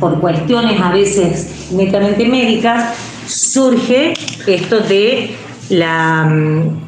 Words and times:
por 0.00 0.18
cuestiones 0.20 0.80
a 0.80 0.90
veces 0.90 1.70
netamente 1.70 2.26
médicas, 2.26 2.94
surge 3.26 4.14
esto 4.46 4.80
de 4.80 5.36
la 5.68 6.24
mm, 6.24 6.80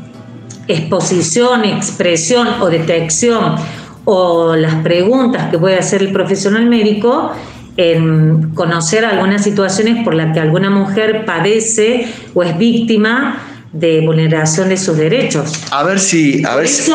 exposición, 0.69 1.65
expresión 1.65 2.49
o 2.61 2.69
detección 2.69 3.57
o 4.05 4.57
las 4.57 4.77
preguntas 4.77 5.51
que 5.51 5.59
puede 5.59 5.79
hacer 5.79 6.03
el 6.03 6.13
profesional 6.13 6.67
médico 6.67 7.31
en 7.77 8.51
conocer 8.55 9.05
algunas 9.05 9.45
situaciones 9.45 10.05
por 10.05 10.15
las 10.15 10.35
que 10.35 10.41
alguna 10.41 10.71
mujer 10.71 11.25
padece 11.25 12.07
o 12.35 12.43
es 12.43 12.59
víctima 12.59 13.52
de 13.73 14.01
vulneración 14.01 14.69
de 14.69 14.77
sus 14.77 14.97
derechos. 14.97 15.65
A 15.71 15.83
ver 15.83 15.99
si, 15.99 16.45
a 16.45 16.57
ver 16.57 16.69
si, 16.69 16.93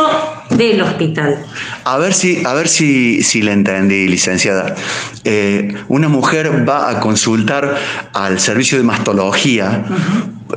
del 0.51 0.81
hospital. 0.81 1.43
A 1.83 1.97
ver 1.97 2.13
si, 2.13 2.45
a 2.45 2.53
ver 2.53 2.67
si, 2.67 3.23
si 3.23 3.41
la 3.41 3.53
entendí, 3.53 4.07
licenciada. 4.07 4.75
Eh, 5.23 5.73
una 5.87 6.07
mujer 6.07 6.67
va 6.67 6.89
a 6.89 6.99
consultar 6.99 7.77
al 8.13 8.39
servicio 8.39 8.77
de 8.77 8.83
mastología 8.83 9.85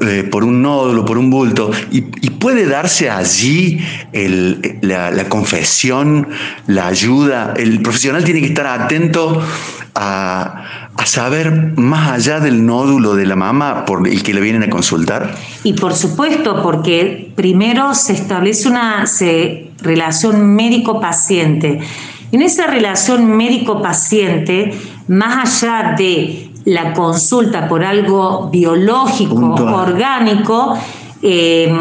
eh, 0.02 0.28
por 0.30 0.45
un 0.45 0.62
nódulo, 0.62 1.05
por 1.05 1.19
un 1.19 1.30
bulto, 1.30 1.70
y, 1.91 2.02
puede 2.41 2.64
darse 2.66 3.11
allí 3.11 3.84
la, 4.80 5.11
la 5.11 5.28
confesión, 5.28 6.28
la 6.66 6.87
ayuda. 6.87 7.52
El 7.55 7.83
profesional 7.83 8.25
tiene 8.25 8.41
que 8.41 8.47
estar 8.47 8.66
atento 8.66 9.42
a, 9.95 10.90
saber 11.07 11.73
más 11.77 12.13
allá 12.13 12.41
del 12.41 12.65
nódulo 12.67 13.15
de 13.15 13.27
la 13.27 13.37
mama 13.37 13.84
por 13.84 14.06
el 14.06 14.23
que 14.23 14.34
le 14.34 14.41
vienen 14.41 14.62
a 14.62 14.70
consultar? 14.70 15.34
Y 15.65 15.73
por 15.75 15.95
supuesto, 15.95 16.62
porque 16.62 17.33
primero 17.34 17.95
se 17.95 18.12
establece 18.12 18.69
una 18.69 19.05
relación 19.83 20.55
médico-paciente. 20.55 21.81
En 22.33 22.42
esa 22.42 22.67
relación 22.67 23.37
médico-paciente, 23.37 24.73
más 25.09 25.62
allá 25.62 25.95
de 25.97 26.51
la 26.65 26.92
consulta 26.92 27.67
por 27.69 27.85
algo 27.85 28.51
biológico, 28.51 29.35
orgánico, 29.35 30.79
eh, 31.23 31.73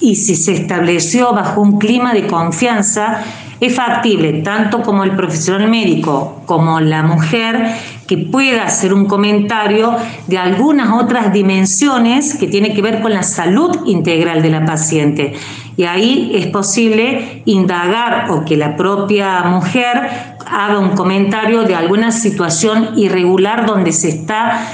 y 0.00 0.16
si 0.16 0.34
se 0.34 0.52
estableció 0.52 1.32
bajo 1.32 1.60
un 1.60 1.78
clima 1.78 2.12
de 2.12 2.26
confianza, 2.26 3.22
es 3.60 3.74
factible 3.74 4.42
tanto 4.42 4.82
como 4.82 5.04
el 5.04 5.12
profesional 5.12 5.70
médico 5.70 6.42
como 6.46 6.80
la 6.80 7.02
mujer 7.02 7.76
que 8.06 8.18
pueda 8.18 8.64
hacer 8.64 8.92
un 8.92 9.06
comentario 9.06 9.96
de 10.26 10.38
algunas 10.38 10.92
otras 10.92 11.32
dimensiones 11.32 12.34
que 12.34 12.46
tiene 12.46 12.74
que 12.74 12.82
ver 12.82 13.00
con 13.00 13.12
la 13.12 13.22
salud 13.22 13.86
integral 13.86 14.42
de 14.42 14.50
la 14.50 14.64
paciente. 14.64 15.34
Y 15.76 15.84
ahí 15.84 16.32
es 16.34 16.46
posible 16.46 17.42
indagar 17.46 18.30
o 18.30 18.44
que 18.44 18.56
la 18.56 18.76
propia 18.76 19.42
mujer 19.42 20.36
haga 20.46 20.78
un 20.78 20.90
comentario 20.90 21.64
de 21.64 21.74
alguna 21.74 22.12
situación 22.12 22.90
irregular 22.96 23.66
donde 23.66 23.92
se 23.92 24.10
está 24.10 24.68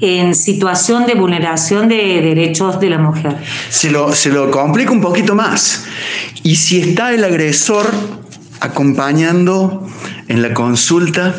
en 0.00 0.34
situación 0.34 1.06
de 1.06 1.14
vulneración 1.14 1.88
de 1.88 2.20
derechos 2.20 2.80
de 2.80 2.90
la 2.90 2.98
mujer. 2.98 3.36
Se 3.70 3.90
lo, 3.90 4.12
se 4.12 4.30
lo 4.30 4.50
complica 4.50 4.90
un 4.90 5.00
poquito 5.00 5.34
más. 5.34 5.86
Y 6.42 6.56
si 6.56 6.80
está 6.80 7.14
el 7.14 7.24
agresor 7.24 7.86
acompañando 8.60 9.86
en 10.28 10.42
la 10.42 10.54
consulta, 10.54 11.34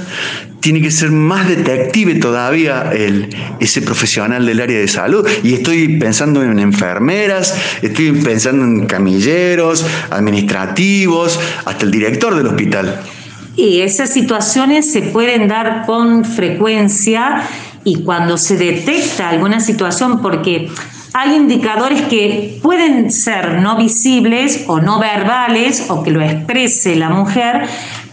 tiene 0.59 0.81
que 0.81 0.89
ser 0.89 1.11
más 1.11 1.47
detective 1.47 2.15
todavía 2.15 2.91
el, 2.91 3.29
ese 3.59 3.83
profesional 3.83 4.45
del 4.45 4.61
área 4.61 4.79
de 4.79 4.87
salud. 4.87 5.27
Y 5.43 5.53
estoy 5.53 5.99
pensando 5.99 6.41
en 6.41 6.57
enfermeras, 6.57 7.55
estoy 7.83 8.13
pensando 8.13 8.63
en 8.63 8.87
camilleros, 8.87 9.85
administrativos, 10.09 11.39
hasta 11.65 11.85
el 11.85 11.91
director 11.91 12.35
del 12.35 12.47
hospital. 12.47 12.99
Y 13.55 13.81
esas 13.81 14.11
situaciones 14.11 14.91
se 14.91 15.01
pueden 15.01 15.47
dar 15.47 15.85
con 15.85 16.25
frecuencia 16.25 17.43
y 17.83 18.01
cuando 18.01 18.37
se 18.37 18.57
detecta 18.57 19.29
alguna 19.29 19.59
situación, 19.59 20.21
porque 20.21 20.71
hay 21.13 21.35
indicadores 21.35 22.01
que 22.09 22.59
pueden 22.61 23.11
ser 23.11 23.61
no 23.61 23.77
visibles 23.77 24.65
o 24.67 24.81
no 24.81 24.99
verbales 24.99 25.85
o 25.87 26.03
que 26.03 26.11
lo 26.11 26.21
exprese 26.21 26.95
la 26.97 27.09
mujer, 27.09 27.67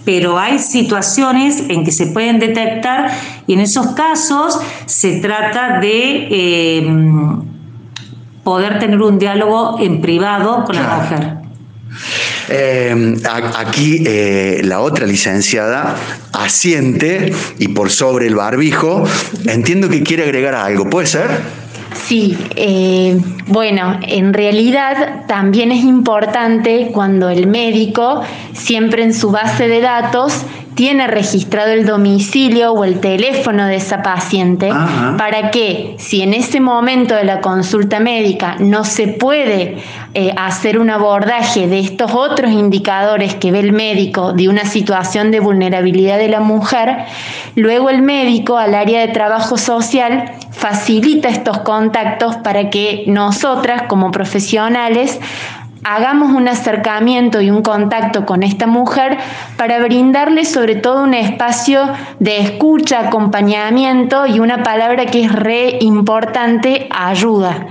pero 0.04 0.38
hay 0.38 0.58
situaciones 0.58 1.64
en 1.68 1.84
que 1.84 1.92
se 1.92 2.06
pueden 2.06 2.38
detectar 2.38 3.10
y 3.46 3.54
en 3.54 3.60
esos 3.60 3.88
casos 3.88 4.58
se 4.86 5.20
trata 5.20 5.80
de 5.80 6.28
eh, 6.30 6.86
poder 8.44 8.78
tener 8.78 9.00
un 9.00 9.18
diálogo 9.18 9.78
en 9.80 10.00
privado 10.00 10.64
con 10.64 10.76
la 10.76 10.96
mujer. 10.96 11.42
Eh, 12.48 13.16
aquí 13.56 14.02
eh, 14.04 14.62
la 14.64 14.80
otra 14.80 15.06
licenciada 15.06 15.94
asiente 16.32 17.32
y 17.58 17.68
por 17.68 17.90
sobre 17.90 18.26
el 18.26 18.34
barbijo, 18.34 19.04
entiendo 19.46 19.88
que 19.88 20.02
quiere 20.02 20.24
agregar 20.24 20.54
algo, 20.54 20.88
¿puede 20.90 21.06
ser? 21.06 21.61
Sí, 22.06 22.36
eh, 22.56 23.18
bueno, 23.46 23.98
en 24.02 24.34
realidad 24.34 25.24
también 25.28 25.70
es 25.70 25.84
importante 25.84 26.90
cuando 26.92 27.28
el 27.28 27.46
médico, 27.46 28.22
siempre 28.52 29.04
en 29.04 29.14
su 29.14 29.30
base 29.30 29.68
de 29.68 29.80
datos, 29.80 30.44
tiene 30.74 31.06
registrado 31.06 31.70
el 31.70 31.86
domicilio 31.86 32.72
o 32.72 32.84
el 32.84 33.00
teléfono 33.00 33.66
de 33.66 33.76
esa 33.76 34.02
paciente 34.02 34.70
para 35.18 35.50
que 35.50 35.96
si 35.98 36.22
en 36.22 36.34
ese 36.34 36.60
momento 36.60 37.14
de 37.14 37.24
la 37.24 37.40
consulta 37.40 38.00
médica 38.00 38.56
no 38.58 38.84
se 38.84 39.08
puede 39.08 39.78
eh, 40.14 40.34
hacer 40.36 40.78
un 40.78 40.90
abordaje 40.90 41.66
de 41.66 41.80
estos 41.80 42.12
otros 42.12 42.50
indicadores 42.50 43.34
que 43.34 43.52
ve 43.52 43.60
el 43.60 43.72
médico 43.72 44.32
de 44.32 44.48
una 44.48 44.64
situación 44.64 45.30
de 45.30 45.40
vulnerabilidad 45.40 46.18
de 46.18 46.28
la 46.28 46.40
mujer, 46.40 47.04
luego 47.54 47.90
el 47.90 48.02
médico 48.02 48.56
al 48.58 48.74
área 48.74 49.00
de 49.00 49.08
trabajo 49.08 49.56
social 49.58 50.32
facilita 50.50 51.28
estos 51.28 51.58
contactos 51.58 52.36
para 52.36 52.70
que 52.70 53.04
nosotras 53.06 53.82
como 53.88 54.10
profesionales 54.10 55.18
hagamos 55.84 56.32
un 56.32 56.48
acercamiento 56.48 57.40
y 57.40 57.50
un 57.50 57.62
contacto 57.62 58.24
con 58.24 58.42
esta 58.42 58.66
mujer 58.66 59.18
para 59.56 59.80
brindarle 59.80 60.44
sobre 60.44 60.76
todo 60.76 61.02
un 61.02 61.14
espacio 61.14 61.90
de 62.18 62.38
escucha, 62.40 63.00
acompañamiento 63.00 64.26
y 64.26 64.40
una 64.40 64.62
palabra 64.62 65.06
que 65.06 65.24
es 65.24 65.32
re 65.32 65.78
importante, 65.80 66.88
ayuda. 66.90 67.66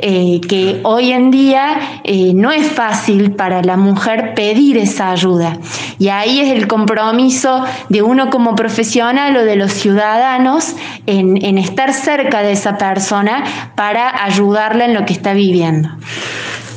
Eh, 0.00 0.40
que 0.48 0.80
hoy 0.84 1.10
en 1.10 1.32
día 1.32 2.00
eh, 2.04 2.32
no 2.32 2.52
es 2.52 2.68
fácil 2.70 3.32
para 3.32 3.62
la 3.62 3.76
mujer 3.76 4.32
pedir 4.34 4.78
esa 4.78 5.10
ayuda. 5.10 5.58
Y 5.98 6.08
ahí 6.08 6.38
es 6.38 6.52
el 6.52 6.68
compromiso 6.68 7.64
de 7.88 8.02
uno 8.02 8.30
como 8.30 8.54
profesional 8.54 9.36
o 9.36 9.44
de 9.44 9.56
los 9.56 9.72
ciudadanos 9.72 10.76
en, 11.06 11.58
estar 11.58 11.92
cerca 11.92 12.42
de 12.42 12.52
esa 12.52 12.78
persona 12.78 13.42
para 13.74 14.24
ayudarla 14.24 14.84
en 14.84 14.94
lo 14.94 15.04
que 15.04 15.14
está 15.14 15.32
viviendo. 15.32 15.88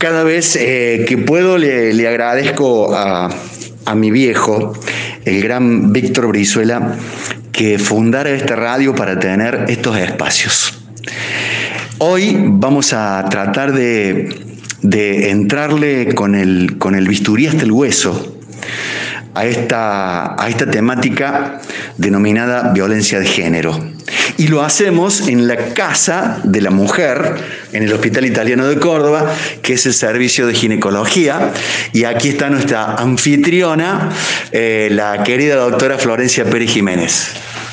Cada 0.02 0.24
vez 0.24 0.56
eh, 0.56 1.06
que 1.08 1.16
puedo 1.20 1.60
le, 1.60 2.08
agradezco 2.08 2.96
a, 2.96 3.30
a 3.86 3.94
mi 3.94 4.10
viejo, 4.10 4.74
el 5.26 5.44
gran 5.44 5.94
Víctor 5.94 6.26
Brizuela, 6.26 6.96
que 7.52 7.78
fundara 7.78 8.32
esta 8.32 8.56
radio 8.56 8.96
para 8.96 9.20
tener 9.20 9.66
estos 9.68 9.96
espacios. 10.00 10.74
Hoy 12.00 12.36
vamos 12.36 12.94
a 12.94 13.24
tratar 13.30 13.74
de, 13.74 14.40
entrarle 15.30 16.16
con 16.16 16.34
el, 16.34 16.80
con 16.80 16.96
el 16.96 17.08
bisturí 17.08 17.46
hasta 17.46 17.62
el 17.62 17.72
hueso 17.72 18.40
a 19.34 19.46
esta, 19.46 20.42
a 20.42 20.50
esta 20.50 20.70
temática 20.70 21.62
denominada 21.98 22.72
violencia 22.74 23.20
de 23.20 23.26
género. 23.26 23.80
Y 24.38 24.48
lo 24.48 24.62
hacemos 24.64 25.28
en 25.28 25.48
la 25.48 25.74
Casa 25.74 26.40
de 26.44 26.62
la 26.62 26.72
Mujer, 26.72 27.36
en 27.72 27.84
el 27.84 27.94
Hospital 27.94 28.26
Italiano 28.26 28.68
de 28.68 28.80
Córdoba, 28.80 29.34
que 29.62 29.74
es 29.74 29.86
el 29.86 29.94
servicio 29.94 30.48
de 30.48 30.54
ginecología. 30.54 31.52
Y 31.94 32.06
aquí 32.06 32.30
está 32.30 32.50
nuestra 32.50 32.96
anfitriona, 32.96 34.10
eh, 34.52 34.90
la 34.92 35.24
querida 35.24 35.56
doctora 35.56 35.98
Florencia 35.98 36.46
Pérez 36.46 36.72
Jiménez. 36.72 37.32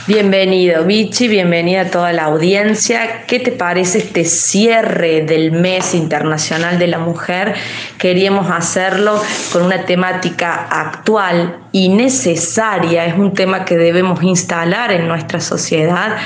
Bienvenido, 0.08 0.86
Vichy, 0.86 1.28
bienvenida 1.28 1.82
a 1.82 1.90
toda 1.90 2.14
la 2.14 2.24
audiencia. 2.24 3.26
¿Qué 3.26 3.40
te 3.40 3.52
parece 3.52 3.98
este 3.98 4.24
cierre 4.24 5.20
del 5.20 5.52
mes 5.52 5.94
internacional 5.94 6.78
de 6.78 6.86
la 6.86 6.98
mujer? 6.98 7.54
Queríamos 7.98 8.50
hacerlo 8.50 9.20
con 9.52 9.66
una 9.66 9.84
temática 9.84 10.66
actual 10.70 11.58
y 11.72 11.90
necesaria. 11.90 13.04
Es 13.04 13.18
un 13.18 13.34
tema 13.34 13.66
que 13.66 13.76
debemos 13.76 14.22
instalar 14.22 14.92
en 14.92 15.08
nuestra 15.08 15.40
sociedad 15.40 16.16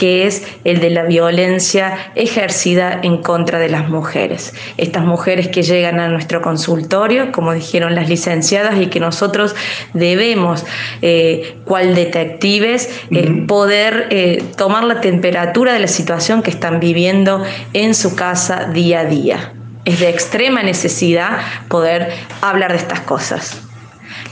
que 0.00 0.26
es 0.26 0.46
el 0.64 0.80
de 0.80 0.88
la 0.88 1.02
violencia 1.02 2.10
ejercida 2.14 3.00
en 3.02 3.18
contra 3.18 3.58
de 3.58 3.68
las 3.68 3.90
mujeres. 3.90 4.54
Estas 4.78 5.04
mujeres 5.04 5.48
que 5.48 5.62
llegan 5.62 6.00
a 6.00 6.08
nuestro 6.08 6.40
consultorio, 6.40 7.32
como 7.32 7.52
dijeron 7.52 7.94
las 7.94 8.08
licenciadas, 8.08 8.80
y 8.80 8.86
que 8.86 8.98
nosotros 8.98 9.54
debemos, 9.92 10.64
eh, 11.02 11.58
cual 11.66 11.94
detectives, 11.94 12.88
eh, 13.10 13.44
poder 13.46 14.06
eh, 14.08 14.42
tomar 14.56 14.84
la 14.84 15.02
temperatura 15.02 15.74
de 15.74 15.80
la 15.80 15.88
situación 15.88 16.42
que 16.42 16.48
están 16.48 16.80
viviendo 16.80 17.42
en 17.74 17.94
su 17.94 18.16
casa 18.16 18.70
día 18.72 19.00
a 19.00 19.04
día. 19.04 19.52
Es 19.84 20.00
de 20.00 20.08
extrema 20.08 20.62
necesidad 20.62 21.40
poder 21.68 22.10
hablar 22.40 22.72
de 22.72 22.78
estas 22.78 23.00
cosas. 23.00 23.69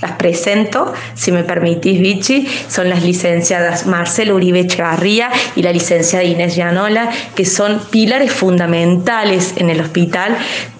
Las 0.00 0.12
presento, 0.12 0.92
si 1.14 1.32
me 1.32 1.44
permitís, 1.44 2.00
Vichy, 2.00 2.48
son 2.68 2.88
las 2.88 3.02
licenciadas 3.02 3.86
Marcela 3.86 4.34
Uribe 4.34 4.60
Echevarría 4.60 5.30
y 5.56 5.62
la 5.62 5.72
licenciada 5.72 6.24
Inés 6.24 6.56
Llanola, 6.56 7.10
que 7.34 7.44
son 7.44 7.80
pilares 7.90 8.32
fundamentales 8.32 9.54
en 9.56 9.70
el 9.70 9.80
hospital 9.80 10.36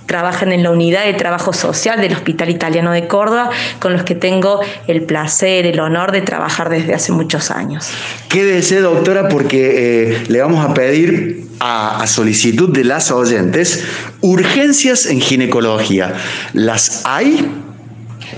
trabajan 0.08 0.52
en 0.52 0.62
la 0.62 0.70
unidad 0.70 1.04
de 1.04 1.12
trabajo 1.12 1.52
social 1.52 2.00
del 2.00 2.14
Hospital 2.14 2.48
Italiano 2.48 2.92
de 2.92 3.06
Córdoba, 3.06 3.50
con 3.78 3.92
los 3.92 4.04
que 4.04 4.14
tengo 4.14 4.60
el 4.86 5.02
placer, 5.02 5.66
el 5.66 5.78
honor 5.80 6.12
de 6.12 6.22
trabajar 6.22 6.70
desde 6.70 6.94
hace 6.94 7.12
muchos 7.12 7.50
años. 7.50 7.90
Quédese, 8.30 8.80
doctora, 8.80 9.28
porque 9.28 10.14
eh, 10.14 10.24
le 10.28 10.40
vamos 10.40 10.64
a 10.64 10.72
pedir 10.72 11.46
a, 11.60 12.00
a, 12.00 12.06
solicitud 12.06 12.70
de 12.70 12.84
las 12.84 13.10
oyentes 13.10 13.84
urgencias 14.22 15.04
en 15.04 15.20
ginecología. 15.20 16.14
¿Las 16.54 17.02
hay? 17.04 17.46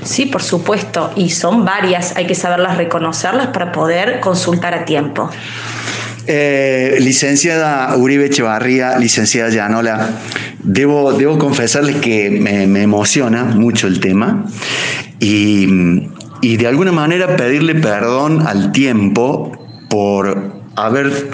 Sí, 0.05 0.27
por 0.27 0.43
supuesto, 0.43 1.13
y 1.17 1.31
son 1.31 1.65
varias, 1.65 2.17
hay 2.17 2.27
que 2.27 2.35
saberlas 2.35 2.77
reconocerlas 2.77 3.49
para 3.49 3.73
poder 3.73 4.21
consultar 4.21 4.75
a 4.75 4.85
tiempo. 4.85 5.31
Eh, 6.27 6.99
licenciada 7.01 7.97
Uribe 7.97 8.27
Echevarría, 8.27 8.99
licenciada 8.99 9.51
Llanola, 9.51 10.11
debo, 10.63 11.13
debo 11.13 11.39
confesarles 11.39 11.97
que 11.97 12.31
me, 12.31 12.63
emociona 12.83 13.45
mucho 13.45 13.87
el 13.87 14.01
tema 14.01 14.45
y, 15.19 16.09
y, 16.41 16.57
de 16.57 16.67
alguna 16.67 16.93
manera 16.93 17.37
pedirle 17.37 17.75
perdón 17.75 18.47
al 18.47 18.71
tiempo 18.71 19.53
por 19.89 20.53
haber 20.77 21.31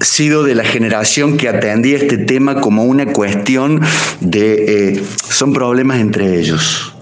sido 0.00 0.44
de 0.44 0.54
la 0.54 0.64
generación 0.64 1.36
que 1.36 1.48
atendía 1.48 1.96
este 1.98 2.18
tema 2.18 2.60
como 2.60 2.84
una 2.84 3.06
cuestión 3.06 3.80
de... 4.20 4.92
Eh, 4.94 5.02
son 5.28 5.52
problemas 5.52 5.98
entre 5.98 6.38
ellos 6.38 6.94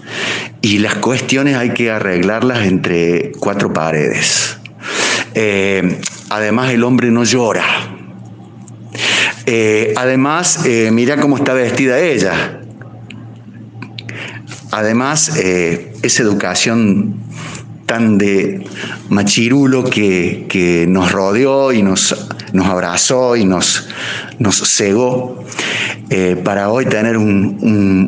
y 0.67 0.79
las 0.79 0.95
cuestiones 0.95 1.55
hay 1.55 1.69
que 1.69 1.89
arreglarlas 1.89 2.65
entre 2.65 3.31
cuatro 3.39 3.71
paredes. 3.71 4.57
Eh, 5.33 6.01
además, 6.29 6.71
el 6.71 6.83
hombre 6.83 7.09
no 7.09 7.23
llora. 7.23 7.63
Eh, 9.45 9.93
además, 9.95 10.65
eh, 10.65 10.89
mira 10.91 11.21
cómo 11.21 11.37
está 11.37 11.53
vestida 11.53 12.01
ella. 12.01 12.59
Además, 14.71 15.37
esa 15.37 16.23
educación 16.23 17.15
tan 17.87 18.17
de 18.17 18.67
machirulo 19.09 19.85
que, 19.85 20.45
que 20.49 20.85
nos 20.87 21.11
rodeó 21.11 21.71
y 21.71 21.81
nos, 21.81 22.27
nos 22.51 22.67
abrazó 22.67 23.37
y 23.37 23.45
nos, 23.45 23.87
nos 24.39 24.57
cegó 24.57 25.43
eh, 26.09 26.39
para 26.43 26.69
hoy 26.69 26.85
tener 26.85 27.17
un, 27.17 27.57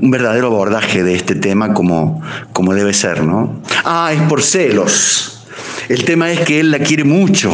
un, 0.03 0.11
verdadero 0.11 0.47
abordaje 0.47 1.01
de 1.01 1.15
este 1.15 1.33
tema 1.33 1.73
como, 1.73 2.21
como 2.51 2.73
debe 2.73 2.93
ser, 2.93 3.23
¿no? 3.23 3.61
Ah, 3.85 4.11
es 4.13 4.21
por 4.23 4.43
celos. 4.43 5.47
El 5.87 6.03
tema 6.03 6.29
es 6.29 6.41
que 6.41 6.59
él 6.59 6.71
la 6.71 6.79
quiere 6.79 7.05
mucho, 7.05 7.49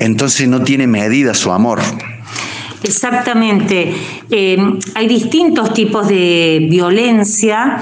entonces 0.00 0.48
no 0.48 0.62
tiene 0.62 0.88
medida 0.88 1.34
su 1.34 1.52
amor. 1.52 1.80
Exactamente. 2.82 3.94
Eh, 4.28 4.58
hay 4.94 5.08
distintos 5.08 5.72
tipos 5.72 6.08
de 6.08 6.66
violencia. 6.68 7.78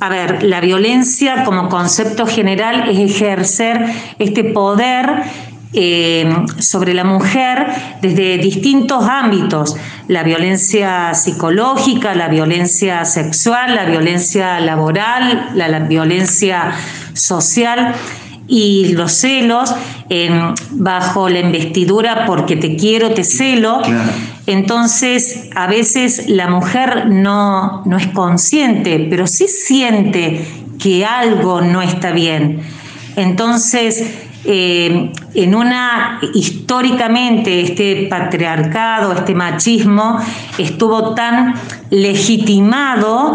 A 0.00 0.08
ver, 0.08 0.42
la 0.42 0.60
violencia 0.62 1.44
como 1.44 1.68
concepto 1.68 2.26
general 2.26 2.88
es 2.88 2.98
ejercer 2.98 3.84
este 4.18 4.44
poder 4.44 5.24
eh, 5.74 6.28
sobre 6.58 6.94
la 6.94 7.04
mujer 7.04 7.66
desde 8.00 8.38
distintos 8.38 9.04
ámbitos, 9.04 9.76
la 10.08 10.22
violencia 10.22 11.12
psicológica, 11.12 12.14
la 12.14 12.28
violencia 12.28 13.04
sexual, 13.04 13.76
la 13.76 13.84
violencia 13.84 14.58
laboral, 14.58 15.50
la, 15.54 15.68
la 15.68 15.80
violencia 15.80 16.72
social 17.12 17.94
y 18.50 18.92
los 18.94 19.12
celos 19.12 19.72
eh, 20.08 20.28
bajo 20.72 21.28
la 21.28 21.38
investidura 21.38 22.24
porque 22.26 22.56
te 22.56 22.76
quiero, 22.76 23.12
te 23.12 23.22
celo. 23.22 23.80
Claro. 23.82 24.10
Entonces, 24.46 25.48
a 25.54 25.68
veces 25.68 26.28
la 26.28 26.48
mujer 26.48 27.06
no, 27.08 27.84
no 27.86 27.96
es 27.96 28.08
consciente, 28.08 29.06
pero 29.08 29.28
sí 29.28 29.46
siente 29.46 30.44
que 30.80 31.06
algo 31.06 31.60
no 31.60 31.80
está 31.80 32.10
bien. 32.10 32.60
Entonces, 33.14 34.04
eh, 34.44 35.12
en 35.34 35.54
una 35.54 36.18
históricamente 36.34 37.60
este 37.60 38.06
patriarcado, 38.08 39.12
este 39.12 39.34
machismo 39.34 40.18
estuvo 40.56 41.14
tan 41.14 41.54
legitimado 41.90 43.34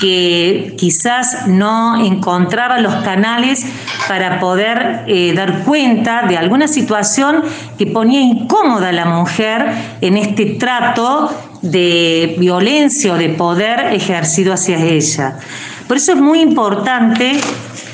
que 0.00 0.74
quizás 0.78 1.48
no 1.48 2.04
encontraba 2.04 2.78
los 2.78 2.94
canales 3.04 3.64
para 4.08 4.40
poder 4.40 5.04
eh, 5.06 5.32
dar 5.34 5.64
cuenta 5.64 6.26
de 6.26 6.36
alguna 6.36 6.68
situación 6.68 7.42
que 7.78 7.86
ponía 7.86 8.20
incómoda 8.20 8.88
a 8.88 8.92
la 8.92 9.04
mujer 9.04 9.72
en 10.00 10.16
este 10.16 10.46
trato 10.46 11.30
de 11.62 12.36
violencia 12.38 13.12
o 13.12 13.16
de 13.16 13.28
poder 13.30 13.92
ejercido 13.92 14.52
hacia 14.52 14.78
ella. 14.78 15.38
Por 15.86 15.96
eso 15.96 16.12
es 16.12 16.20
muy 16.20 16.40
importante, 16.40 17.38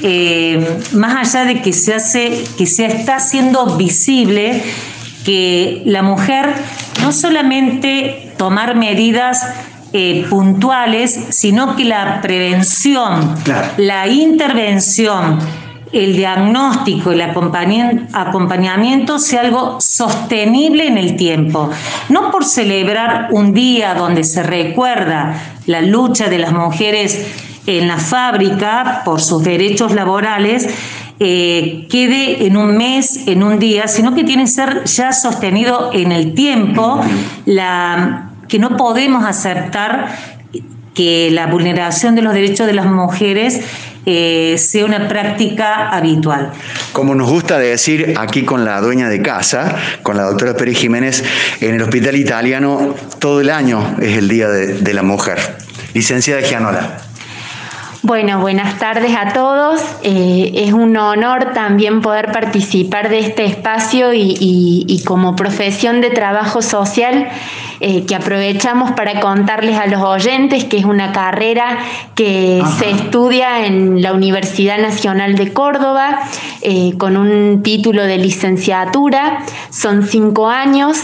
eh, 0.02 0.78
más 0.92 1.34
allá 1.34 1.44
de 1.46 1.62
que 1.62 1.72
se 1.72 1.94
hace, 1.94 2.44
que 2.56 2.66
se 2.66 2.86
está 2.86 3.16
haciendo 3.16 3.76
visible 3.76 4.62
que 5.24 5.82
la 5.84 6.02
mujer 6.02 6.54
no 7.02 7.12
solamente 7.12 8.32
tomar 8.38 8.76
medidas 8.76 9.42
eh, 9.92 10.26
puntuales, 10.28 11.18
sino 11.30 11.76
que 11.76 11.84
la 11.84 12.20
prevención, 12.20 13.36
claro. 13.42 13.68
la 13.78 14.06
intervención, 14.06 15.38
el 15.92 16.16
diagnóstico, 16.16 17.12
el 17.12 17.22
acompañamiento 17.22 19.18
sea 19.18 19.40
algo 19.40 19.80
sostenible 19.80 20.86
en 20.86 20.98
el 20.98 21.16
tiempo. 21.16 21.70
No 22.08 22.30
por 22.30 22.44
celebrar 22.44 23.28
un 23.30 23.54
día 23.54 23.94
donde 23.94 24.24
se 24.24 24.42
recuerda 24.42 25.54
la 25.66 25.80
lucha 25.80 26.28
de 26.28 26.38
las 26.38 26.52
mujeres 26.52 27.26
en 27.66 27.88
la 27.88 27.96
fábrica 27.98 29.02
por 29.04 29.20
sus 29.20 29.42
derechos 29.42 29.94
laborales, 29.94 30.68
eh, 31.20 31.86
quede 31.90 32.46
en 32.46 32.56
un 32.56 32.76
mes, 32.76 33.26
en 33.26 33.42
un 33.42 33.58
día, 33.58 33.88
sino 33.88 34.14
que 34.14 34.24
tiene 34.24 34.44
que 34.44 34.50
ser 34.50 34.84
ya 34.84 35.12
sostenido 35.12 35.90
en 35.92 36.12
el 36.12 36.34
tiempo 36.34 37.00
la 37.44 38.30
que 38.48 38.58
no 38.58 38.76
podemos 38.76 39.24
aceptar 39.24 40.16
que 40.94 41.30
la 41.30 41.46
vulneración 41.46 42.16
de 42.16 42.22
los 42.22 42.34
derechos 42.34 42.66
de 42.66 42.72
las 42.72 42.86
mujeres 42.86 43.60
eh, 44.04 44.56
sea 44.58 44.84
una 44.84 45.06
práctica 45.06 45.90
habitual. 45.90 46.50
Como 46.92 47.14
nos 47.14 47.30
gusta 47.30 47.58
decir 47.58 48.14
aquí 48.18 48.42
con 48.42 48.64
la 48.64 48.80
dueña 48.80 49.08
de 49.08 49.22
casa, 49.22 49.76
con 50.02 50.16
la 50.16 50.24
doctora 50.24 50.54
Pérez 50.54 50.78
Jiménez, 50.78 51.22
en 51.60 51.76
el 51.76 51.82
Hospital 51.82 52.16
Italiano 52.16 52.96
todo 53.20 53.40
el 53.40 53.50
año 53.50 53.96
es 54.00 54.16
el 54.16 54.28
Día 54.28 54.48
de, 54.48 54.78
de 54.78 54.94
la 54.94 55.02
Mujer. 55.02 55.38
Licenciada 55.94 56.40
Gianola. 56.40 57.07
Bueno, 58.02 58.38
buenas 58.38 58.78
tardes 58.78 59.16
a 59.16 59.32
todos. 59.32 59.82
Eh, 60.02 60.52
es 60.54 60.72
un 60.72 60.96
honor 60.96 61.52
también 61.52 62.00
poder 62.00 62.30
participar 62.30 63.08
de 63.08 63.18
este 63.18 63.44
espacio 63.44 64.12
y, 64.12 64.36
y, 64.38 64.84
y 64.86 65.02
como 65.02 65.34
profesión 65.34 66.00
de 66.00 66.10
trabajo 66.10 66.62
social 66.62 67.28
eh, 67.80 68.06
que 68.06 68.16
aprovechamos 68.16 68.90
para 68.92 69.20
contarles 69.20 69.76
a 69.78 69.86
los 69.86 70.02
oyentes 70.02 70.64
que 70.64 70.78
es 70.78 70.84
una 70.84 71.12
carrera 71.12 71.78
que 72.16 72.60
Ajá. 72.60 72.76
se 72.78 72.90
estudia 72.90 73.66
en 73.66 74.02
la 74.02 74.12
Universidad 74.12 74.78
Nacional 74.78 75.36
de 75.36 75.52
Córdoba 75.52 76.20
eh, 76.62 76.94
con 76.98 77.16
un 77.16 77.62
título 77.62 78.04
de 78.04 78.18
licenciatura. 78.18 79.44
Son 79.70 80.04
cinco 80.04 80.48
años. 80.48 80.98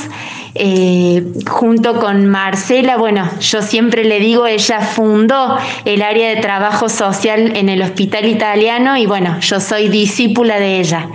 Eh, 0.56 1.32
junto 1.48 1.98
con 1.98 2.26
Marcela, 2.26 2.96
bueno, 2.96 3.28
yo 3.40 3.60
siempre 3.60 4.04
le 4.04 4.20
digo, 4.20 4.46
ella 4.46 4.80
fundó 4.80 5.58
el 5.84 6.00
área 6.00 6.28
de 6.28 6.36
trabajo 6.36 6.88
social 6.88 7.56
en 7.56 7.68
el 7.68 7.82
Hospital 7.82 8.26
Italiano 8.26 8.96
y 8.96 9.06
bueno, 9.06 9.40
yo 9.40 9.58
soy 9.58 9.88
discípula 9.88 10.60
de 10.60 10.78
ella. 10.78 11.08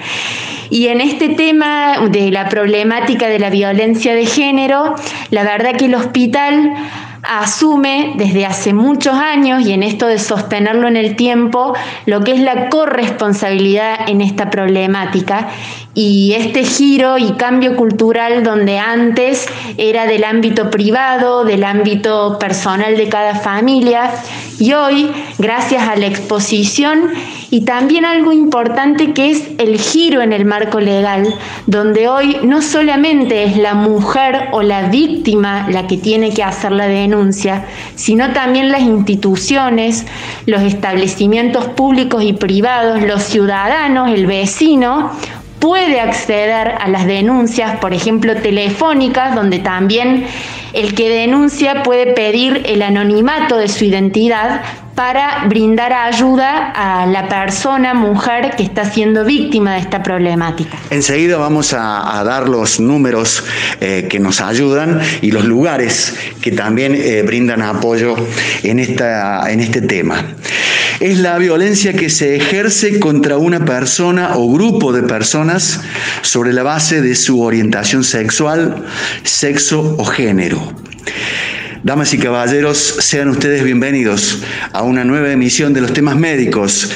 Y 0.69 0.87
en 0.87 0.99
este 0.99 1.29
tema 1.29 2.09
de 2.09 2.31
la 2.31 2.49
problemática 2.49 3.27
de 3.27 3.39
la 3.39 3.49
violencia 3.49 4.13
de 4.13 4.25
género, 4.25 4.95
la 5.31 5.43
verdad 5.43 5.77
que 5.77 5.85
el 5.85 5.95
hospital 5.95 6.73
asume 7.23 8.13
desde 8.15 8.45
hace 8.45 8.73
muchos 8.73 9.13
años 9.13 9.65
y 9.65 9.73
en 9.73 9.83
esto 9.83 10.07
de 10.07 10.19
sostenerlo 10.19 10.87
en 10.87 10.97
el 10.97 11.15
tiempo 11.15 11.73
lo 12.05 12.23
que 12.23 12.31
es 12.33 12.39
la 12.39 12.69
corresponsabilidad 12.69 14.09
en 14.09 14.21
esta 14.21 14.49
problemática 14.49 15.49
y 15.95 16.33
este 16.33 16.63
giro 16.63 17.17
y 17.17 17.31
cambio 17.33 17.75
cultural 17.75 18.43
donde 18.43 18.77
antes 18.77 19.47
era 19.77 20.05
del 20.05 20.23
ámbito 20.23 20.69
privado, 20.69 21.45
del 21.45 21.63
ámbito 21.63 22.37
personal 22.39 22.95
de 22.95 23.09
cada 23.09 23.35
familia 23.35 24.11
Y 24.59 24.73
hoy, 24.73 25.09
gracias 25.37 25.87
a 25.87 25.95
la 25.95 26.05
exposición 26.05 27.11
y 27.51 27.61
también 27.61 28.05
algo 28.05 28.31
importante 28.31 29.13
que 29.13 29.31
es 29.31 29.49
el 29.57 29.79
giro 29.79 30.21
en 30.21 30.33
el 30.33 30.45
marco 30.45 30.79
legal, 30.79 31.33
donde 31.65 32.07
hoy 32.07 32.37
no 32.43 32.61
solamente 32.61 33.43
es 33.43 33.57
la 33.57 33.73
mujer 33.73 34.49
o 34.51 34.61
la 34.61 34.89
víctima 34.89 35.67
la 35.69 35.87
que 35.87 35.97
tiene 35.97 36.31
que 36.31 36.43
hacer 36.43 36.71
la 36.71 36.87
denuncia, 36.87 37.65
sino 37.95 38.31
también 38.33 38.69
las 38.69 38.81
instituciones, 38.81 40.05
los 40.45 40.61
establecimientos 40.61 41.65
públicos 41.69 42.23
y 42.23 42.33
privados, 42.33 43.01
los 43.01 43.23
ciudadanos, 43.23 44.09
el 44.09 44.27
vecino, 44.27 45.11
puede 45.59 45.99
acceder 45.99 46.69
a 46.79 46.87
las 46.87 47.05
denuncias, 47.05 47.77
por 47.79 47.93
ejemplo, 47.93 48.35
telefónicas, 48.35 49.35
donde 49.35 49.59
también 49.59 50.25
el 50.73 50.95
que 50.95 51.09
denuncia 51.09 51.83
puede 51.83 52.13
pedir 52.13 52.63
el 52.65 52.81
anonimato 52.81 53.57
de 53.57 53.67
su 53.67 53.85
identidad 53.85 54.61
para 54.99 55.45
brindar 55.47 55.93
ayuda 55.93 56.73
a 56.75 57.05
la 57.05 57.29
persona, 57.29 57.93
mujer 57.93 58.53
que 58.57 58.63
está 58.63 58.83
siendo 58.83 59.23
víctima 59.23 59.75
de 59.75 59.79
esta 59.79 60.03
problemática. 60.03 60.77
Enseguida 60.89 61.37
vamos 61.37 61.71
a, 61.71 62.21
dar 62.25 62.49
los 62.49 62.81
números 62.81 63.45
eh, 63.79 64.07
que 64.09 64.19
nos 64.19 64.41
ayudan 64.41 64.99
y 65.21 65.31
los 65.31 65.45
lugares 65.45 66.13
que 66.41 66.51
también 66.51 66.95
eh, 66.95 67.23
brindan 67.25 67.61
apoyo 67.61 68.17
en, 68.61 68.79
esta, 68.79 69.49
en 69.49 69.61
este 69.61 69.79
tema. 69.79 70.35
Es 70.99 71.17
la 71.19 71.37
violencia 71.37 71.93
que 71.93 72.09
se 72.09 72.35
ejerce 72.35 72.99
contra 72.99 73.37
una 73.37 73.63
persona 73.63 74.31
o 74.35 74.51
grupo 74.51 74.91
de 74.91 75.03
personas 75.03 75.79
sobre 76.23 76.51
la 76.51 76.63
base 76.63 77.01
de 77.01 77.15
su 77.15 77.41
orientación 77.41 78.03
sexual, 78.03 78.83
sexo 79.23 79.95
o 79.97 80.03
género. 80.03 80.59
Damas 81.83 82.13
y 82.13 82.17
caballeros, 82.17 82.77
sean 82.77 83.29
ustedes 83.29 83.63
bienvenidos 83.63 84.39
a 84.73 84.83
una 84.83 85.05
nueva 85.05 85.31
emisión 85.31 85.73
de 85.73 85.79
los 85.79 85.93
temas 85.93 86.17
médicos 86.17 86.91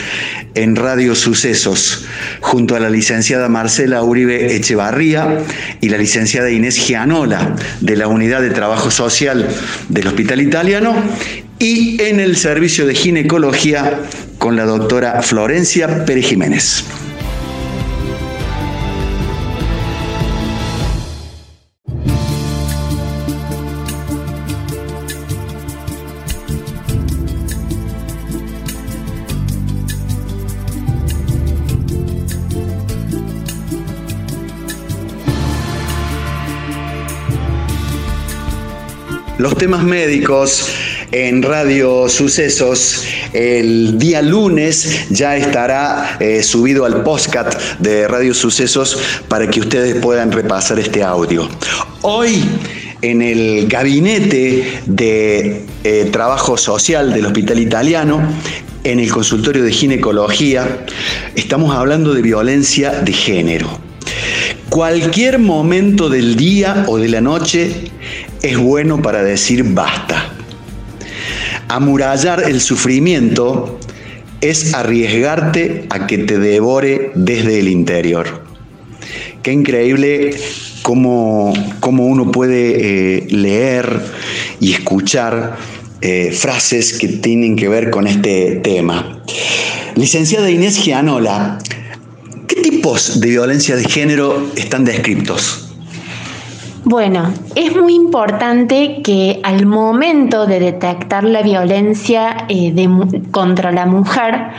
en 0.55 0.75
Radio 0.75 1.15
Sucesos, 1.15 2.05
junto 2.41 2.75
a 2.75 2.81
la 2.81 2.89
licenciada 2.89 3.47
Marcela 3.47 4.03
Uribe 4.03 4.53
Echevarría 4.55 5.39
y 5.79 5.87
la 5.87 5.97
licenciada 5.97 6.51
Inés 6.51 6.75
Gianola 6.75 7.55
de 7.79 7.95
la 7.95 8.07
Unidad 8.07 8.41
de 8.41 8.49
Trabajo 8.49 8.91
Social 8.91 9.47
del 9.87 10.07
Hospital 10.07 10.41
Italiano 10.41 10.93
y 11.59 12.01
en 12.01 12.19
el 12.19 12.35
servicio 12.35 12.85
de 12.85 12.93
ginecología 12.93 14.01
con 14.37 14.57
la 14.57 14.65
doctora 14.65 15.21
Florencia 15.21 16.03
Pérez 16.03 16.25
Jiménez. 16.25 16.83
Los 39.43 39.57
temas 39.57 39.83
médicos 39.83 40.69
en 41.11 41.43
Radio 41.43 42.07
Sucesos. 42.07 43.03
El 43.33 43.99
día 43.99 44.21
lunes 44.21 45.07
ya 45.09 45.35
estará 45.35 46.15
eh, 46.21 46.41
subido 46.41 46.85
al 46.85 47.03
postcat 47.03 47.53
de 47.79 48.07
Radio 48.07 48.33
Sucesos 48.33 48.97
para 49.27 49.49
que 49.49 49.59
ustedes 49.59 49.95
puedan 49.95 50.31
repasar 50.31 50.79
este 50.79 51.03
audio. 51.03 51.49
Hoy 52.03 52.41
en 53.01 53.21
el 53.21 53.67
gabinete 53.67 54.79
de 54.85 55.65
eh, 55.83 56.09
trabajo 56.09 56.55
social 56.55 57.11
del 57.11 57.25
Hospital 57.25 57.59
Italiano, 57.59 58.21
en 58.85 59.01
el 59.01 59.11
consultorio 59.11 59.65
de 59.65 59.73
ginecología, 59.73 60.85
estamos 61.35 61.75
hablando 61.75 62.13
de 62.13 62.21
violencia 62.21 62.91
de 62.91 63.11
género. 63.11 63.77
Cualquier 64.69 65.37
momento 65.37 66.07
del 66.07 66.37
día 66.37 66.85
o 66.87 66.97
de 66.97 67.09
la 67.09 67.19
noche 67.19 67.91
es 68.43 68.57
bueno 68.57 69.01
para 69.01 69.23
decir 69.23 69.63
basta. 69.63 70.31
Amurallar 71.69 72.43
el 72.43 72.61
sufrimiento 72.61 73.79
es 74.41 74.73
arriesgarte 74.73 75.87
a 75.89 76.05
que 76.05 76.19
te 76.19 76.37
devore 76.37 77.11
desde 77.15 77.59
el 77.59 77.69
interior. 77.69 78.43
Qué 79.41 79.53
increíble 79.53 80.35
cómo, 80.81 81.53
uno 81.81 82.31
puede 82.31 83.17
eh, 83.17 83.27
leer 83.29 84.01
y 84.59 84.73
escuchar 84.73 85.55
eh, 86.01 86.31
frases 86.33 86.93
que 86.93 87.07
tienen 87.07 87.55
que 87.55 87.69
ver 87.69 87.89
con 87.89 88.07
este 88.07 88.57
tema. 88.57 89.23
Licenciada 89.95 90.51
Inés 90.51 90.83
Gianola, 90.83 91.59
¿qué 92.47 92.57
tipos 92.57 93.21
de 93.21 93.29
violencia 93.29 93.77
de 93.77 93.85
género 93.85 94.51
están 94.57 94.83
descritos? 94.83 95.72
Bueno, 96.85 97.31
es 97.55 97.75
muy 97.75 97.95
importante 97.95 99.01
que 99.03 99.39
al 99.43 99.65
momento 99.65 100.45
de 100.45 100.59
detectar 100.59 101.23
la 101.23 101.41
violencia 101.41 102.45
eh, 102.49 102.73
contra 103.31 103.71
la 103.71 103.85
mujer, 103.85 104.49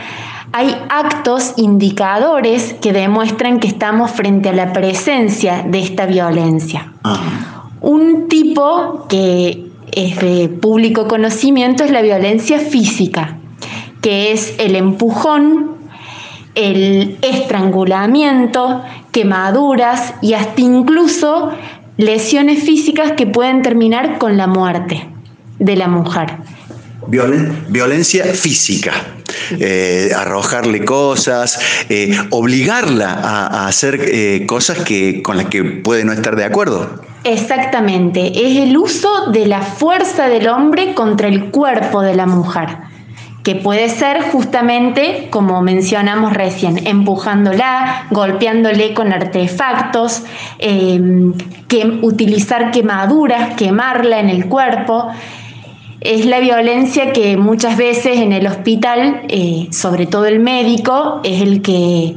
hay 0.51 0.75
actos 0.89 1.53
indicadores 1.57 2.73
que 2.81 2.93
demuestran 2.93 3.59
que 3.59 3.67
estamos 3.67 4.09
frente 4.09 4.49
a 4.49 4.53
la 4.53 4.73
presencia 4.73 5.63
de 5.67 5.79
esta 5.79 6.07
violencia. 6.07 6.93
Ah. 7.03 7.69
Un 7.81 8.27
tipo 8.27 9.05
que 9.07 9.67
es 9.91 10.19
de 10.19 10.49
público 10.49 11.07
conocimiento 11.07 11.83
es 11.83 11.91
la 11.91 12.01
violencia 12.01 12.57
física, 12.57 13.37
que 14.01 14.31
es 14.31 14.55
el 14.57 14.75
empujón, 14.75 15.75
el 16.55 17.17
estrangulamiento, 17.21 18.81
quemaduras 19.11 20.15
y 20.21 20.33
hasta 20.33 20.61
incluso 20.61 21.51
lesiones 21.97 22.63
físicas 22.63 23.13
que 23.13 23.27
pueden 23.27 23.61
terminar 23.61 24.17
con 24.17 24.37
la 24.37 24.47
muerte 24.47 25.07
de 25.59 25.75
la 25.75 25.87
mujer. 25.87 26.33
violencia 27.69 28.25
física, 28.25 28.93
eh, 29.59 30.11
arrojarle 30.15 30.83
cosas, 30.83 31.59
eh, 31.89 32.17
obligarla 32.31 33.11
a, 33.13 33.67
hacer 33.67 33.99
eh, 34.01 34.45
cosas 34.47 34.79
que, 34.79 35.21
con 35.21 35.37
las 35.37 35.47
que 35.47 35.63
puede 35.63 36.03
no 36.03 36.13
estar 36.13 36.35
de 36.35 36.43
acuerdo. 36.43 37.03
Exactamente, 37.23 38.27
es 38.27 38.57
el 38.57 38.77
uso 38.77 39.31
de 39.31 39.47
la 39.47 39.61
fuerza 39.61 40.27
del 40.27 40.47
hombre 40.47 40.93
contra 40.93 41.27
el 41.27 41.45
cuerpo 41.45 42.01
de 42.01 42.15
la 42.15 42.25
mujer 42.25 42.69
que 43.45 43.55
puede 43.55 43.89
ser 43.89 44.23
justamente, 44.31 45.27
como 45.29 45.61
mencionamos 45.61 46.33
recién, 46.33 46.87
empujándola, 46.87 48.07
golpeándole 48.09 48.95
con 48.95 49.13
artefactos, 49.13 50.23
em, 50.57 51.31
que, 51.67 51.99
utilizar 52.01 52.71
quemaduras, 52.71 53.53
quemarla 53.53 54.19
en 54.19 54.29
el 54.29 54.47
cuerpo. 54.47 55.09
Es 56.01 56.25
la 56.25 56.39
violencia 56.39 57.13
que 57.13 57.37
muchas 57.37 57.77
veces 57.77 58.17
en 58.17 58.33
el 58.33 58.47
hospital, 58.47 59.21
eh, 59.27 59.67
sobre 59.71 60.07
todo 60.07 60.25
el 60.25 60.39
médico, 60.39 61.21
es 61.23 61.43
el 61.43 61.61
que 61.61 62.15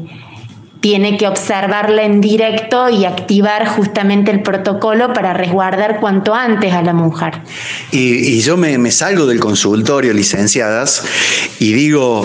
tiene 0.80 1.16
que 1.16 1.26
observarla 1.26 2.04
en 2.04 2.20
directo 2.20 2.88
y 2.88 3.04
activar 3.04 3.66
justamente 3.66 4.30
el 4.30 4.42
protocolo 4.42 5.12
para 5.12 5.34
resguardar 5.34 5.98
cuanto 6.00 6.34
antes 6.34 6.72
a 6.72 6.82
la 6.82 6.92
mujer. 6.92 7.42
Y, 7.90 8.40
yo 8.40 8.56
me, 8.56 8.90
salgo 8.90 9.26
del 9.26 9.40
consultorio, 9.40 10.12
licenciadas, 10.12 11.02
y 11.58 11.72
digo, 11.72 12.24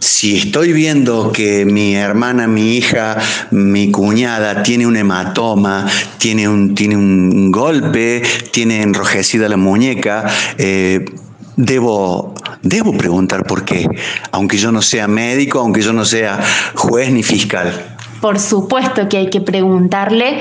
si 0.00 0.36
estoy 0.36 0.72
viendo 0.72 1.32
que 1.32 1.64
mi 1.64 1.96
hermana, 1.96 2.46
mi 2.46 2.76
hija, 2.76 3.16
mi 3.50 3.90
cuñada 3.90 4.62
tiene 4.62 4.86
un 4.86 4.96
hematoma, 4.96 5.86
tiene 6.18 6.46
un, 6.46 6.74
tiene 6.74 6.96
un 6.96 7.50
golpe, 7.50 8.22
tiene 8.50 8.82
enrojecida 8.82 9.48
la 9.48 9.56
muñeca, 9.56 10.26
eh, 10.58 11.06
debo, 11.56 12.34
debo 12.62 12.94
preguntar 12.96 13.44
por 13.46 13.64
qué, 13.64 13.88
aunque 14.30 14.58
yo 14.58 14.72
no 14.72 14.82
sea 14.82 15.08
médico, 15.08 15.60
aunque 15.60 15.80
yo 15.80 15.94
no 15.94 16.04
sea 16.04 16.38
juez 16.74 17.10
ni 17.10 17.22
fiscal 17.22 17.93
por 18.24 18.40
supuesto 18.40 19.06
que 19.10 19.18
hay 19.18 19.26
que 19.28 19.42
preguntarle 19.42 20.38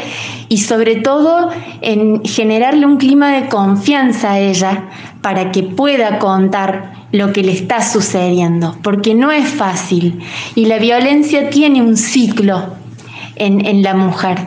y 0.48 0.60
sobre 0.60 0.96
todo 0.96 1.50
en 1.82 2.24
generarle 2.24 2.86
un 2.86 2.96
clima 2.96 3.34
de 3.34 3.50
confianza 3.50 4.32
a 4.32 4.40
ella 4.40 4.86
para 5.22 5.52
que 5.52 5.64
pueda 5.64 6.18
contar 6.18 6.94
lo 7.12 7.34
que 7.34 7.44
le 7.44 7.52
está 7.52 7.82
sucediendo, 7.82 8.78
porque 8.84 9.14
no 9.16 9.34
es 9.34 9.50
fácil 9.50 10.22
y 10.56 10.68
la 10.68 10.78
violencia 10.78 11.50
tiene 11.50 11.82
un 11.82 11.98
ciclo 11.98 12.74
en, 13.36 13.84
la 13.84 13.96
mujer 13.96 14.38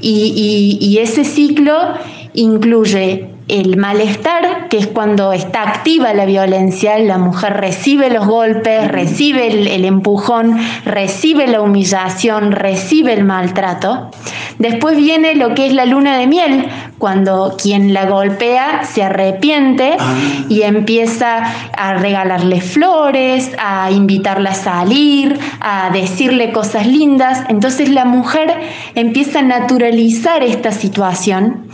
y 0.00 0.98
ese 1.00 1.24
ciclo 1.24 1.94
incluye 2.34 3.30
el 3.50 3.76
malestar, 3.76 4.68
que 4.68 4.78
es 4.78 4.86
cuando 4.86 5.32
está 5.32 5.62
activa 5.62 6.14
la 6.14 6.24
violencia, 6.24 6.98
la 6.98 7.18
mujer 7.18 7.54
recibe 7.54 8.10
los 8.10 8.26
golpes, 8.26 8.88
recibe 8.88 9.48
el, 9.48 9.84
empujón, 9.84 10.58
recibe 10.84 11.46
la 11.46 11.60
humillación, 11.60 12.52
recibe 12.52 13.12
el 13.12 13.24
maltrato. 13.24 14.10
Después 14.58 14.96
viene 14.96 15.34
lo 15.34 15.54
que 15.54 15.66
es 15.66 15.72
la 15.72 15.86
luna 15.86 16.18
de 16.18 16.26
miel, 16.26 16.68
cuando 16.98 17.56
quien 17.60 17.94
la 17.94 18.04
golpea 18.04 18.84
se 18.84 19.02
arrepiente 19.02 19.96
Ah. 19.98 20.14
y 20.48 20.62
empieza 20.62 21.42
a 21.76 21.94
regalarle 21.94 22.60
flores, 22.60 23.50
a 23.58 23.90
invitarla 23.90 24.50
a 24.50 24.54
salir, 24.54 25.38
a 25.60 25.90
decirle 25.90 26.52
cosas 26.52 26.86
lindas. 26.86 27.44
Entonces 27.48 27.88
la 27.88 28.04
mujer 28.04 28.54
empieza 28.94 29.40
a 29.40 29.42
naturalizar 29.42 30.42
esta 30.42 30.72
situación 30.72 31.66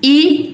y 0.00 0.53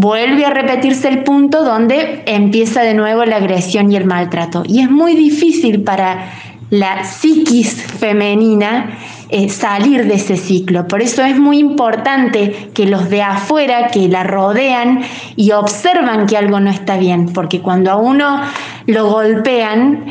vuelve 0.00 0.46
a 0.46 0.50
repetirse 0.50 1.08
el 1.08 1.24
punto 1.24 1.62
donde 1.62 2.22
empieza 2.24 2.80
de 2.80 2.94
nuevo 2.94 3.24
la 3.26 3.36
agresión 3.36 3.92
y 3.92 3.96
el 3.96 4.06
maltrato. 4.06 4.62
Y 4.66 4.80
es 4.80 4.90
muy 4.90 5.14
difícil 5.14 5.82
para 5.82 6.32
la 6.70 7.04
psiquis 7.04 7.74
femenina 7.74 8.96
eh, 9.28 9.50
salir 9.50 10.06
de 10.06 10.14
ese 10.14 10.38
ciclo. 10.38 10.88
Por 10.88 11.02
eso 11.02 11.22
es 11.22 11.38
muy 11.38 11.58
importante 11.58 12.70
que 12.72 12.86
los 12.86 13.10
de 13.10 13.22
afuera, 13.22 13.88
que 13.88 14.08
la 14.08 14.24
rodean 14.24 15.02
y 15.36 15.50
observan 15.52 16.26
que 16.26 16.38
algo 16.38 16.60
no 16.60 16.70
está 16.70 16.96
bien, 16.96 17.32
porque 17.34 17.60
cuando 17.60 17.90
a 17.90 17.96
uno 17.96 18.40
lo 18.86 19.10
golpean, 19.10 20.06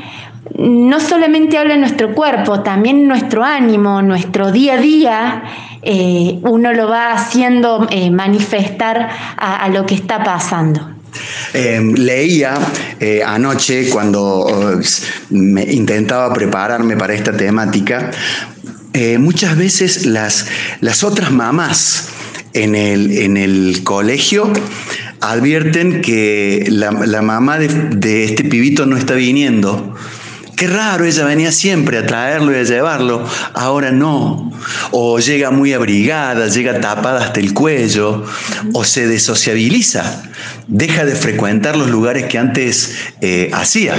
no 0.60 1.00
solamente 1.00 1.58
habla 1.58 1.78
nuestro 1.78 2.14
cuerpo, 2.14 2.62
también 2.62 3.08
nuestro 3.08 3.44
ánimo, 3.44 4.02
nuestro 4.02 4.52
día 4.52 4.74
a 4.74 4.78
día, 4.78 5.44
eh, 5.82 6.38
uno 6.42 6.74
lo 6.74 6.90
va 6.90 7.14
haciendo 7.14 7.88
eh, 7.90 8.12
manifestar 8.12 9.10
a, 9.38 9.70
lo 9.70 9.86
que 9.86 9.96
está 9.96 10.22
pasando. 10.24 10.96
Eh, 11.54 11.82
leía 11.96 12.56
eh, 13.00 13.24
anoche 13.26 13.90
cuando 13.90 14.80
eh, 14.82 14.86
me 15.30 15.64
intentaba 15.64 16.34
prepararme 16.34 16.96
para 16.98 17.14
esta 17.14 17.36
temática, 17.36 18.12
muchas 19.18 19.58
veces 19.58 20.06
las, 20.06 20.48
las 20.82 21.06
otras 21.06 21.32
mamás 21.32 22.10
en 22.52 22.76
el, 22.76 23.18
en 23.18 23.38
el 23.38 23.82
colegio 23.86 24.52
advierten 25.22 26.02
que 26.02 26.66
la, 26.70 26.92
la 26.92 27.22
mamá 27.22 27.60
de, 27.60 27.70
de 27.70 28.26
este 28.26 28.44
pibito 28.44 28.86
no 28.86 28.98
está 28.98 29.14
viniendo. 29.14 29.96
Qué 30.60 30.68
raro, 30.68 31.06
ella 31.06 31.24
venía 31.24 31.54
siempre 31.54 32.00
a 32.00 32.06
traerlo 32.06 32.52
y 32.52 32.58
a 32.60 32.64
llevarlo, 32.64 33.24
ahora 33.54 33.92
no. 33.92 34.52
O 34.92 35.18
llega 35.18 35.52
muy 35.52 35.72
abrigada, 35.72 36.48
llega 36.48 36.82
tapada 36.82 37.24
hasta 37.24 37.40
el 37.40 37.54
cuello, 37.54 38.26
o 38.74 38.84
se 38.84 39.08
desociabiliza, 39.08 40.22
deja 40.68 41.06
de 41.06 41.16
frecuentar 41.16 41.78
los 41.78 41.90
lugares 41.90 42.26
que 42.26 42.38
antes 42.38 42.94
eh, 43.22 43.50
hacía. 43.54 43.96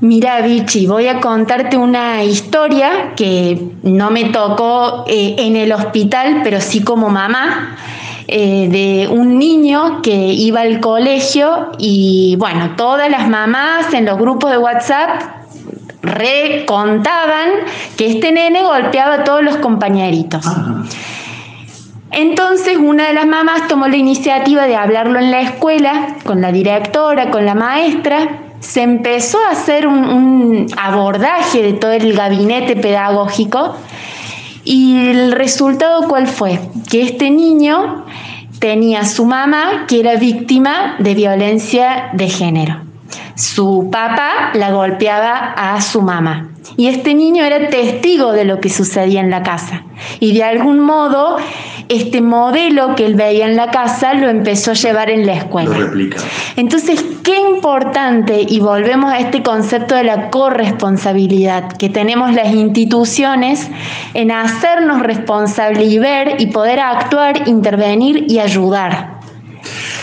Mira, 0.00 0.40
Vichy, 0.40 0.86
voy 0.86 1.08
a 1.08 1.20
contarte 1.20 1.76
una 1.76 2.24
historia 2.24 3.12
que 3.14 3.60
no 3.82 4.10
me 4.10 4.30
tocó 4.30 5.04
eh, 5.06 5.34
en 5.36 5.54
el 5.54 5.70
hospital, 5.72 6.40
pero 6.42 6.62
sí 6.62 6.80
como 6.80 7.10
mamá, 7.10 7.76
eh, 8.32 8.68
de 8.68 9.08
un 9.08 9.40
niño 9.40 10.02
que 10.02 10.14
iba 10.14 10.60
al 10.60 10.78
colegio 10.78 11.72
y 11.78 12.36
bueno, 12.38 12.76
todas 12.76 13.10
las 13.10 13.28
mamás 13.28 13.92
en 13.92 14.04
los 14.04 14.16
grupos 14.18 14.52
de 14.52 14.58
WhatsApp 14.58 15.20
recontaban 16.00 17.48
que 17.96 18.06
este 18.06 18.30
nene 18.30 18.62
golpeaba 18.62 19.14
a 19.14 19.24
todos 19.24 19.42
los 19.42 19.56
compañeritos. 19.56 20.46
Entonces 22.12 22.78
una 22.78 23.08
de 23.08 23.14
las 23.14 23.26
mamás 23.26 23.66
tomó 23.66 23.88
la 23.88 23.96
iniciativa 23.96 24.68
de 24.68 24.76
hablarlo 24.76 25.18
en 25.18 25.32
la 25.32 25.40
escuela, 25.40 26.14
con 26.22 26.40
la 26.40 26.52
directora, 26.52 27.32
con 27.32 27.44
la 27.44 27.56
maestra. 27.56 28.42
Se 28.60 28.82
empezó 28.82 29.38
a 29.44 29.50
hacer 29.50 29.88
un, 29.88 30.04
un 30.04 30.66
abordaje 30.76 31.64
de 31.64 31.72
todo 31.72 31.90
el 31.90 32.12
gabinete 32.12 32.76
pedagógico 32.76 33.74
y 34.64 35.08
el 35.08 35.32
resultado 35.32 36.08
cuál 36.08 36.26
fue? 36.26 36.60
Que 36.88 37.02
este 37.02 37.30
niño 37.30 38.04
tenía 38.58 39.04
su 39.04 39.24
mamá 39.24 39.86
que 39.88 40.00
era 40.00 40.16
víctima 40.16 40.96
de 40.98 41.14
violencia 41.14 42.10
de 42.12 42.28
género. 42.28 42.82
Su 43.34 43.88
papá 43.90 44.50
la 44.54 44.70
golpeaba 44.70 45.54
a 45.56 45.80
su 45.80 46.02
mamá. 46.02 46.49
Y 46.76 46.88
este 46.88 47.14
niño 47.14 47.44
era 47.44 47.68
testigo 47.68 48.32
de 48.32 48.44
lo 48.44 48.60
que 48.60 48.68
sucedía 48.70 49.20
en 49.20 49.30
la 49.30 49.42
casa. 49.42 49.84
Y 50.18 50.32
de 50.32 50.44
algún 50.44 50.80
modo, 50.80 51.36
este 51.88 52.20
modelo 52.20 52.94
que 52.94 53.04
él 53.04 53.14
veía 53.14 53.46
en 53.46 53.56
la 53.56 53.70
casa 53.70 54.14
lo 54.14 54.28
empezó 54.28 54.70
a 54.70 54.74
llevar 54.74 55.10
en 55.10 55.26
la 55.26 55.34
escuela. 55.34 55.76
Lo 55.76 55.86
replica. 55.86 56.18
Entonces, 56.56 57.04
qué 57.22 57.36
importante, 57.38 58.46
y 58.48 58.60
volvemos 58.60 59.12
a 59.12 59.18
este 59.18 59.42
concepto 59.42 59.94
de 59.94 60.04
la 60.04 60.30
corresponsabilidad 60.30 61.72
que 61.72 61.88
tenemos 61.88 62.32
las 62.34 62.52
instituciones 62.52 63.68
en 64.14 64.30
hacernos 64.30 65.02
responsables 65.02 65.90
y 65.90 65.98
ver 65.98 66.40
y 66.40 66.46
poder 66.46 66.80
actuar, 66.80 67.48
intervenir 67.48 68.24
y 68.28 68.38
ayudar. 68.38 69.19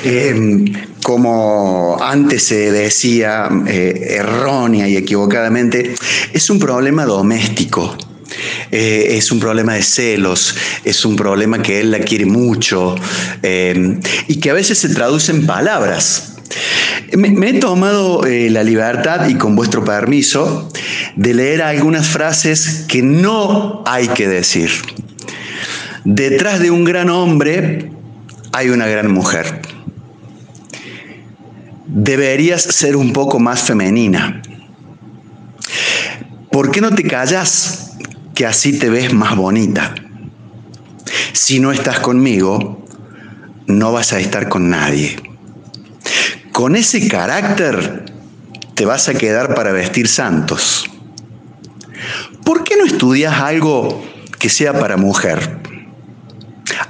Eh, 0.03 0.65
como 1.03 1.97
antes 2.01 2.43
se 2.43 2.71
decía 2.71 3.49
eh, 3.67 4.17
errónea 4.19 4.87
y 4.87 4.97
equivocadamente, 4.97 5.95
es 6.33 6.49
un 6.49 6.59
problema 6.59 7.05
doméstico. 7.05 7.95
Eh, 8.71 9.17
es 9.17 9.31
un 9.31 9.39
problema 9.39 9.75
de 9.75 9.83
celos, 9.83 10.55
es 10.83 11.05
un 11.05 11.15
problema 11.15 11.61
que 11.61 11.79
él 11.79 11.91
la 11.91 11.99
quiere 11.99 12.25
mucho 12.25 12.95
eh, 13.41 13.99
y 14.27 14.39
que 14.39 14.49
a 14.49 14.53
veces 14.53 14.77
se 14.77 14.89
traduce 14.89 15.31
en 15.31 15.45
palabras. 15.45 16.35
Me, 17.15 17.29
me 17.29 17.49
he 17.49 17.53
tomado 17.59 18.25
eh, 18.25 18.49
la 18.49 18.63
libertad 18.63 19.27
y 19.29 19.35
con 19.35 19.55
vuestro 19.55 19.83
permiso 19.83 20.69
de 21.15 21.33
leer 21.33 21.61
algunas 21.61 22.07
frases 22.07 22.85
que 22.87 23.01
no 23.01 23.83
hay 23.85 24.09
que 24.09 24.27
decir. 24.27 24.71
Detrás 26.03 26.59
de 26.59 26.71
un 26.71 26.83
gran 26.83 27.09
hombre 27.09 27.91
hay 28.51 28.69
una 28.69 28.87
gran 28.87 29.11
mujer. 29.11 29.61
Deberías 31.87 32.61
ser 32.61 32.97
un 32.97 33.13
poco 33.13 33.39
más 33.39 33.63
femenina. 33.63 34.41
¿Por 36.51 36.69
qué 36.71 36.81
no 36.81 36.93
te 36.93 37.03
callas 37.03 37.93
que 38.35 38.45
así 38.45 38.77
te 38.77 38.89
ves 38.89 39.13
más 39.13 39.37
bonita? 39.37 39.95
Si 41.31 41.59
no 41.59 41.71
estás 41.71 41.99
conmigo, 42.01 42.85
no 43.67 43.93
vas 43.93 44.11
a 44.11 44.19
estar 44.19 44.49
con 44.49 44.69
nadie. 44.69 45.15
Con 46.51 46.75
ese 46.75 47.07
carácter 47.07 48.05
te 48.73 48.85
vas 48.85 49.07
a 49.07 49.13
quedar 49.13 49.55
para 49.55 49.71
vestir 49.71 50.09
santos. 50.09 50.89
¿Por 52.43 52.63
qué 52.63 52.75
no 52.75 52.85
estudias 52.85 53.39
algo 53.39 54.03
que 54.39 54.49
sea 54.49 54.77
para 54.77 54.97
mujer? 54.97 55.59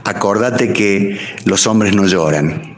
Acordate 0.06 0.74
que 0.74 1.20
los 1.46 1.68
hombres 1.68 1.96
no 1.96 2.08
lloran. 2.08 2.77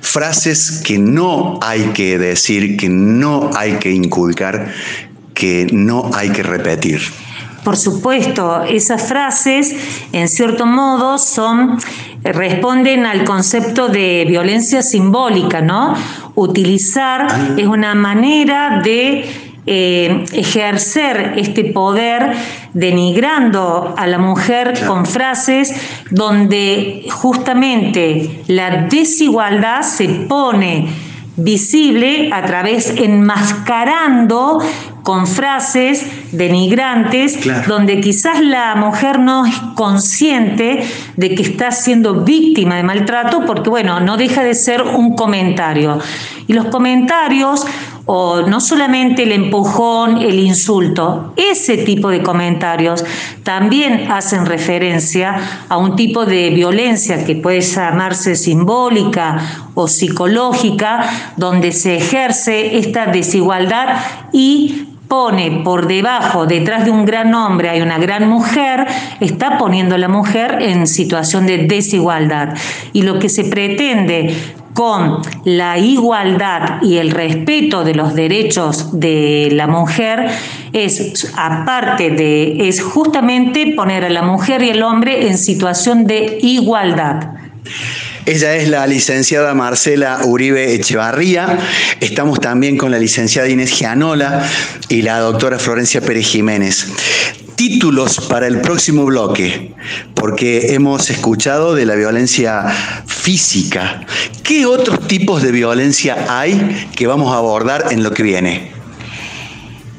Frases 0.00 0.82
que 0.84 0.98
no 0.98 1.58
hay 1.62 1.82
que 1.94 2.18
decir, 2.18 2.76
que 2.76 2.88
no 2.88 3.50
hay 3.56 3.74
que 3.74 3.90
inculcar, 3.90 4.72
que 5.34 5.66
no 5.72 6.10
hay 6.14 6.30
que 6.30 6.42
repetir. 6.42 7.00
Por 7.64 7.76
supuesto, 7.78 8.62
esas 8.64 9.08
frases, 9.08 9.74
en 10.12 10.28
cierto 10.28 10.66
modo, 10.66 11.16
son 11.16 11.78
responden 12.22 13.06
al 13.06 13.24
concepto 13.24 13.88
de 13.88 14.24
violencia 14.28 14.82
simbólica, 14.82 15.60
¿no? 15.60 15.94
Utilizar 16.34 17.54
es 17.56 17.66
una 17.66 17.94
manera 17.94 18.80
de 18.82 19.43
eh, 19.66 20.24
ejercer 20.32 21.34
este 21.36 21.64
poder 21.64 22.32
denigrando 22.74 23.94
a 23.96 24.06
la 24.06 24.18
mujer 24.18 24.74
con 24.86 25.06
frases 25.06 25.74
donde 26.10 27.06
justamente 27.10 28.42
la 28.46 28.86
desigualdad 28.88 29.82
se 29.82 30.08
pone 30.08 30.88
visible 31.36 32.30
a 32.32 32.44
través 32.44 32.94
enmascarando 32.96 34.60
con 35.02 35.26
frases 35.26 36.06
denigrantes 36.32 37.36
Claro. 37.36 37.76
donde 37.76 38.00
quizás 38.00 38.40
la 38.40 38.74
mujer 38.76 39.18
no 39.18 39.44
es 39.44 39.54
consciente 39.74 40.82
de 41.16 41.34
que 41.34 41.42
está 41.42 41.72
siendo 41.72 42.24
víctima 42.24 42.76
de 42.76 42.82
maltrato 42.84 43.44
porque 43.46 43.68
bueno, 43.68 44.00
no 44.00 44.16
deja 44.16 44.42
de 44.42 44.54
ser 44.54 44.82
un 44.82 45.14
comentario. 45.14 45.98
Y 46.46 46.52
los 46.52 46.66
comentarios 46.66 47.66
o 48.06 48.42
no 48.42 48.60
solamente 48.60 49.22
el 49.22 49.32
empujón, 49.32 50.18
el 50.18 50.38
insulto, 50.38 51.32
ese 51.36 51.78
tipo 51.78 52.10
de 52.10 52.22
comentarios 52.22 53.04
también 53.42 54.10
hacen 54.12 54.44
referencia 54.44 55.36
a 55.68 55.78
un 55.78 55.96
tipo 55.96 56.26
de 56.26 56.50
violencia 56.50 57.24
que 57.24 57.36
puede 57.36 57.62
llamarse 57.62 58.36
simbólica 58.36 59.70
o 59.74 59.88
psicológica, 59.88 61.32
donde 61.36 61.72
se 61.72 61.96
ejerce 61.96 62.78
esta 62.78 63.06
desigualdad 63.06 63.96
y 64.32 64.88
pone 65.08 65.62
por 65.62 65.86
debajo, 65.86 66.46
detrás 66.46 66.84
de 66.84 66.90
un 66.90 67.04
gran 67.04 67.34
hombre 67.34 67.68
hay 67.68 67.82
una 67.82 67.98
gran 67.98 68.28
mujer, 68.28 68.86
está 69.20 69.58
poniendo 69.58 69.94
a 69.94 69.98
la 69.98 70.08
mujer 70.08 70.58
en 70.60 70.86
situación 70.86 71.46
de 71.46 71.58
desigualdad. 71.58 72.54
Y 72.92 73.02
lo 73.02 73.18
que 73.18 73.28
se 73.28 73.44
pretende 73.44 74.34
con 74.74 75.22
la 75.44 75.78
igualdad 75.78 76.82
y 76.82 76.98
el 76.98 77.12
respeto 77.12 77.84
de 77.84 77.94
los 77.94 78.14
derechos 78.14 78.98
de 79.00 79.48
la 79.52 79.66
mujer 79.66 80.26
es 80.72 81.32
aparte 81.36 82.10
de 82.10 82.68
es 82.68 82.82
justamente 82.82 83.72
poner 83.76 84.04
a 84.04 84.10
la 84.10 84.22
mujer 84.22 84.62
y 84.62 84.70
el 84.70 84.82
hombre 84.82 85.28
en 85.28 85.38
situación 85.38 86.06
de 86.06 86.38
igualdad. 86.42 87.28
Ella 88.26 88.56
es 88.56 88.68
la 88.68 88.86
licenciada 88.86 89.54
Marcela 89.54 90.20
Uribe 90.24 90.74
Echevarría. 90.74 91.58
Estamos 92.00 92.40
también 92.40 92.76
con 92.78 92.90
la 92.90 92.98
licenciada 92.98 93.48
Inés 93.48 93.70
Gianola 93.70 94.48
y 94.88 95.02
la 95.02 95.18
doctora 95.18 95.58
Florencia 95.58 96.00
Pérez 96.00 96.26
Jiménez. 96.26 97.43
Títulos 97.56 98.20
para 98.28 98.46
el 98.46 98.60
próximo 98.60 99.04
bloque, 99.04 99.74
porque 100.14 100.74
hemos 100.74 101.08
escuchado 101.10 101.74
de 101.74 101.86
la 101.86 101.94
violencia 101.94 102.64
física. 103.06 104.00
¿Qué 104.42 104.66
otros 104.66 105.06
tipos 105.06 105.42
de 105.42 105.52
violencia 105.52 106.26
hay 106.28 106.88
que 106.96 107.06
vamos 107.06 107.32
a 107.32 107.38
abordar 107.38 107.86
en 107.90 108.02
lo 108.02 108.12
que 108.12 108.22
viene? 108.22 108.72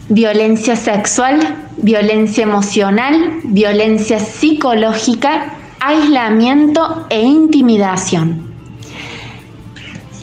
Violencia 0.09 0.75
sexual, 0.75 1.67
violencia 1.77 2.43
emocional, 2.43 3.39
violencia 3.43 4.19
psicológica 4.19 5.55
aislamiento 5.85 7.05
e 7.09 7.21
intimidación. 7.21 8.55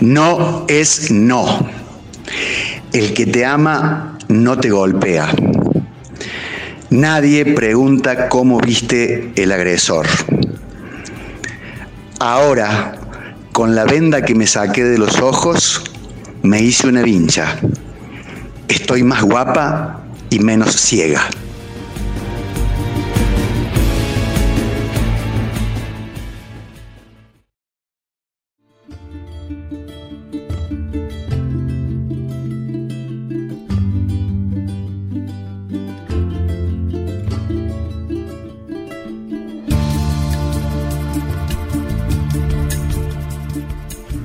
No 0.01 0.65
es 0.67 1.13
no. 1.13 1.45
El 2.93 3.15
que 3.15 3.27
te 3.27 3.45
ama 3.45 4.19
no 4.29 4.59
te 4.59 4.71
golpea. 4.71 5.29
Nadie 6.93 7.55
pregunta 7.55 8.29
cómo 8.29 8.61
viste 8.61 9.33
el 9.37 9.51
agresor. 9.53 10.07
Ahora, 12.19 12.99
con 13.51 13.75
la 13.75 13.85
venda 13.85 14.21
que 14.21 14.35
me 14.35 14.47
saqué 14.47 14.85
de 14.85 14.99
los 14.99 15.19
ojos, 15.21 15.83
me 16.43 16.61
hice 16.61 16.89
una 16.89 17.01
vincha. 17.01 17.57
Estoy 18.69 19.05
más 19.05 19.23
guapa 19.23 20.03
y 20.29 20.41
menos 20.41 20.77
ciega. 20.77 21.31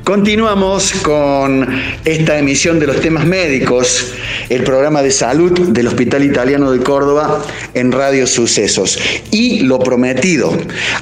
Continuamos 0.08 0.94
con 1.04 1.68
esta 2.06 2.40
emisión 2.40 2.80
de 2.80 2.88
los 2.88 3.02
temas 3.02 3.26
médicos, 3.26 4.14
el 4.48 4.64
programa 4.64 5.02
de 5.02 5.12
salud 5.12 5.52
del 5.52 5.88
Hospital 5.88 6.24
Italiano 6.24 6.72
de 6.72 6.80
Córdoba 6.80 7.44
en 7.74 7.92
Radio 7.92 8.26
Sucesos. 8.26 8.98
Y 9.32 9.64
lo 9.64 9.80
prometido, 9.80 10.58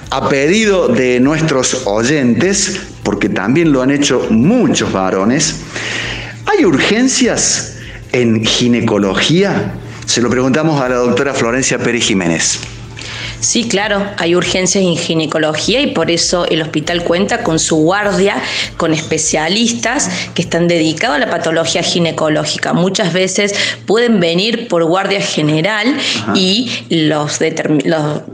a 0.09 0.27
pedido 0.27 0.87
de 0.87 1.19
nuestros 1.19 1.85
oyentes, 1.85 2.81
porque 3.03 3.29
también 3.29 3.71
lo 3.71 3.83
han 3.83 3.91
hecho 3.91 4.25
muchos 4.31 4.91
varones, 4.91 5.57
¿hay 6.47 6.65
urgencias 6.65 7.75
en 8.11 8.43
ginecología? 8.43 9.75
Se 10.07 10.19
lo 10.19 10.31
preguntamos 10.31 10.81
a 10.81 10.89
la 10.89 10.95
doctora 10.95 11.35
Florencia 11.35 11.77
Pérez 11.77 12.05
Jiménez. 12.05 12.59
Sí, 13.45 13.67
claro, 13.67 14.03
hay 14.17 14.35
urgencias 14.35 14.83
en 14.83 14.97
ginecología 14.97 15.79
y 15.79 15.91
por 15.91 16.09
eso 16.09 16.47
el 16.47 16.63
hospital 16.63 17.03
cuenta 17.03 17.43
con 17.43 17.59
su 17.59 17.75
guardia, 17.75 18.41
con 18.75 18.91
especialistas 18.91 20.09
que 20.33 20.41
están 20.41 20.67
dedicados 20.67 21.17
a 21.17 21.19
la 21.19 21.29
patología 21.29 21.83
ginecológica. 21.83 22.73
Muchas 22.73 23.13
veces 23.13 23.53
pueden 23.85 24.19
venir 24.19 24.67
por 24.67 24.83
guardia 24.85 25.21
general 25.21 25.95
y 26.33 26.71
los, 26.89 27.39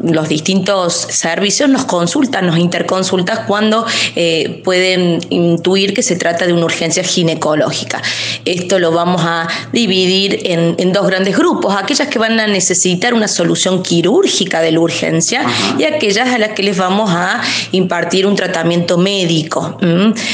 los, 0.01 0.29
distintos 0.29 0.93
servicios 0.93 1.69
nos 1.69 1.83
consultan, 1.83 2.47
nos 2.47 2.57
interconsultan 2.57 3.45
cuando 3.47 3.85
eh, 4.15 4.61
pueden 4.63 5.19
intuir 5.29 5.93
que 5.93 6.03
se 6.03 6.15
trata 6.15 6.47
de 6.47 6.53
una 6.53 6.63
urgencia 6.63 7.03
ginecológica. 7.03 8.01
Esto 8.45 8.79
lo 8.79 8.93
vamos 8.93 9.21
a 9.25 9.49
dividir 9.73 10.39
en, 10.45 10.75
en 10.77 10.93
dos 10.93 11.05
grandes 11.05 11.37
grupos, 11.37 11.75
aquellas 11.75 12.07
que 12.07 12.17
van 12.17 12.39
a 12.39 12.47
necesitar 12.47 13.13
una 13.13 13.27
solución 13.27 13.83
quirúrgica 13.83 14.61
del 14.61 14.77
urgencia 15.01 15.45
y 15.77 15.83
aquellas 15.83 16.29
a 16.29 16.37
las 16.37 16.49
que 16.49 16.63
les 16.63 16.77
vamos 16.77 17.09
a 17.11 17.41
impartir 17.71 18.25
un 18.25 18.35
tratamiento 18.35 18.97
médico. 18.97 19.77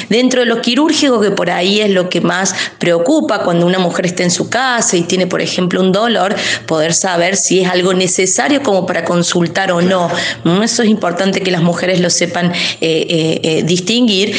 Dentro 0.10 0.42
de 0.42 0.46
lo 0.46 0.62
quirúrgico, 0.62 1.22
que 1.22 1.32
por 1.32 1.50
ahí 1.50 1.80
es 1.80 1.90
lo 1.90 2.10
que 2.10 2.22
más 2.22 2.54
preocupa 2.80 3.44
cuando 3.44 3.66
una 3.66 3.80
mujer 3.80 4.08
está 4.08 4.24
en 4.24 4.32
su 4.32 4.50
casa 4.50 4.98
y 4.98 5.04
tiene, 5.04 5.28
por 5.28 5.42
ejemplo, 5.42 5.82
un 5.82 5.92
dolor, 5.92 6.36
poder 6.66 6.94
saber 6.94 7.36
si 7.36 7.62
es 7.62 7.70
algo 7.70 7.94
necesario 7.94 8.62
como 8.62 8.86
para 8.86 9.04
consultar 9.06 9.72
o 9.72 9.82
no. 9.82 10.10
Eso 10.64 10.84
es 10.84 10.90
importante 10.90 11.42
que 11.42 11.52
las 11.52 11.62
mujeres 11.62 12.00
lo 12.00 12.10
sepan 12.10 12.52
eh, 12.52 12.56
eh, 12.82 13.40
eh, 13.44 13.64
distinguir. 13.64 14.36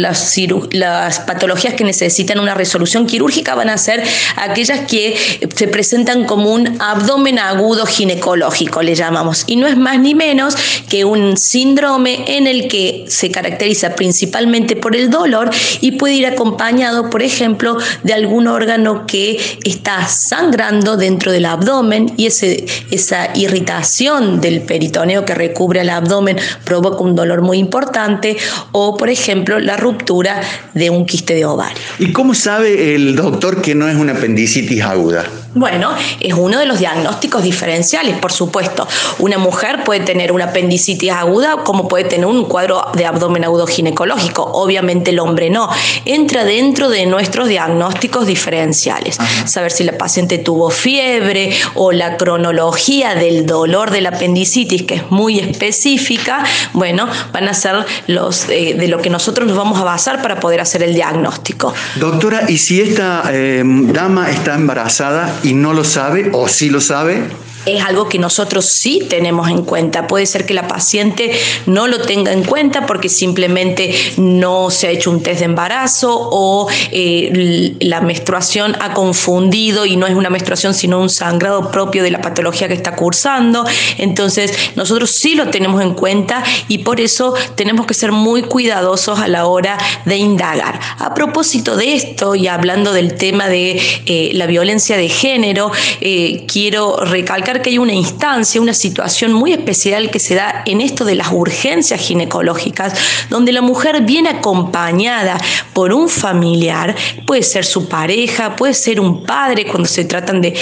Las, 0.00 0.36
las 0.72 1.20
patologías 1.20 1.74
que 1.74 1.84
necesitan 1.84 2.38
una 2.38 2.54
resolución 2.54 3.06
quirúrgica 3.06 3.54
van 3.54 3.68
a 3.68 3.76
ser 3.76 4.02
aquellas 4.36 4.80
que 4.86 5.16
se 5.54 5.68
presentan 5.68 6.24
como 6.24 6.52
un 6.52 6.80
abdomen 6.80 7.38
agudo 7.38 7.84
ginecológico, 7.86 8.82
le 8.82 8.94
llamamos. 8.94 9.09
Y 9.46 9.56
no 9.56 9.66
es 9.66 9.76
más 9.76 9.98
ni 9.98 10.14
menos 10.14 10.56
que 10.88 11.04
un 11.04 11.36
síndrome 11.36 12.36
en 12.36 12.46
el 12.46 12.68
que 12.68 13.04
se 13.08 13.30
caracteriza 13.30 13.94
principalmente 13.94 14.76
por 14.76 14.96
el 14.96 15.10
dolor 15.10 15.50
y 15.80 15.92
puede 15.92 16.14
ir 16.14 16.26
acompañado, 16.26 17.10
por 17.10 17.22
ejemplo, 17.22 17.76
de 18.02 18.12
algún 18.12 18.46
órgano 18.46 19.06
que 19.06 19.40
está 19.64 20.06
sangrando 20.06 20.96
dentro 20.96 21.32
del 21.32 21.46
abdomen 21.46 22.12
y 22.16 22.26
ese, 22.26 22.64
esa 22.90 23.30
irritación 23.34 24.40
del 24.40 24.62
peritoneo 24.62 25.24
que 25.24 25.34
recubre 25.34 25.80
el 25.80 25.90
abdomen 25.90 26.36
provoca 26.64 27.02
un 27.02 27.14
dolor 27.14 27.42
muy 27.42 27.58
importante 27.58 28.36
o, 28.72 28.96
por 28.96 29.10
ejemplo, 29.10 29.58
la 29.58 29.76
ruptura 29.76 30.40
de 30.74 30.90
un 30.90 31.06
quiste 31.06 31.34
de 31.34 31.44
ovario. 31.44 31.78
¿Y 31.98 32.12
cómo 32.12 32.34
sabe 32.34 32.94
el 32.94 33.16
doctor 33.16 33.60
que 33.62 33.74
no 33.74 33.88
es 33.88 33.96
una 33.96 34.12
apendicitis 34.12 34.82
aguda? 34.82 35.24
Bueno, 35.54 35.92
es 36.20 36.34
uno 36.34 36.60
de 36.60 36.66
los 36.66 36.78
diagnósticos 36.78 37.42
diferenciales, 37.42 38.16
por 38.18 38.30
supuesto. 38.30 38.86
Una 39.18 39.36
mujer 39.36 39.82
puede 39.82 40.00
tener 40.00 40.30
una 40.30 40.44
apendicitis 40.46 41.10
aguda 41.10 41.56
como 41.64 41.88
puede 41.88 42.04
tener 42.04 42.26
un 42.26 42.44
cuadro 42.44 42.86
de 42.94 43.04
abdomen 43.04 43.44
agudo 43.44 43.66
ginecológico. 43.66 44.44
Obviamente 44.44 45.10
el 45.10 45.18
hombre 45.18 45.50
no. 45.50 45.68
Entra 46.04 46.44
dentro 46.44 46.88
de 46.88 47.04
nuestros 47.06 47.48
diagnósticos 47.48 48.28
diferenciales. 48.28 49.18
Saber 49.44 49.72
si 49.72 49.82
la 49.82 49.98
paciente 49.98 50.38
tuvo 50.38 50.70
fiebre 50.70 51.50
o 51.74 51.90
la 51.90 52.16
cronología 52.16 53.16
del 53.16 53.44
dolor 53.44 53.90
de 53.90 54.02
la 54.02 54.10
apendicitis, 54.10 54.84
que 54.84 54.94
es 54.94 55.10
muy 55.10 55.40
específica, 55.40 56.44
bueno, 56.74 57.08
van 57.32 57.48
a 57.48 57.54
ser 57.54 57.84
los 58.06 58.48
eh, 58.48 58.76
de 58.78 58.86
lo 58.86 58.98
que 58.98 59.10
nosotros 59.10 59.48
nos 59.48 59.56
vamos 59.56 59.80
a 59.80 59.84
basar 59.84 60.22
para 60.22 60.38
poder 60.38 60.60
hacer 60.60 60.84
el 60.84 60.94
diagnóstico. 60.94 61.74
Doctora, 61.96 62.44
¿y 62.48 62.56
si 62.58 62.80
esta 62.80 63.24
eh, 63.32 63.62
dama 63.64 64.30
está 64.30 64.54
embarazada 64.54 65.39
y 65.42 65.54
no 65.54 65.72
lo 65.72 65.84
sabe 65.84 66.30
o 66.32 66.48
sí 66.48 66.68
lo 66.70 66.80
sabe? 66.80 67.22
Es 67.66 67.82
algo 67.84 68.08
que 68.08 68.18
nosotros 68.18 68.66
sí 68.66 69.06
tenemos 69.08 69.48
en 69.48 69.64
cuenta. 69.64 70.06
Puede 70.06 70.26
ser 70.26 70.46
que 70.46 70.54
la 70.54 70.66
paciente 70.68 71.32
no 71.66 71.86
lo 71.86 72.00
tenga 72.00 72.32
en 72.32 72.44
cuenta 72.44 72.86
porque 72.86 73.08
simplemente 73.08 73.94
no 74.16 74.70
se 74.70 74.88
ha 74.88 74.90
hecho 74.90 75.10
un 75.10 75.22
test 75.22 75.40
de 75.40 75.44
embarazo 75.46 76.16
o 76.18 76.68
eh, 76.90 77.76
la 77.80 78.00
menstruación 78.00 78.76
ha 78.80 78.94
confundido 78.94 79.86
y 79.86 79.96
no 79.96 80.06
es 80.06 80.14
una 80.14 80.30
menstruación 80.30 80.74
sino 80.74 81.00
un 81.00 81.10
sangrado 81.10 81.70
propio 81.70 82.02
de 82.02 82.10
la 82.10 82.20
patología 82.20 82.68
que 82.68 82.74
está 82.74 82.96
cursando. 82.96 83.64
Entonces 83.98 84.52
nosotros 84.76 85.10
sí 85.10 85.34
lo 85.34 85.48
tenemos 85.50 85.82
en 85.82 85.94
cuenta 85.94 86.42
y 86.68 86.78
por 86.78 87.00
eso 87.00 87.34
tenemos 87.54 87.86
que 87.86 87.94
ser 87.94 88.12
muy 88.12 88.42
cuidadosos 88.42 89.18
a 89.18 89.28
la 89.28 89.46
hora 89.46 89.78
de 90.04 90.16
indagar. 90.16 90.80
A 90.98 91.14
propósito 91.14 91.76
de 91.76 91.94
esto 91.94 92.34
y 92.34 92.48
hablando 92.48 92.92
del 92.92 93.14
tema 93.14 93.48
de 93.48 93.80
eh, 94.06 94.30
la 94.34 94.46
violencia 94.46 94.96
de 94.96 95.08
género, 95.08 95.70
eh, 96.00 96.44
quiero 96.46 97.04
recalcar 97.04 97.49
que 97.58 97.70
hay 97.70 97.78
una 97.78 97.92
instancia, 97.92 98.60
una 98.60 98.72
situación 98.72 99.32
muy 99.32 99.52
especial 99.52 100.10
que 100.10 100.20
se 100.20 100.36
da 100.36 100.62
en 100.64 100.80
esto 100.80 101.04
de 101.04 101.16
las 101.16 101.32
urgencias 101.32 102.00
ginecológicas, 102.00 102.94
donde 103.28 103.52
la 103.52 103.60
mujer 103.60 104.02
viene 104.02 104.28
acompañada 104.28 105.36
por 105.72 105.92
un 105.92 106.08
familiar, 106.08 106.94
puede 107.26 107.42
ser 107.42 107.64
su 107.64 107.88
pareja, 107.88 108.54
puede 108.54 108.74
ser 108.74 109.00
un 109.00 109.24
padre 109.24 109.66
cuando 109.66 109.88
se 109.88 110.04
tratan 110.04 110.40
de, 110.40 110.54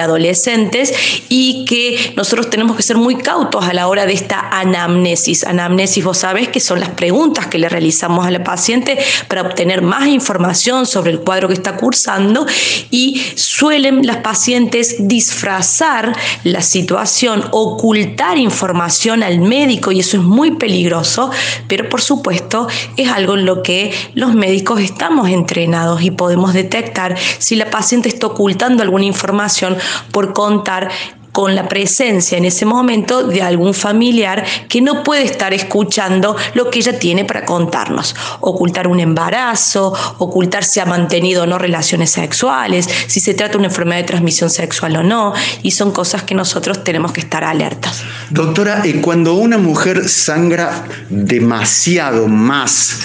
adolescentes, 0.00 0.94
y 1.28 1.64
que 1.64 2.14
nosotros 2.16 2.48
tenemos 2.48 2.76
que 2.76 2.82
ser 2.82 2.96
muy 2.96 3.16
cautos 3.16 3.64
a 3.64 3.72
la 3.72 3.88
hora 3.88 4.06
de 4.06 4.12
esta 4.12 4.48
anamnesis. 4.50 5.44
Anamnesis, 5.44 6.04
vos 6.04 6.18
sabés 6.18 6.48
que 6.48 6.60
son 6.60 6.80
las 6.80 6.90
preguntas 6.90 7.48
que 7.48 7.58
le 7.58 7.68
realizamos 7.68 8.26
a 8.26 8.30
la 8.30 8.44
paciente 8.44 8.98
para 9.28 9.42
obtener 9.42 9.82
más 9.82 10.06
información 10.06 10.86
sobre 10.86 11.10
el 11.10 11.20
cuadro 11.20 11.48
que 11.48 11.54
está 11.54 11.76
cursando 11.76 12.46
y 12.90 13.22
suelen 13.34 14.06
las 14.06 14.18
pacientes 14.18 14.96
disfrazar 15.00 16.12
la 16.44 16.62
situación, 16.62 17.44
ocultar 17.50 18.38
información 18.38 19.22
al 19.22 19.40
médico 19.40 19.92
y 19.92 20.00
eso 20.00 20.16
es 20.16 20.22
muy 20.22 20.52
peligroso, 20.52 21.30
pero 21.68 21.88
por 21.88 22.00
supuesto 22.00 22.68
es 22.96 23.08
algo 23.08 23.34
en 23.34 23.46
lo 23.46 23.62
que 23.62 23.92
los 24.14 24.34
médicos 24.34 24.80
estamos 24.80 25.28
entrenados 25.28 26.02
y 26.02 26.10
podemos 26.10 26.52
detectar 26.52 27.16
si 27.38 27.56
la 27.56 27.70
paciente 27.70 28.08
está 28.08 28.28
ocultando 28.28 28.82
alguna 28.82 29.04
información 29.04 29.76
por 30.12 30.32
contar 30.32 30.90
con 31.32 31.54
la 31.54 31.68
presencia 31.68 32.38
en 32.38 32.44
ese 32.44 32.66
momento 32.66 33.24
de 33.24 33.42
algún 33.42 33.74
familiar 33.74 34.44
que 34.68 34.80
no 34.80 35.02
puede 35.02 35.24
estar 35.24 35.52
escuchando 35.54 36.36
lo 36.54 36.70
que 36.70 36.80
ella 36.80 36.98
tiene 36.98 37.24
para 37.24 37.44
contarnos. 37.44 38.14
Ocultar 38.40 38.88
un 38.88 39.00
embarazo, 39.00 39.94
ocultar 40.18 40.64
si 40.64 40.80
ha 40.80 40.86
mantenido 40.86 41.44
o 41.44 41.46
no 41.46 41.58
relaciones 41.58 42.10
sexuales, 42.10 42.88
si 43.06 43.20
se 43.20 43.34
trata 43.34 43.52
de 43.52 43.58
una 43.58 43.68
enfermedad 43.68 44.00
de 44.00 44.06
transmisión 44.06 44.50
sexual 44.50 44.96
o 44.96 45.02
no, 45.02 45.32
y 45.62 45.70
son 45.70 45.92
cosas 45.92 46.22
que 46.22 46.34
nosotros 46.34 46.84
tenemos 46.84 47.12
que 47.12 47.20
estar 47.20 47.44
alertas. 47.44 48.02
Doctora, 48.30 48.82
cuando 49.02 49.34
una 49.34 49.58
mujer 49.58 50.08
sangra 50.08 50.84
demasiado 51.08 52.28
más 52.28 53.00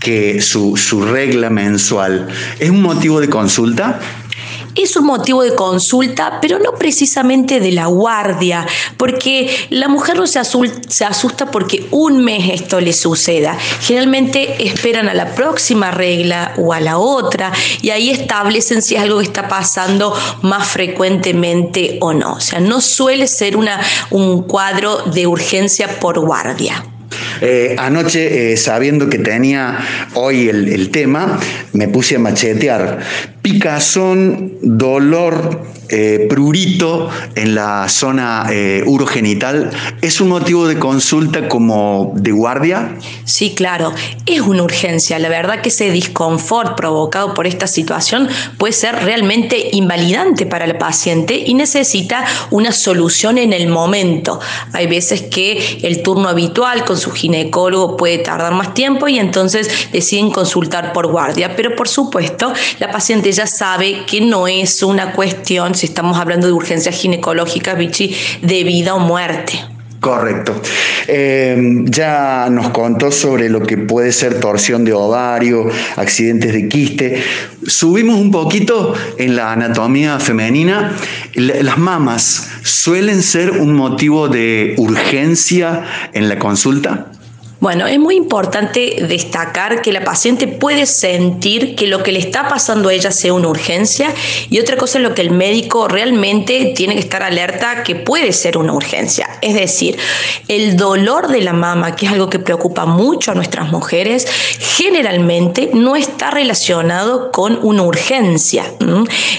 que 0.00 0.40
su, 0.42 0.76
su 0.76 1.02
regla 1.02 1.48
mensual, 1.50 2.28
¿es 2.58 2.70
un 2.70 2.82
motivo 2.82 3.20
de 3.20 3.28
consulta? 3.28 4.00
Es 4.82 4.96
un 4.96 5.06
motivo 5.06 5.42
de 5.42 5.54
consulta, 5.54 6.38
pero 6.40 6.58
no 6.58 6.72
precisamente 6.72 7.60
de 7.60 7.72
la 7.72 7.86
guardia, 7.86 8.66
porque 8.96 9.54
la 9.70 9.88
mujer 9.88 10.16
no 10.16 10.26
se, 10.26 10.38
asusta 10.38 11.50
porque 11.50 11.86
un 11.90 12.24
mes 12.24 12.50
esto 12.60 12.80
le 12.80 12.92
suceda. 12.92 13.56
Generalmente 13.80 14.66
esperan 14.66 15.08
a 15.08 15.14
la 15.14 15.34
próxima 15.34 15.90
regla 15.90 16.54
o 16.56 16.72
a 16.72 16.80
la 16.80 16.98
otra 16.98 17.52
y 17.82 17.90
ahí 17.90 18.10
establecen 18.10 18.82
si 18.82 18.96
algo 18.96 19.20
está 19.20 19.48
pasando 19.48 20.14
más 20.42 20.68
frecuentemente 20.68 21.98
o 22.00 22.12
no. 22.12 22.34
O 22.34 22.40
sea, 22.40 22.60
no 22.60 22.80
suele 22.80 23.26
ser 23.26 23.56
una, 23.56 23.80
un 24.10 24.42
cuadro 24.42 25.02
de 25.04 25.26
urgencia 25.26 26.00
por 26.00 26.18
guardia. 26.18 26.84
Eh, 27.40 27.76
anoche, 27.78 28.52
eh, 28.52 28.56
sabiendo 28.56 29.08
que 29.08 29.18
tenía 29.18 29.78
hoy 30.14 30.48
el, 30.48 30.90
tema, 30.90 31.38
me 31.72 31.88
puse 31.88 32.16
a 32.16 32.18
machetear. 32.18 33.00
Picazón, 33.44 34.54
dolor, 34.62 35.60
eh, 35.90 36.28
prurito 36.30 37.10
en 37.34 37.54
la 37.54 37.90
zona 37.90 38.46
urogenital, 38.86 39.70
¿es 40.00 40.18
un 40.22 40.30
motivo 40.30 40.66
de 40.66 40.78
consulta 40.78 41.46
como 41.46 42.14
de 42.16 42.32
guardia? 42.32 42.96
Sí, 43.26 43.54
claro, 43.54 43.92
es 44.24 44.40
una 44.40 44.62
urgencia. 44.62 45.18
La 45.18 45.28
verdad 45.28 45.60
que 45.60 45.68
ese 45.68 45.90
disconfort 45.90 46.74
provocado 46.74 47.34
por 47.34 47.46
esta 47.46 47.66
situación 47.66 48.28
puede 48.56 48.72
ser 48.72 49.04
realmente 49.04 49.68
invalidante 49.72 50.46
para 50.46 50.64
el 50.64 50.78
paciente 50.78 51.36
y 51.36 51.52
necesita 51.52 52.24
una 52.50 52.72
solución 52.72 53.36
en 53.36 53.52
el 53.52 53.68
momento. 53.68 54.40
Hay 54.72 54.86
veces 54.86 55.20
que 55.20 55.80
el 55.82 56.02
turno 56.02 56.30
habitual 56.30 56.86
con 56.86 56.96
su 56.96 57.10
ginecólogo 57.10 57.98
puede 57.98 58.18
tardar 58.18 58.54
más 58.54 58.72
tiempo 58.72 59.06
y 59.06 59.18
entonces 59.18 59.68
deciden 59.92 60.30
consultar 60.30 60.94
por 60.94 61.08
guardia. 61.08 61.56
Pero 61.56 61.76
por 61.76 61.88
supuesto, 61.88 62.54
la 62.78 62.90
paciente 62.90 63.33
ya 63.34 63.46
sabe 63.46 64.04
que 64.06 64.20
no 64.20 64.48
es 64.48 64.82
una 64.82 65.12
cuestión, 65.12 65.74
si 65.74 65.86
estamos 65.86 66.18
hablando 66.18 66.46
de 66.46 66.52
urgencias 66.52 66.94
ginecológicas, 66.94 67.76
Vichy, 67.76 68.14
de 68.42 68.64
vida 68.64 68.94
o 68.94 69.00
muerte. 69.00 69.60
Correcto. 70.04 70.60
Eh, 71.08 71.56
ya 71.84 72.48
nos 72.50 72.68
contó 72.70 73.10
sobre 73.10 73.48
lo 73.48 73.62
que 73.62 73.78
puede 73.78 74.12
ser 74.12 74.38
torsión 74.38 74.84
de 74.84 74.92
ovario, 74.92 75.66
accidentes 75.96 76.52
de 76.52 76.68
quiste. 76.68 77.22
Subimos 77.66 78.20
un 78.20 78.30
poquito 78.30 78.92
en 79.16 79.34
la 79.34 79.52
anatomía 79.52 80.20
femenina. 80.20 80.94
Las 81.34 81.78
mamas 81.78 82.50
suelen 82.62 83.22
ser 83.22 83.52
un 83.52 83.72
motivo 83.72 84.28
de 84.28 84.74
urgencia 84.76 85.84
en 86.12 86.28
la 86.28 86.38
consulta. 86.38 87.06
Bueno, 87.64 87.86
es 87.86 87.98
muy 87.98 88.16
importante 88.16 89.06
destacar 89.08 89.80
que 89.80 89.90
la 89.90 90.04
paciente 90.04 90.46
puede 90.46 90.84
sentir 90.84 91.76
que 91.76 91.86
lo 91.86 92.02
que 92.02 92.12
le 92.12 92.18
está 92.18 92.46
pasando 92.46 92.90
a 92.90 92.92
ella 92.92 93.10
sea 93.10 93.32
una 93.32 93.48
urgencia 93.48 94.12
y 94.50 94.60
otra 94.60 94.76
cosa 94.76 94.98
es 94.98 95.02
lo 95.02 95.14
que 95.14 95.22
el 95.22 95.30
médico 95.30 95.88
realmente 95.88 96.74
tiene 96.76 96.92
que 96.92 97.00
estar 97.00 97.22
alerta 97.22 97.82
que 97.82 97.96
puede 97.96 98.34
ser 98.34 98.58
una 98.58 98.74
urgencia. 98.74 99.38
Es 99.40 99.54
decir, 99.54 99.96
el 100.48 100.76
dolor 100.76 101.28
de 101.28 101.40
la 101.40 101.54
mama, 101.54 101.96
que 101.96 102.04
es 102.04 102.12
algo 102.12 102.28
que 102.28 102.38
preocupa 102.38 102.84
mucho 102.84 103.32
a 103.32 103.34
nuestras 103.34 103.72
mujeres, 103.72 104.26
generalmente 104.58 105.70
no 105.72 105.96
está 105.96 106.30
relacionado 106.30 107.32
con 107.32 107.58
una 107.62 107.82
urgencia. 107.84 108.66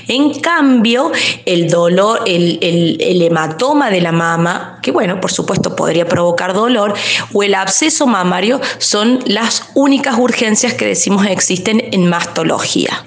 En 0.07 0.39
cambio, 0.39 1.11
el 1.45 1.69
dolor, 1.69 2.23
el, 2.25 3.21
hematoma 3.21 3.91
de 3.91 4.01
la 4.01 4.11
mama, 4.11 4.79
que 4.81 4.91
bueno, 4.91 5.21
por 5.21 5.31
supuesto 5.31 5.75
podría 5.75 6.07
provocar 6.07 6.55
dolor, 6.55 6.95
o 7.31 7.43
el 7.43 7.53
absceso 7.53 8.07
mamario 8.15 8.61
son 8.77 9.19
las 9.25 9.69
únicas 9.73 10.17
urgencias 10.17 10.73
que 10.73 10.85
decimos 10.85 11.25
existen 11.27 11.89
en 11.91 12.09
mastología. 12.09 13.03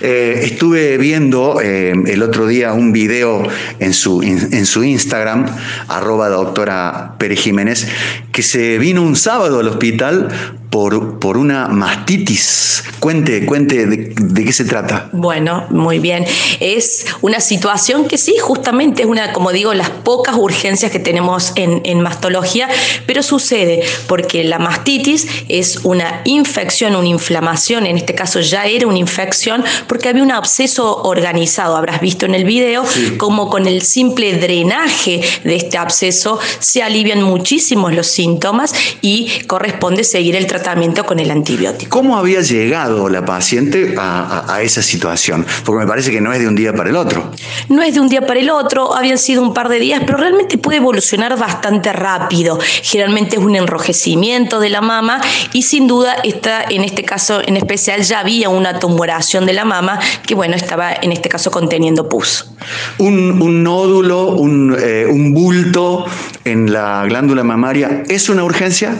Eh, 0.00 0.40
estuve 0.42 0.98
viendo 0.98 1.60
eh, 1.60 1.94
el 2.06 2.22
otro 2.22 2.46
día 2.46 2.72
un 2.72 2.92
video 2.92 3.46
en 3.78 3.94
su, 3.94 4.22
en, 4.22 4.66
su 4.66 4.84
Instagram, 4.84 5.46
arroba 5.88 6.28
doctora 6.28 7.14
Pérez 7.18 7.40
Jiménez, 7.40 7.88
que 8.32 8.42
se 8.42 8.78
vino 8.78 9.02
un 9.02 9.16
sábado 9.16 9.60
al 9.60 9.68
hospital 9.68 10.28
por, 10.70 11.18
por 11.18 11.36
una 11.38 11.68
mastitis. 11.68 12.84
Cuente, 13.00 13.46
cuente 13.46 13.86
de, 13.86 14.44
qué 14.44 14.52
se 14.52 14.64
trata. 14.64 15.08
Bueno, 15.12 15.66
muy 15.70 15.98
bien. 15.98 16.24
Es 16.60 17.06
una 17.22 17.40
situación 17.40 18.06
que 18.06 18.18
sí, 18.18 18.34
justamente 18.38 19.02
es 19.02 19.08
una, 19.08 19.32
como 19.32 19.52
digo, 19.52 19.72
las 19.74 19.90
pocas 19.90 20.36
urgencias 20.36 20.90
que 20.90 20.98
tenemos 20.98 21.52
en, 21.54 21.80
en 21.84 22.00
mastología, 22.00 22.68
pero 23.06 23.22
sucede 23.22 23.82
porque 24.06 24.44
la 24.44 24.58
mastitis 24.58 25.26
es 25.48 25.80
una 25.84 26.20
infección, 26.24 26.96
una 26.96 27.08
inflamación, 27.08 27.86
en 27.86 27.96
este 27.96 28.14
caso 28.14 28.40
ya 28.40 28.66
era 28.66 28.86
una 28.86 28.98
infección, 28.98 29.55
porque 29.86 30.08
había 30.08 30.22
un 30.22 30.32
absceso 30.32 31.02
organizado. 31.02 31.76
Habrás 31.76 32.00
visto 32.00 32.26
en 32.26 32.34
el 32.34 32.44
video 32.44 32.84
como 33.18 33.48
con 33.50 33.66
el 33.66 33.82
simple 33.82 34.34
drenaje 34.34 35.22
de 35.44 35.56
este 35.56 35.78
absceso 35.78 36.38
se 36.58 36.82
alivian 36.82 37.22
muchísimos 37.22 37.94
los 37.94 38.08
síntomas 38.08 38.74
y 39.00 39.44
corresponde 39.46 40.04
seguir 40.04 40.36
el 40.36 40.46
tratamiento 40.46 40.66
tratamiento 40.66 41.04
con 41.04 41.20
el 41.20 41.30
antibiótico. 41.30 41.90
¿Cómo 41.96 42.16
había 42.16 42.40
llegado 42.40 43.08
la 43.08 43.24
paciente 43.24 43.94
a, 43.98 44.58
esa 44.62 44.82
situación? 44.82 45.46
Porque 45.64 45.84
me 45.84 45.88
parece 45.88 46.10
que 46.10 46.20
no 46.20 46.32
es 46.32 46.40
de 46.40 46.48
un 46.48 46.56
día 46.56 46.72
para 46.72 46.90
el 46.90 46.96
otro. 46.96 47.30
No 47.68 47.82
es 47.82 47.94
de 47.94 48.00
un 48.00 48.08
día 48.08 48.26
para 48.26 48.40
el 48.40 48.50
otro, 48.50 48.94
habían 48.96 49.16
sido 49.16 49.42
un 49.42 49.54
par 49.54 49.68
de 49.68 49.78
días, 49.78 50.02
pero 50.04 50.18
realmente 50.18 50.58
puede 50.58 50.78
evolucionar 50.78 51.38
bastante 51.38 51.92
rápido. 51.92 52.58
Generalmente 52.82 53.36
es 53.36 53.42
un 53.42 53.54
enrojecimiento 53.54 54.58
de 54.58 54.70
la 54.70 54.80
mama 54.80 55.20
y 55.52 55.62
sin 55.62 55.86
duda 55.86 56.14
está, 56.24 56.64
en 56.68 56.82
este 56.82 57.04
caso 57.04 57.40
en 57.46 57.56
especial 57.56 58.02
ya 58.02 58.20
había 58.20 58.48
una 58.48 58.80
tumoración 58.80 59.45
de 59.46 59.52
la 59.52 59.64
mama 59.64 59.98
que 60.26 60.34
bueno, 60.34 60.56
estaba 60.56 60.92
en 60.92 61.12
este 61.12 61.28
caso 61.28 61.50
conteniendo 61.50 62.08
pus. 62.08 62.50
Un, 62.98 63.62
nódulo, 63.62 64.28
un, 64.28 64.76
eh, 64.78 65.06
un 65.06 65.32
bulto 65.32 66.04
en 66.44 66.72
la 66.72 67.04
glándula 67.06 67.44
mamaria, 67.44 68.02
¿es 68.08 68.28
una 68.28 68.44
urgencia? 68.44 68.96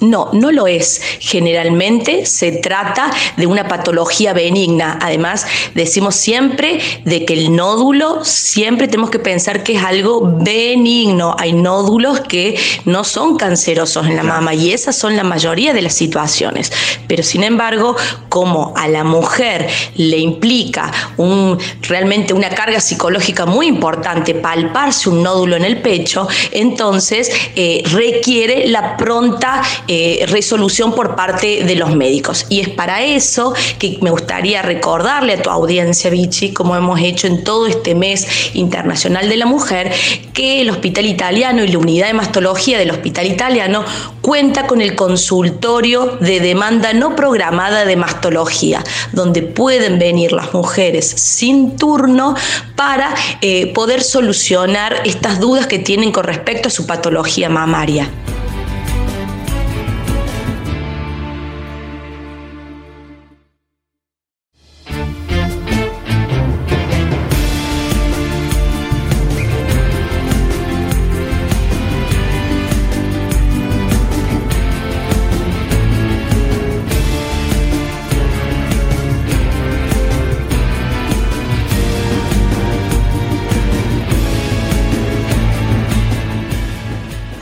No, 0.00 0.30
no 0.32 0.50
lo 0.50 0.66
es. 0.66 1.00
Generalmente 1.20 2.24
se 2.24 2.52
trata 2.52 3.10
de 3.36 3.46
una 3.46 3.68
patología 3.68 4.32
benigna. 4.32 4.98
Además, 5.02 5.46
decimos 5.74 6.14
siempre 6.14 6.80
de 7.04 7.26
que 7.26 7.34
el 7.34 7.54
nódulo 7.54 8.24
siempre 8.24 8.88
tenemos 8.88 9.10
que 9.10 9.18
pensar 9.18 9.62
que 9.62 9.74
es 9.76 9.82
algo 9.82 10.22
benigno. 10.22 11.36
Hay 11.38 11.52
nódulos 11.52 12.20
que 12.20 12.58
no 12.86 13.04
son 13.04 13.36
cancerosos 13.36 14.06
en 14.06 14.16
la 14.16 14.22
mama 14.22 14.54
y 14.54 14.72
esas 14.72 14.96
son 14.96 15.16
la 15.16 15.24
mayoría 15.24 15.74
de 15.74 15.82
las 15.82 15.94
situaciones. 15.94 16.72
Pero 17.06 17.22
sin 17.22 17.44
embargo, 17.44 17.94
como 18.30 18.72
a 18.76 18.88
la 18.88 19.04
mujer 19.04 19.68
le 19.96 20.16
implica 20.16 20.90
un, 21.18 21.58
realmente 21.82 22.32
una 22.32 22.48
carga 22.48 22.80
psicológica 22.80 23.44
muy 23.44 23.66
importante 23.66 24.34
palparse 24.34 25.10
un 25.10 25.22
nódulo 25.22 25.56
en 25.56 25.64
el 25.64 25.82
pecho, 25.82 26.26
entonces 26.52 27.30
eh, 27.54 27.82
requiere 27.86 28.66
la 28.68 28.96
pronta 28.96 29.62
eh, 29.92 30.24
resolución 30.28 30.94
por 30.94 31.16
parte 31.16 31.64
de 31.64 31.74
los 31.74 31.96
médicos. 31.96 32.46
Y 32.48 32.60
es 32.60 32.68
para 32.68 33.02
eso 33.02 33.54
que 33.76 33.98
me 34.02 34.10
gustaría 34.10 34.62
recordarle 34.62 35.32
a 35.32 35.42
tu 35.42 35.50
audiencia, 35.50 36.10
Vichy, 36.10 36.52
como 36.52 36.76
hemos 36.76 37.00
hecho 37.00 37.26
en 37.26 37.42
todo 37.42 37.66
este 37.66 37.96
mes 37.96 38.24
internacional 38.54 39.28
de 39.28 39.36
la 39.36 39.46
mujer, 39.46 39.90
que 40.32 40.60
el 40.60 40.70
Hospital 40.70 41.06
Italiano 41.06 41.64
y 41.64 41.66
la 41.66 41.78
unidad 41.78 42.06
de 42.06 42.12
mastología 42.12 42.78
del 42.78 42.92
Hospital 42.92 43.26
Italiano 43.26 43.84
cuenta 44.20 44.68
con 44.68 44.80
el 44.80 44.94
consultorio 44.94 46.18
de 46.20 46.38
demanda 46.38 46.92
no 46.92 47.16
programada 47.16 47.84
de 47.84 47.96
mastología, 47.96 48.84
donde 49.10 49.42
pueden 49.42 49.98
venir 49.98 50.30
las 50.30 50.54
mujeres 50.54 51.04
sin 51.04 51.76
turno 51.76 52.36
para 52.76 53.12
eh, 53.40 53.66
poder 53.72 54.04
solucionar 54.04 55.02
estas 55.04 55.40
dudas 55.40 55.66
que 55.66 55.80
tienen 55.80 56.12
con 56.12 56.22
respecto 56.22 56.68
a 56.68 56.70
su 56.70 56.86
patología 56.86 57.48
mamaria. 57.48 58.08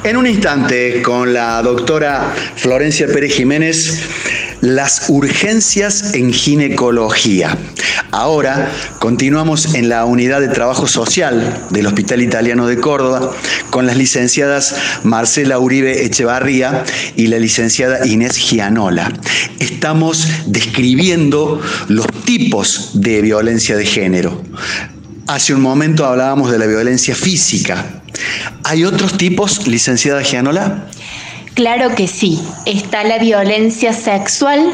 En 0.08 0.16
un 0.16 0.26
instante, 0.26 1.02
con 1.02 1.34
la 1.34 1.60
doctora 1.60 2.32
Florencia 2.56 3.06
Pérez 3.08 3.34
Jiménez, 3.34 4.00
las 4.62 5.10
urgencias 5.10 6.14
en 6.14 6.32
ginecología. 6.32 7.58
Ahora 8.10 8.72
continuamos 9.00 9.74
en 9.74 9.90
la 9.90 10.06
unidad 10.06 10.40
de 10.40 10.48
trabajo 10.48 10.86
social 10.86 11.62
del 11.68 11.84
Hospital 11.84 12.22
Italiano 12.22 12.66
de 12.66 12.78
Córdoba 12.80 13.32
con 13.68 13.84
las 13.84 13.98
licenciadas 13.98 14.76
Marcela 15.04 15.58
Uribe 15.58 16.06
Echevarría 16.06 16.84
y 17.14 17.26
la 17.26 17.38
licenciada 17.38 18.06
Inés 18.06 18.38
Gianola. 18.38 19.12
Estamos 19.58 20.26
describiendo 20.46 21.60
los 21.88 22.06
tipos 22.24 22.92
de 22.94 23.20
violencia 23.20 23.76
de 23.76 23.84
género. 23.84 24.42
Hace 25.26 25.52
un 25.52 25.60
momento 25.60 26.06
hablábamos 26.06 26.50
de 26.50 26.58
la 26.58 26.64
violencia 26.64 27.14
física. 27.14 28.00
¿Hay 28.64 28.84
otros 28.84 29.16
tipos, 29.16 29.66
licenciada 29.66 30.22
Gianola? 30.22 30.86
Claro 31.54 31.94
que 31.94 32.06
sí. 32.06 32.40
Está 32.66 33.04
la 33.04 33.18
violencia 33.18 33.92
sexual, 33.92 34.72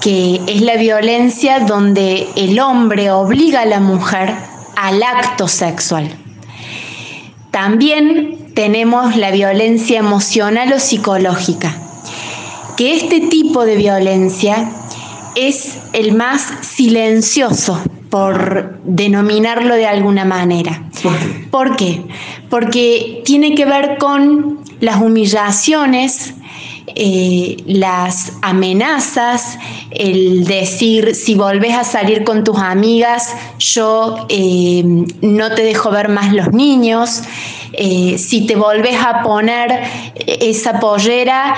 que 0.00 0.40
es 0.46 0.60
la 0.62 0.76
violencia 0.76 1.60
donde 1.60 2.28
el 2.36 2.58
hombre 2.58 3.10
obliga 3.10 3.60
a 3.62 3.66
la 3.66 3.80
mujer 3.80 4.34
al 4.76 5.02
acto 5.02 5.46
sexual. 5.46 6.10
También 7.50 8.52
tenemos 8.54 9.16
la 9.16 9.30
violencia 9.30 9.98
emocional 9.98 10.72
o 10.72 10.80
psicológica, 10.80 11.74
que 12.76 12.96
este 12.96 13.20
tipo 13.20 13.64
de 13.64 13.76
violencia 13.76 14.70
es 15.34 15.78
el 15.92 16.14
más 16.14 16.42
silencioso, 16.62 17.80
por 18.12 18.78
denominarlo 18.84 19.74
de 19.74 19.86
alguna 19.86 20.26
manera. 20.26 20.82
¿Por 21.02 21.16
qué? 21.18 21.48
¿Por 21.50 21.76
qué? 21.76 22.02
Porque 22.50 23.22
tiene 23.24 23.54
que 23.54 23.64
ver 23.64 23.96
con 23.96 24.58
las 24.80 25.00
humillaciones, 25.00 26.34
eh, 26.94 27.56
las 27.64 28.34
amenazas, 28.42 29.58
el 29.92 30.44
decir, 30.44 31.14
si 31.14 31.36
volvés 31.36 31.74
a 31.74 31.84
salir 31.84 32.22
con 32.22 32.44
tus 32.44 32.58
amigas, 32.58 33.34
yo 33.58 34.26
eh, 34.28 34.82
no 35.22 35.54
te 35.54 35.62
dejo 35.62 35.90
ver 35.90 36.10
más 36.10 36.34
los 36.34 36.52
niños, 36.52 37.22
eh, 37.72 38.18
si 38.18 38.44
te 38.46 38.56
volvés 38.56 38.98
a 39.02 39.22
poner 39.22 39.84
esa 40.26 40.80
pollera, 40.80 41.54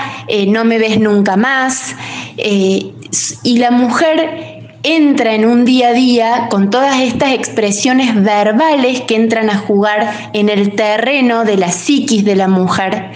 no 0.47 0.63
me 0.63 0.77
ves 0.77 1.01
nunca 1.01 1.35
más. 1.35 1.93
y 2.37 3.57
la 3.57 3.71
mujer 3.71 4.54
entra 4.85 5.33
en 5.33 5.45
un 5.45 5.65
día 5.65 5.89
a 5.89 5.93
día 5.93 6.47
con 6.49 6.69
todas 6.69 7.01
estas 7.01 7.33
expresiones 7.33 8.21
verbales 8.23 9.01
que 9.01 9.15
entran 9.15 9.49
a 9.49 9.57
jugar 9.57 10.29
en 10.33 10.47
el 10.47 10.75
terreno 10.75 11.43
de 11.43 11.57
la 11.57 11.71
psiquis 11.71 12.23
de 12.23 12.35
la 12.35 12.47
mujer. 12.47 13.11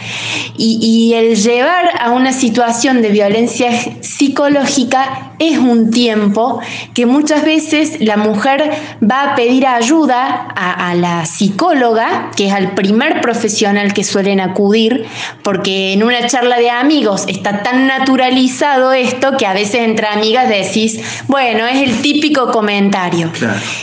Y, 0.57 1.13
el 1.13 1.35
llevar 1.35 1.89
a 1.99 2.11
una 2.11 2.33
situación 2.33 3.01
de 3.01 3.09
violencia 3.09 3.69
psicológica 4.01 5.33
es 5.39 5.57
un 5.57 5.89
tiempo 5.89 6.59
que 6.93 7.05
muchas 7.05 7.45
veces 7.45 8.01
la 8.01 8.17
mujer 8.17 8.69
va 9.01 9.23
a 9.23 9.35
pedir 9.35 9.65
ayuda 9.65 10.47
a, 10.55 10.89
a 10.89 10.95
la 10.95 11.25
psicóloga, 11.25 12.31
que 12.35 12.47
es 12.47 12.53
al 12.53 12.73
primer 12.73 13.21
profesional 13.21 13.93
que 13.93 14.03
suelen 14.03 14.39
acudir, 14.39 15.05
porque 15.43 15.93
en 15.93 16.03
una 16.03 16.27
charla 16.27 16.57
de 16.57 16.69
amigos 16.69 17.25
está 17.27 17.63
tan 17.63 17.87
naturalizado 17.87 18.91
esto 18.91 19.37
que 19.37 19.45
a 19.45 19.53
veces 19.53 19.81
entre 19.81 20.07
amigas 20.07 20.49
decís, 20.49 20.99
bueno, 21.27 21.58
es 21.67 21.87
el 21.87 22.01
típico 22.01 22.51
comentario. 22.51 23.31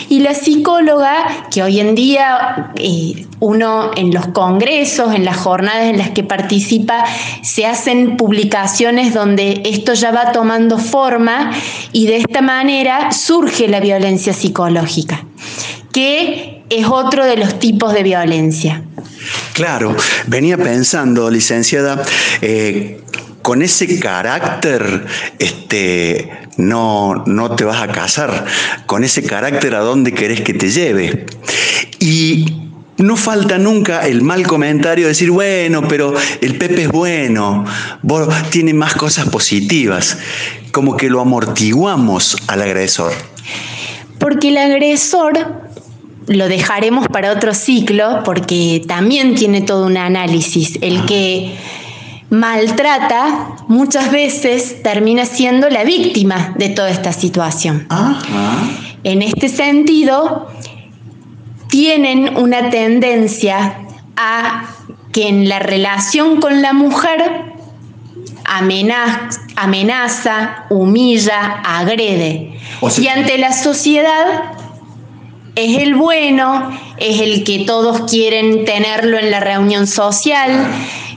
Y 0.08 0.20
la 0.20 0.34
psicóloga, 0.34 1.48
que 1.50 1.62
hoy 1.62 1.80
en 1.80 1.94
día 1.94 2.72
eh, 2.76 3.26
uno 3.40 3.90
en 3.96 4.12
los 4.12 4.28
congresos, 4.28 5.14
en 5.14 5.24
las 5.24 5.36
jornadas 5.36 5.84
en 5.84 5.98
las 5.98 6.10
que 6.10 6.22
participa, 6.22 7.04
se 7.42 7.66
hacen 7.66 8.16
publicaciones 8.16 9.14
donde 9.14 9.62
esto 9.64 9.94
ya 9.94 10.10
va 10.10 10.32
tomando 10.32 10.78
forma 10.78 11.52
y 11.92 12.06
de 12.06 12.16
esta 12.16 12.40
manera 12.40 13.12
surge 13.12 13.68
la 13.68 13.80
violencia 13.80 14.32
psicológica, 14.32 15.24
que 15.92 16.64
es 16.70 16.86
otro 16.86 17.24
de 17.24 17.36
los 17.36 17.58
tipos 17.58 17.92
de 17.92 18.02
violencia. 18.02 18.82
Claro, 19.52 19.96
venía 20.26 20.56
pensando, 20.56 21.30
licenciada, 21.30 22.02
eh, 22.40 23.00
con 23.42 23.62
ese 23.62 24.00
carácter, 24.00 25.06
este, 25.38 26.30
no, 26.56 27.24
no 27.26 27.56
te 27.56 27.64
vas 27.64 27.82
a 27.82 27.88
casar. 27.88 28.44
Con 28.86 29.04
ese 29.04 29.22
carácter, 29.22 29.74
¿a 29.74 29.80
dónde 29.80 30.12
querés 30.12 30.40
que 30.40 30.54
te 30.54 30.70
lleve? 30.70 31.26
Y 31.98 32.66
no 32.98 33.16
falta 33.16 33.58
nunca 33.58 34.06
el 34.06 34.22
mal 34.22 34.46
comentario 34.46 35.04
de 35.04 35.10
decir, 35.10 35.30
bueno, 35.30 35.86
pero 35.88 36.14
el 36.40 36.56
Pepe 36.56 36.84
es 36.84 36.88
bueno, 36.88 37.64
tiene 38.50 38.72
más 38.74 38.94
cosas 38.94 39.28
positivas, 39.28 40.18
como 40.72 40.96
que 40.96 41.10
lo 41.10 41.20
amortiguamos 41.20 42.36
al 42.46 42.62
agresor. 42.62 43.12
Porque 44.18 44.48
el 44.48 44.56
agresor 44.56 45.66
lo 46.26 46.48
dejaremos 46.48 47.06
para 47.08 47.32
otro 47.32 47.54
ciclo, 47.54 48.22
porque 48.24 48.82
también 48.86 49.34
tiene 49.34 49.60
todo 49.60 49.86
un 49.86 49.96
análisis. 49.96 50.78
El 50.80 51.04
que 51.04 51.54
maltrata, 52.30 53.56
muchas 53.68 54.10
veces 54.10 54.82
termina 54.82 55.24
siendo 55.24 55.68
la 55.68 55.84
víctima 55.84 56.54
de 56.56 56.70
toda 56.70 56.90
esta 56.90 57.12
situación. 57.12 57.86
En 59.04 59.22
este 59.22 59.48
sentido, 59.48 60.48
tienen 61.68 62.36
una 62.36 62.70
tendencia 62.70 63.78
a 64.16 64.64
que 65.12 65.28
en 65.28 65.48
la 65.48 65.58
relación 65.58 66.40
con 66.40 66.62
la 66.62 66.72
mujer 66.72 67.54
amenaza, 69.56 70.66
humilla, 70.70 71.62
agrede. 71.64 72.58
y 72.98 73.08
ante 73.08 73.38
la 73.38 73.52
sociedad 73.52 74.54
es 75.54 75.78
el 75.78 75.94
bueno, 75.94 76.70
es 76.98 77.20
el 77.20 77.44
que 77.44 77.60
todos 77.60 78.10
quieren 78.10 78.64
tenerlo 78.64 79.18
en 79.18 79.30
la 79.30 79.40
reunión 79.40 79.86
social, 79.86 80.50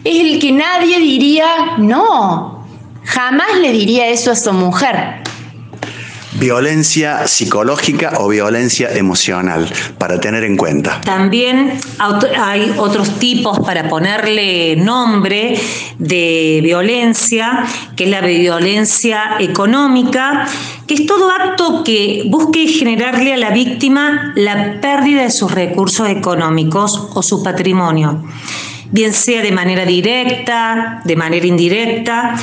es 0.04 0.20
el 0.20 0.40
que 0.40 0.52
nadie 0.52 1.00
diría 1.00 1.78
no. 1.78 2.66
Jamás 3.04 3.58
le 3.62 3.72
diría 3.72 4.08
eso 4.08 4.32
a 4.32 4.36
su 4.36 4.54
mujer. 4.54 5.24
Violencia 6.34 7.28
psicológica 7.28 8.14
o 8.20 8.30
violencia 8.30 8.94
emocional, 8.94 9.68
para 9.98 10.22
tener 10.22 10.44
en 10.46 10.56
cuenta. 10.56 11.02
También 11.02 11.74
hay 12.38 12.74
otros 12.78 13.20
tipos 13.20 13.60
para 13.60 13.90
ponerle 13.90 14.78
nombre 14.78 15.60
de 15.98 16.60
violencia, 16.64 17.66
que 17.98 18.06
es 18.06 18.10
la 18.10 18.22
violencia 18.22 19.38
económica, 19.40 20.48
que 20.88 20.94
es 20.94 21.06
todo 21.08 21.30
acto 21.30 21.84
que 21.84 22.24
busque 22.28 22.68
generarle 22.68 23.34
a 23.34 23.38
la 23.38 23.50
víctima 23.50 24.32
la 24.36 24.80
pérdida 24.80 25.24
de 25.24 25.32
sus 25.32 25.52
recursos 25.52 26.08
económicos 26.08 27.10
o 27.16 27.22
su 27.22 27.44
patrimonio 27.44 28.24
bien 28.92 29.14
sea 29.14 29.42
de 29.42 29.52
manera 29.52 29.86
directa, 29.86 31.02
de 31.04 31.16
manera 31.16 31.46
indirecta, 31.46 32.36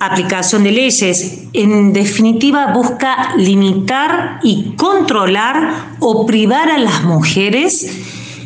aplicación 0.00 0.64
de 0.64 0.72
leyes. 0.72 1.44
En 1.52 1.92
definitiva, 1.92 2.72
busca 2.72 3.34
limitar 3.36 4.40
y 4.42 4.74
controlar 4.76 5.70
o 6.00 6.26
privar 6.26 6.70
a 6.70 6.78
las 6.78 7.04
mujeres 7.04 7.86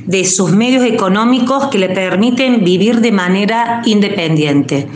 de 0.07 0.25
sus 0.25 0.53
medios 0.53 0.85
económicos 0.85 1.67
que 1.67 1.79
le 1.79 1.91
permiten 1.91 2.65
vivir 2.65 3.01
de 3.01 3.13
manera 3.13 3.83
independiente. 3.85 4.89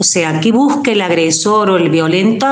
O 0.00 0.04
sea, 0.04 0.40
que 0.40 0.50
busca 0.50 0.92
el 0.92 1.02
agresor 1.02 1.68
o 1.68 1.76
el 1.76 1.90
violento 1.90 2.46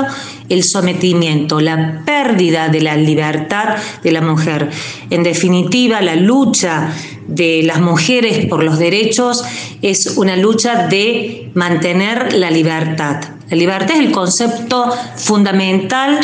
el 0.50 0.64
sometimiento, 0.64 1.60
la 1.60 2.02
pérdida 2.04 2.68
de 2.68 2.80
la 2.80 2.96
libertad 2.96 3.76
de 4.02 4.12
la 4.12 4.20
mujer. 4.20 4.70
En 5.10 5.22
definitiva, 5.22 6.00
la 6.00 6.14
lucha 6.14 6.92
de 7.26 7.62
las 7.62 7.80
mujeres 7.80 8.46
por 8.46 8.62
los 8.62 8.78
derechos 8.78 9.44
es 9.82 10.18
una 10.18 10.36
lucha 10.36 10.88
de 10.88 11.50
mantener 11.54 12.32
la 12.34 12.50
libertad. 12.50 13.20
La 13.50 13.56
libertad 13.56 13.96
es 13.96 14.00
el 14.00 14.12
concepto 14.12 14.90
fundamental 15.16 16.20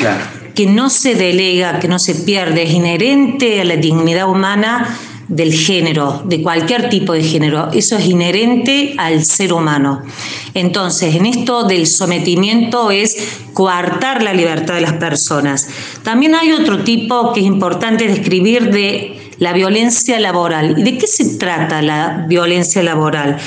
que 0.54 0.66
no 0.66 0.88
se 0.88 1.14
delega, 1.14 1.80
que 1.80 1.88
no 1.88 1.98
se 1.98 2.14
pierde, 2.14 2.62
es 2.62 2.70
inherente 2.70 3.60
a 3.60 3.64
la 3.64 3.76
dignidad 3.76 4.28
humana 4.28 4.98
del 5.28 5.52
género, 5.52 6.22
de 6.24 6.42
cualquier 6.42 6.88
tipo 6.88 7.12
de 7.12 7.22
género. 7.22 7.70
Eso 7.72 7.96
es 7.96 8.06
inherente 8.06 8.94
al 8.98 9.24
ser 9.24 9.52
humano. 9.52 10.02
Entonces, 10.54 11.14
en 11.14 11.26
esto 11.26 11.64
del 11.64 11.86
sometimiento 11.86 12.90
es 12.90 13.16
coartar 13.52 14.22
la 14.22 14.34
libertad 14.34 14.74
de 14.74 14.80
las 14.82 14.94
personas. 14.94 15.68
También 16.02 16.34
hay 16.34 16.52
otro 16.52 16.84
tipo 16.84 17.32
que 17.32 17.40
es 17.40 17.46
importante 17.46 18.06
describir 18.06 18.70
de 18.70 19.18
la 19.38 19.52
violencia 19.52 20.20
laboral. 20.20 20.78
¿Y 20.78 20.82
de 20.82 20.98
qué 20.98 21.06
se 21.06 21.36
trata 21.36 21.82
la 21.82 22.24
violencia 22.28 22.82
laboral? 22.82 23.38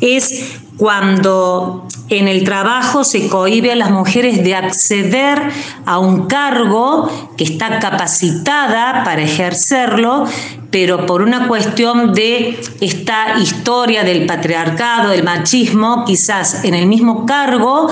es 0.00 0.44
cuando 0.76 1.86
en 2.08 2.28
el 2.28 2.44
trabajo 2.44 3.02
se 3.02 3.28
cohibe 3.28 3.72
a 3.72 3.76
las 3.76 3.90
mujeres 3.90 4.44
de 4.44 4.54
acceder 4.54 5.40
a 5.84 5.98
un 5.98 6.26
cargo 6.26 7.10
que 7.36 7.44
está 7.44 7.78
capacitada 7.78 9.02
para 9.04 9.22
ejercerlo, 9.22 10.26
pero 10.70 11.06
por 11.06 11.22
una 11.22 11.48
cuestión 11.48 12.12
de 12.12 12.60
esta 12.80 13.38
historia 13.40 14.04
del 14.04 14.26
patriarcado, 14.26 15.10
del 15.10 15.24
machismo, 15.24 16.04
quizás 16.04 16.64
en 16.64 16.74
el 16.74 16.86
mismo 16.86 17.26
cargo 17.26 17.88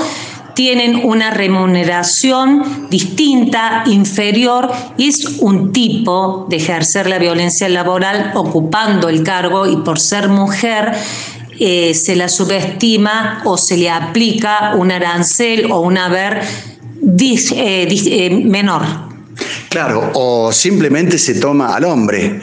tienen 0.54 1.00
una 1.04 1.30
remuneración 1.30 2.88
distinta, 2.88 3.82
inferior, 3.86 4.70
y 4.96 5.08
es 5.08 5.24
un 5.40 5.72
tipo 5.72 6.46
de 6.48 6.56
ejercer 6.56 7.08
la 7.08 7.18
violencia 7.18 7.68
laboral 7.68 8.30
ocupando 8.34 9.08
el 9.08 9.24
cargo 9.24 9.66
y 9.66 9.76
por 9.78 9.98
ser 9.98 10.28
mujer 10.28 10.92
eh, 11.58 11.94
se 11.94 12.16
la 12.16 12.28
subestima 12.28 13.42
o 13.44 13.56
se 13.56 13.76
le 13.76 13.90
aplica 13.90 14.74
un 14.76 14.90
arancel 14.90 15.70
o 15.70 15.80
un 15.80 15.98
haber 15.98 16.42
eh, 16.42 17.88
eh, 17.90 18.30
menor. 18.30 18.82
Claro, 19.68 20.12
o 20.14 20.52
simplemente 20.52 21.18
se 21.18 21.34
toma 21.34 21.74
al 21.74 21.84
hombre 21.84 22.38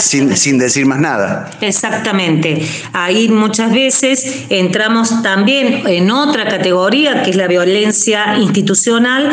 sin, 0.00 0.36
sin, 0.36 0.58
decir 0.58 0.84
más 0.84 0.98
nada. 0.98 1.52
Exactamente. 1.60 2.66
Ahí 2.92 3.28
muchas 3.28 3.72
veces 3.72 4.44
entramos 4.48 5.22
también 5.22 5.86
en 5.86 6.10
otra 6.10 6.48
categoría, 6.48 7.22
que 7.22 7.30
es 7.30 7.36
la 7.36 7.46
violencia 7.46 8.36
institucional, 8.38 9.30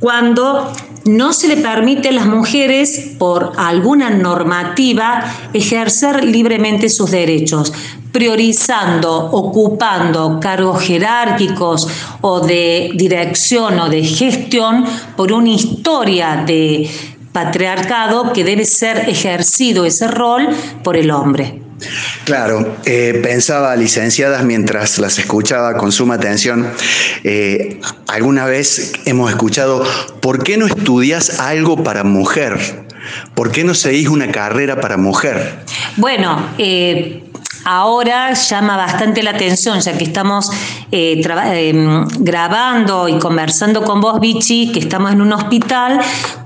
cuando 0.00 0.72
no 1.04 1.32
se 1.32 1.48
le 1.48 1.56
permite 1.56 2.08
a 2.08 2.12
las 2.12 2.26
mujeres, 2.26 3.14
por 3.18 3.52
alguna 3.56 4.10
normativa, 4.10 5.24
ejercer 5.52 6.24
libremente 6.24 6.88
sus 6.88 7.10
derechos, 7.10 7.72
priorizando, 8.12 9.30
ocupando 9.32 10.38
cargos 10.40 10.82
jerárquicos 10.82 11.88
o 12.20 12.40
de 12.40 12.92
dirección 12.94 13.78
o 13.80 13.88
de 13.88 14.04
gestión 14.04 14.84
por 15.16 15.32
una 15.32 15.50
historia 15.50 16.44
de 16.46 16.88
patriarcado 17.32 18.32
que 18.32 18.44
debe 18.44 18.64
ser 18.64 19.08
ejercido 19.08 19.86
ese 19.86 20.08
rol 20.08 20.48
por 20.84 20.96
el 20.96 21.10
hombre. 21.10 21.61
Claro, 22.24 22.76
eh, 22.84 23.20
pensaba, 23.22 23.74
licenciadas, 23.76 24.44
mientras 24.44 24.98
las 24.98 25.18
escuchaba 25.18 25.76
con 25.76 25.92
suma 25.92 26.14
atención, 26.14 26.70
eh, 27.24 27.80
alguna 28.08 28.46
vez 28.46 28.92
hemos 29.04 29.30
escuchado, 29.30 29.84
¿por 30.20 30.42
qué 30.42 30.56
no 30.56 30.66
estudias 30.66 31.40
algo 31.40 31.82
para 31.82 32.04
mujer? 32.04 32.86
¿Por 33.34 33.50
qué 33.50 33.64
no 33.64 33.74
seguís 33.74 34.08
una 34.08 34.30
carrera 34.30 34.80
para 34.80 34.96
mujer? 34.96 35.64
Bueno, 35.96 36.50
eh, 36.58 37.24
ahora 37.64 38.32
llama 38.34 38.76
bastante 38.76 39.22
la 39.22 39.30
atención, 39.30 39.80
ya 39.80 39.96
que 39.96 40.04
estamos 40.04 40.50
grabando 40.92 43.08
y 43.08 43.18
conversando 43.18 43.82
con 43.82 44.02
vos, 44.02 44.20
Vichy, 44.20 44.72
que 44.72 44.78
estamos 44.78 45.12
en 45.12 45.22
un 45.22 45.32
hospital, 45.32 45.98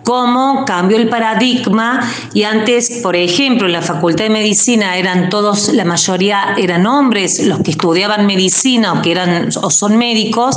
cómo 0.04 0.64
cambió 0.64 0.98
el 0.98 1.08
paradigma 1.08 2.08
y 2.32 2.44
antes, 2.44 3.00
por 3.02 3.16
ejemplo, 3.16 3.66
en 3.66 3.72
la 3.72 3.82
Facultad 3.82 4.22
de 4.22 4.30
Medicina 4.30 4.96
eran 4.96 5.30
todos, 5.30 5.72
la 5.72 5.84
mayoría 5.84 6.54
eran 6.56 6.86
hombres 6.86 7.44
los 7.44 7.58
que 7.62 7.72
estudiaban 7.72 8.24
medicina 8.24 8.92
o 8.92 9.02
que 9.02 9.10
eran 9.10 9.48
o 9.60 9.68
son 9.68 9.98
médicos 9.98 10.56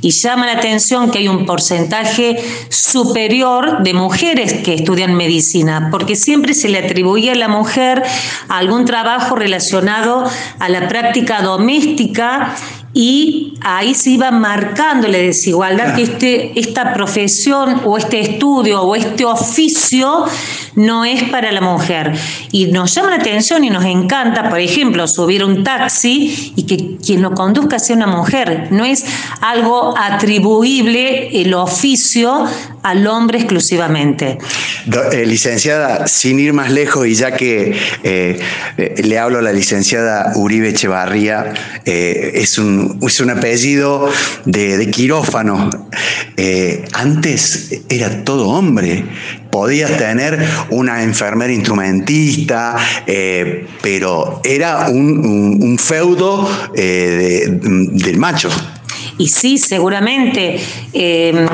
y 0.00 0.12
llama 0.12 0.46
la 0.46 0.52
atención 0.52 1.10
que 1.10 1.18
hay 1.18 1.28
un 1.28 1.44
porcentaje 1.44 2.38
superior 2.70 3.82
de 3.82 3.92
mujeres 3.92 4.54
que 4.64 4.72
estudian 4.72 5.14
medicina, 5.14 5.88
porque 5.90 6.16
siempre 6.16 6.54
se 6.54 6.70
le 6.70 6.78
atribuye 6.78 7.32
a 7.32 7.34
la 7.34 7.48
mujer 7.48 8.02
algún 8.48 8.86
trabajo 8.86 9.36
relacionado 9.36 10.24
a 10.58 10.68
la 10.70 10.88
práctica 10.88 11.42
doméstica 11.42 12.54
y 12.98 13.52
ahí 13.60 13.94
se 13.94 14.08
iba 14.08 14.30
marcando 14.30 15.06
la 15.06 15.18
desigualdad 15.18 15.94
que 15.94 16.02
este, 16.04 16.58
esta 16.58 16.94
profesión 16.94 17.82
o 17.84 17.98
este 17.98 18.20
estudio 18.20 18.80
o 18.80 18.96
este 18.96 19.26
oficio 19.26 20.24
no 20.76 21.04
es 21.04 21.24
para 21.24 21.50
la 21.50 21.60
mujer. 21.60 22.12
Y 22.52 22.66
nos 22.66 22.94
llama 22.94 23.10
la 23.10 23.16
atención 23.16 23.64
y 23.64 23.70
nos 23.70 23.84
encanta, 23.84 24.48
por 24.48 24.60
ejemplo, 24.60 25.08
subir 25.08 25.44
un 25.44 25.64
taxi 25.64 26.52
y 26.54 26.62
que 26.64 26.96
quien 27.04 27.22
lo 27.22 27.32
conduzca 27.32 27.78
sea 27.78 27.96
una 27.96 28.06
mujer. 28.06 28.68
No 28.70 28.84
es 28.84 29.04
algo 29.40 29.94
atribuible 29.98 31.40
el 31.40 31.54
oficio 31.54 32.46
al 32.82 33.06
hombre 33.06 33.38
exclusivamente. 33.38 34.38
Eh, 35.12 35.26
licenciada, 35.26 36.06
sin 36.06 36.38
ir 36.38 36.52
más 36.52 36.70
lejos 36.70 37.06
y 37.06 37.14
ya 37.14 37.32
que 37.32 37.76
eh, 38.04 38.38
eh, 38.76 38.94
le 39.02 39.18
hablo 39.18 39.38
a 39.38 39.42
la 39.42 39.52
licenciada 39.52 40.32
Uribe 40.36 40.68
Echevarría, 40.68 41.52
es 41.84 42.58
un 42.58 42.98
es 43.02 43.20
un 43.20 43.30
apellido 43.30 44.08
de, 44.44 44.90
quirófano. 44.90 45.70
Antes 46.92 47.82
era 47.88 48.24
todo 48.24 48.48
hombre. 48.48 49.04
Podías 49.56 49.96
tener 49.96 50.38
una 50.68 51.02
enfermera 51.02 51.50
instrumentista, 51.50 52.76
eh, 53.06 53.66
pero 53.80 54.42
era 54.44 54.90
un, 54.90 55.78
feudo 55.78 56.46
eh, 56.74 57.46
del 57.48 58.18
macho. 58.18 58.50
Y 59.18 59.28
sí, 59.28 59.58
seguramente 59.58 60.60
em, 60.92 61.46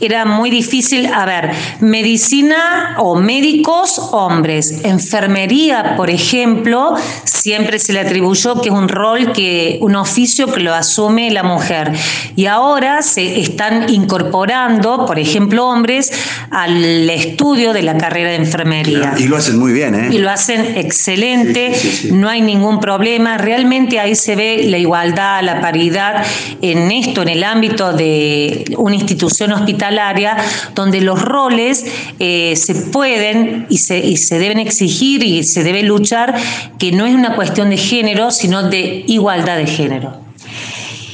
era 0.00 0.24
muy 0.24 0.50
difícil. 0.50 1.06
A 1.06 1.26
ver, 1.26 1.50
medicina 1.80 2.96
o 2.98 3.16
médicos 3.16 3.98
hombres, 4.12 4.84
enfermería, 4.84 5.96
por 5.96 6.10
ejemplo, 6.10 6.94
siempre 7.24 7.78
se 7.78 7.92
le 7.92 8.00
atribuyó 8.00 8.60
que 8.60 8.68
es 8.68 8.74
un 8.74 8.88
rol, 8.88 9.32
que 9.32 9.78
un 9.82 9.96
oficio 9.96 10.46
que 10.52 10.60
lo 10.60 10.74
asume 10.74 11.30
la 11.30 11.42
mujer. 11.42 11.92
Y 12.36 12.46
ahora 12.46 13.02
se 13.02 13.40
están 13.40 13.92
incorporando, 13.92 15.04
por 15.06 15.18
ejemplo, 15.18 15.66
hombres 15.66 16.10
al 16.50 17.08
estudio 17.10 17.72
de 17.72 17.82
la 17.82 17.96
carrera 17.96 18.30
de 18.30 18.36
enfermería. 18.36 19.14
Y 19.18 19.24
lo 19.24 19.36
hacen 19.36 19.58
muy 19.58 19.72
bien, 19.72 19.94
¿eh? 19.94 20.08
Y 20.10 20.18
lo 20.18 20.30
hacen 20.30 20.76
excelente, 20.76 21.72
no 22.12 22.28
hay 22.28 22.40
ningún 22.40 22.80
problema. 22.80 23.36
Realmente 23.38 24.00
ahí 24.00 24.14
se 24.14 24.36
ve 24.36 24.64
la 24.68 24.78
igualdad, 24.78 25.42
la 25.42 25.60
paridad 25.60 26.24
en 26.62 26.90
en 27.16 27.28
el 27.28 27.44
ámbito 27.44 27.92
de 27.92 28.64
una 28.76 28.94
institución 28.94 29.52
hospitalaria, 29.52 30.36
donde 30.74 31.00
los 31.00 31.20
roles 31.20 31.84
eh, 32.18 32.54
se 32.56 32.74
pueden 32.74 33.66
y 33.68 33.78
se, 33.78 33.98
y 33.98 34.16
se 34.16 34.38
deben 34.38 34.58
exigir 34.58 35.22
y 35.22 35.44
se 35.44 35.62
debe 35.64 35.82
luchar, 35.82 36.34
que 36.78 36.92
no 36.92 37.06
es 37.06 37.14
una 37.14 37.34
cuestión 37.34 37.70
de 37.70 37.76
género, 37.76 38.30
sino 38.30 38.62
de 38.70 39.04
igualdad 39.06 39.58
de 39.58 39.66
género. 39.66 40.20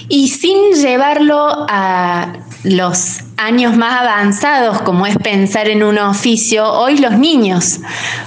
Y 0.09 0.28
sin 0.28 0.74
llevarlo 0.74 1.66
a 1.68 2.34
los 2.62 3.20
años 3.36 3.76
más 3.76 4.01
avanzados, 4.01 4.82
como 4.82 5.07
es 5.07 5.16
pensar 5.18 5.68
en 5.68 5.82
un 5.82 5.99
oficio, 5.99 6.64
hoy 6.64 6.99
los 6.99 7.18
niños, 7.18 7.80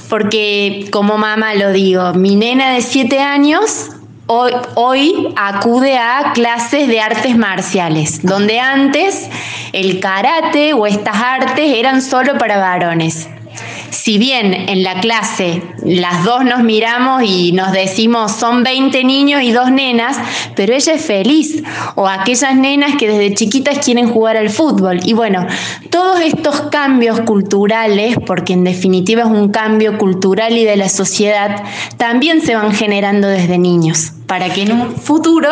porque 0.09 0.88
como 0.91 1.17
mamá 1.17 1.55
lo 1.55 1.72
digo, 1.72 2.13
mi 2.13 2.36
nena 2.36 2.74
de 2.74 2.82
siete 2.82 3.20
años 3.20 3.89
hoy, 4.30 5.34
acude 5.36 5.98
a 5.98 6.32
clases 6.34 6.88
de 6.88 7.02
artes 7.02 7.36
marciales, 7.36 8.22
donde 8.24 8.60
antes 8.60 9.28
el 9.74 10.00
karate 10.00 10.74
o 10.74 10.86
estas 10.86 11.16
artes 11.16 11.74
eran 11.76 12.02
solo 12.02 12.38
para 12.38 12.58
varones 12.58 13.28
si 13.92 14.18
bien 14.18 14.54
en 14.54 14.84
la 14.84 15.00
clase 15.00 15.62
las 15.84 16.24
dos 16.24 16.44
nos 16.44 16.64
miramos 16.64 17.24
y 17.24 17.52
nos 17.52 17.72
decimos 17.72 18.32
son 18.34 18.64
20 18.64 19.04
niños 19.04 19.42
y 19.44 19.52
dos 19.52 19.72
nenas, 19.72 20.18
pero 20.56 20.74
ella 20.74 20.94
es 20.94 21.06
feliz, 21.06 21.64
o 21.96 22.08
aquellas 22.08 22.56
nenas 22.56 22.96
que 22.98 23.08
desde 23.08 23.36
chiquitas 23.36 23.80
quieren 23.84 24.10
jugar 24.10 24.38
al 24.38 24.50
fútbol. 24.50 25.00
Y 25.04 25.14
bueno, 25.14 25.46
todos 25.90 26.22
estos 26.22 26.62
cambios 26.72 27.22
culturales, 27.22 28.18
porque 28.26 28.54
en 28.54 28.64
definitiva 28.64 29.24
es 29.24 29.28
un 29.28 29.50
cambio 29.50 29.98
cultural 29.98 30.58
y 30.58 30.66
de 30.66 30.78
la 30.78 30.90
sociedad, 30.90 31.64
también 31.98 32.42
se 32.42 32.56
van 32.56 32.74
generando 32.74 33.28
desde 33.28 33.58
niños, 33.58 34.12
para 34.28 34.54
que 34.54 34.64
en 34.64 34.74
un 34.74 34.96
futuro 34.96 35.50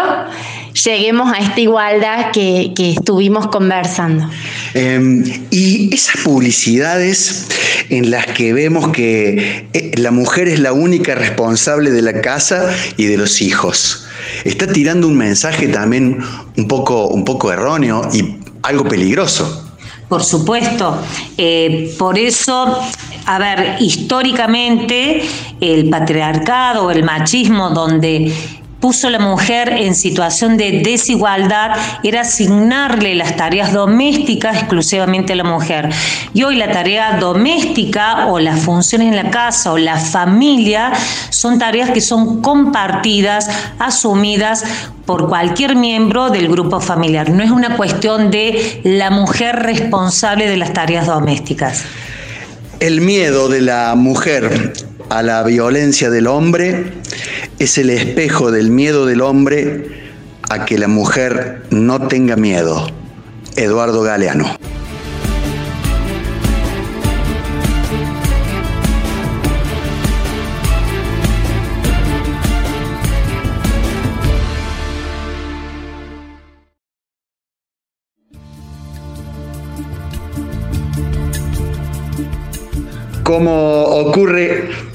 lleguemos 0.83 1.31
a 1.33 1.39
esta 1.39 1.59
igualdad 1.59 2.31
que, 2.31 2.73
estuvimos 2.77 3.47
conversando. 3.47 4.29
Em, 4.73 5.23
y 5.51 5.93
esas 5.93 6.17
publicidades 6.23 7.47
en 7.89 8.11
las 8.11 8.25
que 8.27 8.53
vemos 8.53 8.89
que 8.89 9.67
eh, 9.73 9.91
la 9.97 10.11
mujer 10.11 10.47
es 10.47 10.59
la 10.59 10.73
única 10.73 11.15
responsable 11.15 11.91
de 11.91 12.01
la 12.01 12.21
casa 12.21 12.69
y 12.97 13.05
de 13.05 13.17
los 13.17 13.41
hijos, 13.41 14.05
está 14.43 14.67
tirando 14.67 15.07
un 15.07 15.17
mensaje 15.17 15.67
también 15.67 16.19
un 16.57 16.67
poco, 16.67 17.07
un 17.07 17.23
poco 17.23 17.51
erróneo 17.51 18.07
y 18.13 18.37
algo 18.63 18.83
peligroso. 18.85 19.63
Por 20.09 20.23
supuesto, 20.23 21.01
eh, 21.37 21.93
por 21.99 22.17
eso, 22.17 22.79
a 23.25 23.39
ver, 23.39 23.75
históricamente 23.81 25.21
el 25.59 25.89
patriarcado, 25.89 26.89
el 26.91 27.03
machismo, 27.03 27.71
donde 27.71 28.33
puso 28.87 29.09
la 29.09 29.19
mujer 29.19 29.67
en 29.67 29.95
situación 29.95 30.55
de 30.55 30.79
desigualdad 30.81 31.71
era 32.03 32.21
asignarle 32.21 33.15
las 33.15 33.35
tareas 33.35 33.73
domésticas 33.73 34.55
exclusivamente 34.59 35.33
a 35.33 35.35
la 35.35 35.43
mujer. 35.43 35.89
Y 36.33 36.43
hoy 36.43 36.55
la 36.55 36.71
tarea 36.71 37.17
doméstica 37.19 38.27
o 38.27 38.39
las 38.39 38.61
funciones 38.61 39.09
en 39.09 39.17
la 39.17 39.29
casa 39.29 39.73
o 39.73 39.77
la 39.77 39.97
familia 39.97 40.93
son 41.31 41.59
tareas 41.59 41.89
que 41.89 41.99
son 41.99 42.41
compartidas, 42.41 43.49
asumidas 43.77 44.63
por 45.05 45.27
cualquier 45.27 45.75
miembro 45.75 46.29
del 46.29 46.47
grupo 46.47 46.79
familiar. 46.79 47.29
No 47.29 47.43
es 47.43 47.51
una 47.51 47.75
cuestión 47.75 48.31
de 48.31 48.79
la 48.85 49.09
mujer 49.09 49.57
responsable 49.57 50.49
de 50.49 50.55
las 50.55 50.71
tareas 50.71 51.07
domésticas. 51.07 51.83
El 52.79 53.01
miedo 53.01 53.49
de 53.49 53.59
la 53.59 53.95
mujer 53.95 54.71
a 55.09 55.23
la 55.23 55.43
violencia 55.43 56.09
del 56.09 56.27
hombre 56.27 56.93
es 57.59 57.77
el 57.77 57.89
espejo 57.89 58.51
del 58.51 58.69
miedo 58.69 59.05
del 59.05 59.21
hombre 59.21 59.87
a 60.49 60.65
que 60.65 60.77
la 60.77 60.87
mujer 60.87 61.63
no 61.71 62.07
tenga 62.07 62.35
miedo. 62.35 62.87
Eduardo 63.55 64.03
Galeano. 64.03 64.57
Como 83.23 83.83
ocurre 83.83 84.86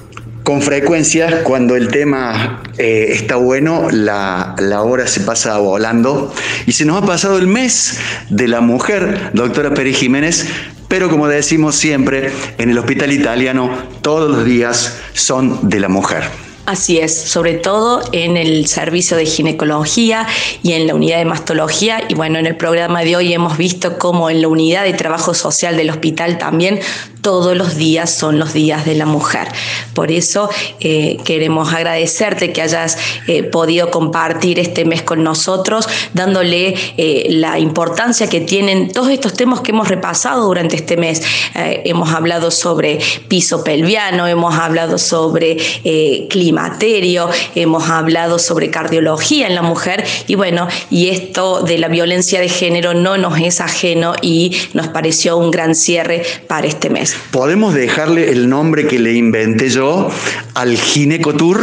con 0.43 0.61
frecuencia, 0.61 1.45
cuando 1.45 1.76
el 1.76 1.88
tema 1.88 2.62
eh, 2.78 3.09
está 3.11 3.36
bueno, 3.36 3.88
la, 3.90 4.57
la, 4.59 4.82
hora 4.82 5.07
se 5.07 5.20
pasa 5.20 5.59
volando 5.59 6.32
y 6.66 6.72
se 6.72 6.84
nos 6.84 7.03
ha 7.03 7.07
pasado 7.07 7.38
el 7.38 7.47
mes 7.47 7.99
de 8.28 8.49
la 8.49 8.61
mujer, 8.61 9.30
doctora 9.34 9.72
Peri 9.72 9.95
Jiménez, 9.95 10.47
pero 10.88 11.09
como 11.09 11.28
decimos 11.28 11.76
siempre, 11.76 12.32
en 12.59 12.70
el 12.70 12.78
hospital 12.78 13.12
italiano 13.12 13.70
todos 14.03 14.30
los 14.30 14.45
días 14.45 14.99
son 15.14 15.68
de 15.68 15.80
la 15.80 15.88
mujer. 15.88 16.24
Así 16.64 16.99
es, 16.99 17.12
sobre 17.12 17.55
todo 17.55 18.03
en 18.12 18.36
el 18.36 18.68
servicio 18.68 19.16
de 19.16 19.26
ginecología 19.26 20.28
y 20.62 20.74
en 20.74 20.86
la 20.86 20.95
unidad 20.95 21.18
de 21.18 21.24
mastología. 21.24 22.05
Y 22.09 22.14
bueno, 22.14 22.38
en 22.38 22.47
el 22.47 22.57
programa 22.57 23.03
de 23.03 23.16
hoy 23.16 23.32
hemos 23.32 23.59
visto 23.59 23.99
cómo 23.99 24.30
en 24.30 24.40
la 24.40 24.47
unidad 24.47 24.84
de 24.84 24.93
trabajo 24.93 25.34
social 25.34 25.76
del 25.76 25.90
hospital 25.90 26.38
también 26.38 26.78
todos 27.22 27.56
los 27.56 27.76
días 27.76 28.12
son 28.12 28.38
los 28.38 28.52
días 28.52 28.84
de 28.84 28.96
la 28.96 29.06
mujer. 29.06 29.48
Por 29.94 30.10
eso 30.10 30.50
eh, 30.80 31.18
queremos 31.24 31.72
agradecerte 31.72 32.52
que 32.52 32.60
hayas 32.60 32.98
eh, 33.28 33.44
podido 33.44 33.90
compartir 33.90 34.58
este 34.58 34.84
mes 34.84 35.02
con 35.02 35.22
nosotros, 35.22 35.88
dándole 36.14 36.74
eh, 36.96 37.26
la 37.30 37.58
importancia 37.60 38.28
que 38.28 38.40
tienen 38.40 38.92
todos 38.92 39.08
estos 39.08 39.34
temas 39.34 39.60
que 39.60 39.70
hemos 39.70 39.88
repasado 39.88 40.46
durante 40.46 40.76
este 40.76 40.96
mes. 40.96 41.22
hemos 41.54 42.12
hablado 42.12 42.50
sobre 42.50 42.98
piso 43.28 43.62
pelviano, 43.62 44.26
hemos 44.26 44.54
hablado 44.54 44.98
sobre 44.98 45.56
climaterio, 46.28 47.28
hemos 47.54 47.88
hablado 47.88 48.38
sobre 48.38 48.70
cardiología 48.70 49.46
en 49.46 49.54
la 49.54 49.62
mujer 49.62 50.04
y 50.26 50.34
bueno, 50.34 50.66
y 50.90 51.10
esto 51.10 51.62
de 51.62 51.78
la 51.78 51.88
violencia 51.88 52.40
de 52.40 52.48
género 52.48 52.94
no 52.94 53.16
nos 53.16 53.38
es 53.38 53.60
ajeno 53.60 54.14
y 54.22 54.56
nos 54.74 54.88
pareció 54.88 55.36
un 55.36 55.50
gran 55.50 55.74
cierre 55.74 56.22
para 56.48 56.66
este 56.66 56.90
mes. 56.90 57.11
¿Podemos 57.30 57.74
dejarle 57.74 58.30
el 58.30 58.48
nombre 58.48 58.86
que 58.86 58.98
le 58.98 59.12
inventé 59.14 59.68
yo 59.70 60.10
al 60.54 60.76
Ginecotour? 60.76 61.62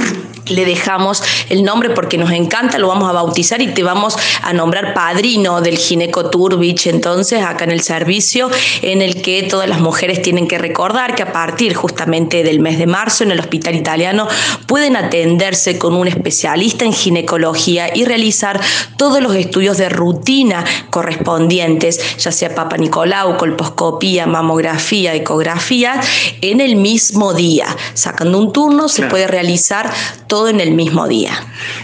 Le 0.50 0.66
dejamos 0.66 1.24
el 1.50 1.64
nombre 1.64 1.89
porque 1.91 2.18
nos 2.18 2.32
encanta, 2.32 2.78
lo 2.78 2.88
vamos 2.88 3.10
a 3.10 3.14
bautizar 3.14 3.62
y 3.62 3.68
te 3.68 3.84
vamos 3.84 4.16
a 4.41 4.54
nombrar 4.54 4.93
padrino 4.93 5.62
del 5.62 5.78
Gineco 5.78 6.30
Tour 6.30 6.58
Beach 6.60 6.88
entonces 6.88 7.43
acá 7.43 7.64
en 7.64 7.72
el 7.72 7.82
servicio 7.82 8.50
en 8.82 9.02
el 9.02 9.22
que 9.22 9.43
todas 9.43 9.68
las 9.68 9.80
mujeres 9.80 10.22
tienen 10.22 10.47
que 10.47 10.58
recordar 10.58 11.16
que 11.16 11.24
a 11.24 11.32
partir 11.32 11.74
justamente 11.74 12.43
del 12.43 12.60
mes 12.60 12.78
de 12.78 12.88
marzo 12.88 13.24
en 13.24 13.32
el 13.32 13.39
hospital 13.39 13.76
italiano 13.76 14.28
pueden 14.68 14.95
atenderse 14.95 15.78
con 15.78 15.95
un 15.95 16.08
especialista 16.08 16.86
en 16.86 16.93
ginecología 16.93 17.95
y 17.95 18.06
realizar 18.06 18.60
todos 18.97 19.22
los 19.22 19.36
estudios 19.36 19.78
de 19.78 19.89
rutina 19.89 20.64
correspondientes, 20.89 22.18
ya 22.18 22.32
sea 22.32 22.56
Papa 22.56 22.78
Nicolau, 22.78 23.38
colposcopía, 23.38 24.26
mamografía, 24.28 25.14
ecografía, 25.14 26.00
en 26.41 26.62
el 26.62 26.76
mismo 26.76 27.34
día. 27.34 27.68
Sacando 27.93 28.38
un 28.38 28.52
turno 28.52 28.88
se 28.88 29.04
puede 29.04 29.28
realizar 29.28 29.91
todo 30.28 30.39
en 30.48 30.60
el 30.60 30.72
mismo 30.72 31.08
día. 31.08 31.32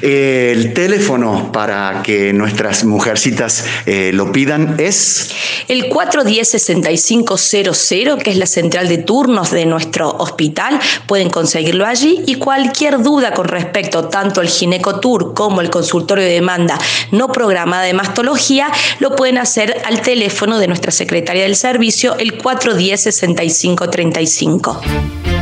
El 0.01 0.73
teléfono 0.73 1.51
para 1.51 2.01
que 2.03 2.33
nuestras 2.33 2.83
mujercitas 2.85 3.65
eh, 3.85 4.11
lo 4.13 4.31
pidan 4.31 4.75
es... 4.79 5.31
El 5.67 5.89
410-6500, 5.89 8.21
que 8.21 8.31
es 8.31 8.37
la 8.37 8.45
central 8.45 8.87
de 8.87 8.99
turnos 8.99 9.51
de 9.51 9.65
nuestro 9.65 10.09
hospital. 10.09 10.79
Pueden 11.07 11.29
conseguirlo 11.29 11.85
allí 11.85 12.23
y 12.27 12.35
cualquier 12.35 13.01
duda 13.01 13.33
con 13.33 13.47
respecto 13.47 14.05
tanto 14.05 14.39
al 14.41 14.47
ginecotour 14.47 15.33
como 15.33 15.61
el 15.61 15.69
consultorio 15.69 16.23
de 16.23 16.31
demanda 16.31 16.77
no 17.11 17.31
programada 17.31 17.83
de 17.83 17.93
mastología, 17.93 18.71
lo 18.99 19.15
pueden 19.15 19.37
hacer 19.37 19.81
al 19.85 20.01
teléfono 20.01 20.57
de 20.59 20.67
nuestra 20.67 20.91
secretaria 20.91 21.43
del 21.43 21.55
servicio, 21.55 22.17
el 22.17 22.41
410-6535. 22.41 25.34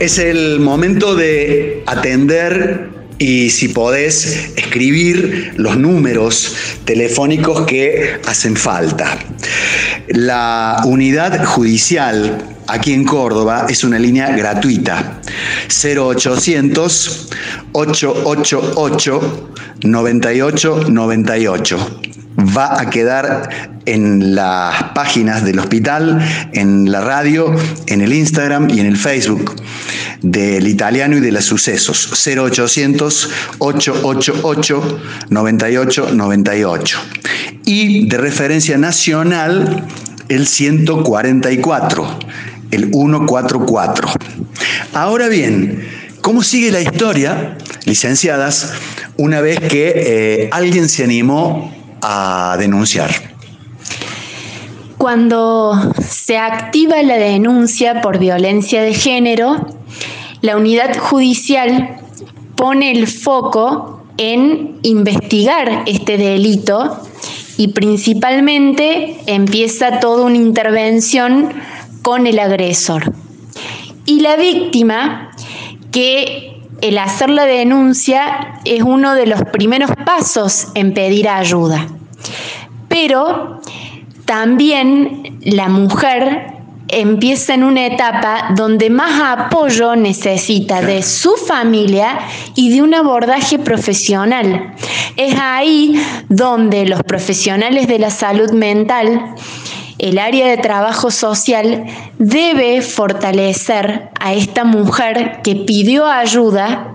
Es 0.00 0.18
el 0.18 0.60
momento 0.60 1.14
de 1.14 1.82
atender 1.84 2.88
y 3.18 3.50
si 3.50 3.68
podés 3.68 4.50
escribir 4.56 5.52
los 5.56 5.76
números 5.76 6.56
telefónicos 6.86 7.66
que 7.66 8.18
hacen 8.26 8.56
falta. 8.56 9.18
La 10.08 10.80
unidad 10.86 11.44
judicial 11.44 12.38
aquí 12.70 12.92
en 12.92 13.04
Córdoba 13.04 13.66
es 13.68 13.84
una 13.84 13.98
línea 13.98 14.34
gratuita. 14.36 15.20
0800 15.68 17.28
888 17.72 19.50
9898 19.82 22.00
va 22.56 22.80
a 22.80 22.88
quedar 22.88 23.80
en 23.86 24.34
las 24.34 24.82
páginas 24.94 25.44
del 25.44 25.58
hospital, 25.58 26.20
en 26.52 26.90
la 26.90 27.00
radio, 27.00 27.54
en 27.86 28.00
el 28.00 28.12
Instagram 28.12 28.70
y 28.70 28.80
en 28.80 28.86
el 28.86 28.96
Facebook 28.96 29.56
del 30.22 30.68
italiano 30.68 31.16
y 31.16 31.20
de 31.20 31.32
los 31.32 31.44
sucesos. 31.44 32.10
0800 32.26 33.30
888 33.58 35.00
9898. 35.30 36.98
Y 37.64 38.08
de 38.08 38.16
referencia 38.16 38.78
nacional, 38.78 39.86
el 40.28 40.46
144, 40.46 42.18
el 42.70 42.90
144. 42.92 44.08
Ahora 44.92 45.28
bien, 45.28 45.86
¿cómo 46.20 46.42
sigue 46.42 46.70
la 46.70 46.80
historia, 46.80 47.56
licenciadas, 47.84 48.72
una 49.16 49.40
vez 49.40 49.60
que 49.60 49.92
eh, 49.96 50.48
alguien 50.52 50.88
se 50.88 51.04
animó 51.04 51.72
a 52.02 52.56
denunciar? 52.58 53.10
Cuando 54.98 55.92
se 56.06 56.36
activa 56.36 57.02
la 57.02 57.16
denuncia 57.16 58.02
por 58.02 58.18
violencia 58.18 58.82
de 58.82 58.94
género, 58.94 59.66
la 60.42 60.56
unidad 60.56 60.96
judicial 60.98 61.96
pone 62.56 62.90
el 62.90 63.06
foco 63.06 64.04
en 64.18 64.78
investigar 64.82 65.84
este 65.86 66.18
delito 66.18 67.00
y 67.56 67.68
principalmente 67.68 69.16
empieza 69.26 70.00
toda 70.00 70.26
una 70.26 70.36
intervención 70.36 71.48
con 72.02 72.26
el 72.26 72.38
agresor. 72.38 73.12
Y 74.06 74.20
la 74.20 74.36
víctima, 74.36 75.30
que 75.92 76.62
el 76.80 76.98
hacer 76.98 77.30
la 77.30 77.46
denuncia 77.46 78.60
es 78.64 78.82
uno 78.82 79.14
de 79.14 79.26
los 79.26 79.42
primeros 79.52 79.90
pasos 80.04 80.68
en 80.74 80.94
pedir 80.94 81.28
ayuda. 81.28 81.86
Pero 82.88 83.60
también 84.24 85.38
la 85.42 85.68
mujer 85.68 86.54
empieza 86.88 87.54
en 87.54 87.62
una 87.64 87.86
etapa 87.86 88.52
donde 88.56 88.90
más 88.90 89.38
apoyo 89.38 89.94
necesita 89.94 90.82
de 90.82 91.02
su 91.02 91.36
familia 91.36 92.18
y 92.56 92.70
de 92.70 92.82
un 92.82 92.94
abordaje 92.94 93.58
profesional. 93.58 94.74
Es 95.16 95.34
ahí 95.40 96.00
donde 96.28 96.86
los 96.86 97.02
profesionales 97.02 97.86
de 97.86 97.98
la 97.98 98.10
salud 98.10 98.50
mental 98.52 99.34
el 100.00 100.18
área 100.18 100.48
de 100.48 100.56
trabajo 100.56 101.10
social 101.10 101.84
debe 102.18 102.82
fortalecer 102.82 104.08
a 104.18 104.32
esta 104.34 104.64
mujer 104.64 105.40
que 105.42 105.56
pidió 105.56 106.06
ayuda 106.06 106.94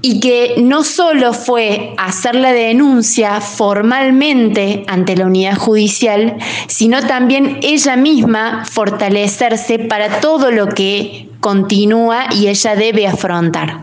y 0.00 0.18
que 0.18 0.54
no 0.62 0.82
solo 0.82 1.32
fue 1.32 1.94
hacer 1.96 2.34
la 2.34 2.52
denuncia 2.52 3.40
formalmente 3.40 4.84
ante 4.88 5.16
la 5.16 5.26
unidad 5.26 5.56
judicial, 5.56 6.36
sino 6.66 7.06
también 7.06 7.60
ella 7.62 7.96
misma 7.96 8.64
fortalecerse 8.64 9.78
para 9.78 10.20
todo 10.20 10.50
lo 10.50 10.68
que 10.68 11.28
continúa 11.40 12.26
y 12.32 12.48
ella 12.48 12.74
debe 12.74 13.06
afrontar. 13.06 13.82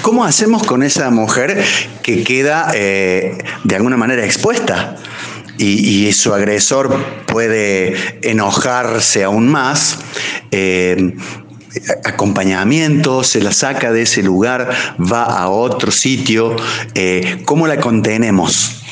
¿Cómo 0.00 0.24
hacemos 0.24 0.64
con 0.64 0.82
esa 0.82 1.10
mujer 1.10 1.62
que 2.02 2.24
queda 2.24 2.72
eh, 2.74 3.38
de 3.64 3.76
alguna 3.76 3.96
manera 3.96 4.24
expuesta? 4.24 4.96
Y, 5.58 6.12
su 6.12 6.34
agresor 6.34 6.94
puede 7.26 8.18
enojarse 8.22 9.24
aún 9.24 9.48
más. 9.48 9.98
Eh, 10.50 11.14
acompañamiento, 12.04 13.24
se 13.24 13.40
la 13.40 13.52
saca 13.52 13.92
de 13.92 14.02
ese 14.02 14.22
lugar, 14.22 14.70
va 15.00 15.24
a 15.24 15.48
otro 15.48 15.90
sitio. 15.90 16.56
Eh, 16.94 17.42
¿Cómo 17.44 17.66
la 17.66 17.80
contenemos? 17.80 18.82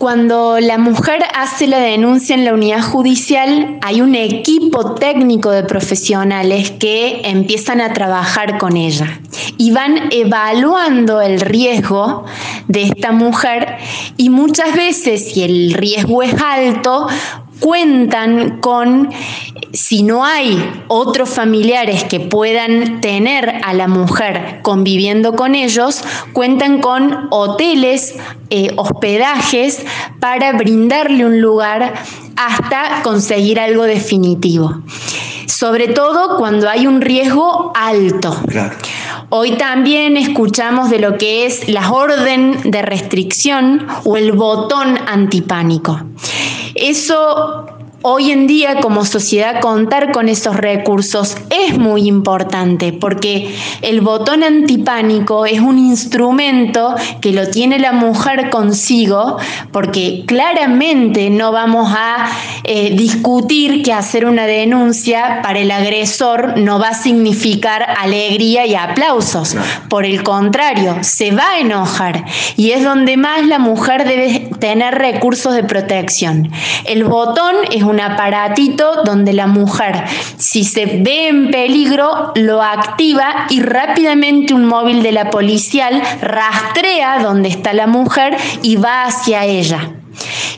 Cuando 0.00 0.60
la 0.60 0.78
mujer 0.78 1.22
hace 1.34 1.66
la 1.66 1.78
denuncia 1.78 2.34
en 2.34 2.46
la 2.46 2.54
unidad 2.54 2.80
judicial, 2.80 3.76
hay 3.82 4.00
un 4.00 4.14
equipo 4.14 4.94
técnico 4.94 5.50
de 5.50 5.62
profesionales 5.62 6.70
que 6.70 7.20
empiezan 7.24 7.82
a 7.82 7.92
trabajar 7.92 8.56
con 8.56 8.78
ella 8.78 9.20
y 9.58 9.72
van 9.72 10.08
evaluando 10.10 11.20
el 11.20 11.38
riesgo 11.38 12.24
de 12.66 12.84
esta 12.84 13.12
mujer 13.12 13.76
y 14.16 14.30
muchas 14.30 14.74
veces, 14.74 15.34
si 15.34 15.42
el 15.42 15.74
riesgo 15.74 16.22
es 16.22 16.32
alto, 16.40 17.06
cuentan 17.60 18.58
con, 18.60 19.10
si 19.72 20.02
no 20.02 20.24
hay 20.24 20.84
otros 20.88 21.30
familiares 21.30 22.04
que 22.04 22.20
puedan 22.20 23.00
tener 23.00 23.60
a 23.64 23.72
la 23.72 23.86
mujer 23.86 24.60
conviviendo 24.62 25.34
con 25.34 25.54
ellos, 25.54 26.02
cuentan 26.32 26.80
con 26.80 27.28
hoteles, 27.30 28.14
eh, 28.50 28.72
hospedajes 28.76 29.84
para 30.18 30.52
brindarle 30.52 31.24
un 31.24 31.40
lugar 31.40 31.94
hasta 32.36 33.02
conseguir 33.02 33.60
algo 33.60 33.84
definitivo. 33.84 34.82
Sobre 35.46 35.88
todo 35.88 36.36
cuando 36.38 36.68
hay 36.68 36.86
un 36.86 37.00
riesgo 37.00 37.72
alto. 37.74 38.34
Hoy 39.28 39.52
también 39.52 40.16
escuchamos 40.16 40.90
de 40.90 40.98
lo 40.98 41.18
que 41.18 41.46
es 41.46 41.68
la 41.68 41.90
orden 41.92 42.70
de 42.70 42.82
restricción 42.82 43.86
o 44.04 44.16
el 44.16 44.32
botón 44.32 44.98
antipánico. 45.06 46.00
Eso 46.74 47.79
Hoy 48.02 48.30
en 48.30 48.46
día 48.46 48.80
como 48.80 49.04
sociedad 49.04 49.60
contar 49.60 50.10
con 50.10 50.30
esos 50.30 50.56
recursos 50.56 51.36
es 51.50 51.76
muy 51.76 52.08
importante 52.08 52.94
porque 52.94 53.54
el 53.82 54.00
botón 54.00 54.42
antipánico 54.42 55.44
es 55.44 55.60
un 55.60 55.78
instrumento 55.78 56.94
que 57.20 57.32
lo 57.32 57.50
tiene 57.50 57.78
la 57.78 57.92
mujer 57.92 58.48
consigo 58.48 59.36
porque 59.70 60.24
claramente 60.26 61.28
no 61.28 61.52
vamos 61.52 61.92
a 61.94 62.30
eh, 62.64 62.96
discutir 62.96 63.82
que 63.82 63.92
hacer 63.92 64.24
una 64.24 64.46
denuncia 64.46 65.40
para 65.42 65.58
el 65.58 65.70
agresor 65.70 66.56
no 66.56 66.78
va 66.78 66.88
a 66.88 66.94
significar 66.94 67.84
alegría 67.98 68.64
y 68.64 68.76
aplausos. 68.76 69.56
Por 69.90 70.06
el 70.06 70.22
contrario, 70.22 70.96
se 71.02 71.32
va 71.32 71.50
a 71.50 71.58
enojar 71.58 72.24
y 72.56 72.70
es 72.70 72.82
donde 72.82 73.18
más 73.18 73.44
la 73.46 73.58
mujer 73.58 74.08
debe 74.08 74.48
tener 74.58 74.94
recursos 74.94 75.52
de 75.52 75.64
protección. 75.64 76.50
El 76.86 77.04
botón 77.04 77.56
es 77.70 77.82
un 77.82 77.89
aparatito 77.98 79.02
donde 79.04 79.32
la 79.32 79.46
mujer, 79.46 80.04
si 80.36 80.62
se 80.62 80.84
ve 80.84 81.28
en 81.28 81.50
peligro, 81.50 82.32
lo 82.36 82.62
activa 82.62 83.46
y 83.48 83.60
rápidamente 83.60 84.54
un 84.54 84.66
móvil 84.66 85.02
de 85.02 85.12
la 85.12 85.30
policial 85.30 86.00
rastrea 86.20 87.20
donde 87.20 87.48
está 87.48 87.72
la 87.72 87.86
mujer 87.86 88.36
y 88.62 88.76
va 88.76 89.04
hacia 89.04 89.44
ella. 89.46 89.94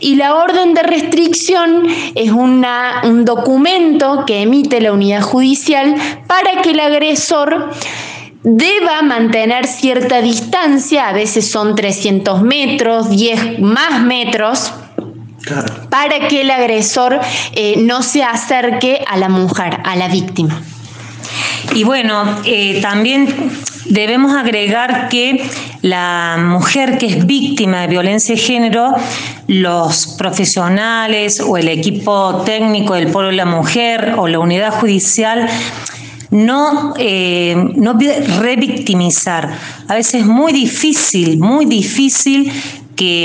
Y 0.00 0.16
la 0.16 0.34
orden 0.34 0.74
de 0.74 0.82
restricción 0.82 1.86
es 2.14 2.32
una, 2.32 3.02
un 3.04 3.24
documento 3.24 4.24
que 4.26 4.42
emite 4.42 4.80
la 4.80 4.92
unidad 4.92 5.22
judicial 5.22 5.94
para 6.26 6.60
que 6.62 6.72
el 6.72 6.80
agresor 6.80 7.70
deba 8.42 9.02
mantener 9.02 9.66
cierta 9.66 10.20
distancia, 10.20 11.08
a 11.08 11.12
veces 11.12 11.48
son 11.48 11.76
300 11.76 12.42
metros, 12.42 13.08
10 13.10 13.60
más 13.60 14.02
metros, 14.02 14.72
para 15.90 16.28
que 16.28 16.42
el 16.42 16.50
agresor 16.50 17.20
eh, 17.52 17.76
no 17.78 18.02
se 18.02 18.22
acerque 18.22 19.04
a 19.06 19.16
la 19.16 19.28
mujer, 19.28 19.78
a 19.84 19.96
la 19.96 20.08
víctima. 20.08 20.60
Y 21.74 21.84
bueno, 21.84 22.24
eh, 22.44 22.80
también 22.82 23.52
debemos 23.86 24.34
agregar 24.36 25.08
que 25.08 25.48
la 25.82 26.36
mujer 26.38 26.98
que 26.98 27.06
es 27.06 27.26
víctima 27.26 27.82
de 27.82 27.86
violencia 27.88 28.34
de 28.34 28.40
género, 28.40 28.94
los 29.46 30.14
profesionales 30.18 31.40
o 31.40 31.56
el 31.56 31.68
equipo 31.68 32.42
técnico 32.44 32.94
del 32.94 33.08
pueblo 33.08 33.30
de 33.30 33.36
la 33.36 33.46
mujer 33.46 34.14
o 34.16 34.28
la 34.28 34.38
unidad 34.38 34.72
judicial 34.72 35.48
no, 36.30 36.94
eh, 36.98 37.54
no 37.74 37.98
revictimizar. 38.40 39.50
A 39.88 39.94
veces 39.94 40.22
es 40.22 40.26
muy 40.26 40.52
difícil, 40.52 41.38
muy 41.38 41.66
difícil 41.66 42.52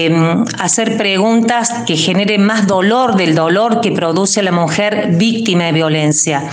mm, 0.10 0.46
hacer 0.60 0.98
preguntas 0.98 1.72
que 1.86 1.96
generen 1.96 2.46
más 2.46 2.68
dolor 2.68 3.16
del 3.16 3.36
dolor 3.36 3.82
que 3.82 3.92
produce 3.92 4.44
la 4.44 4.52
mujer 4.52 5.10
víctima 5.16 5.66
de 5.66 5.72
violencia. 5.72 6.44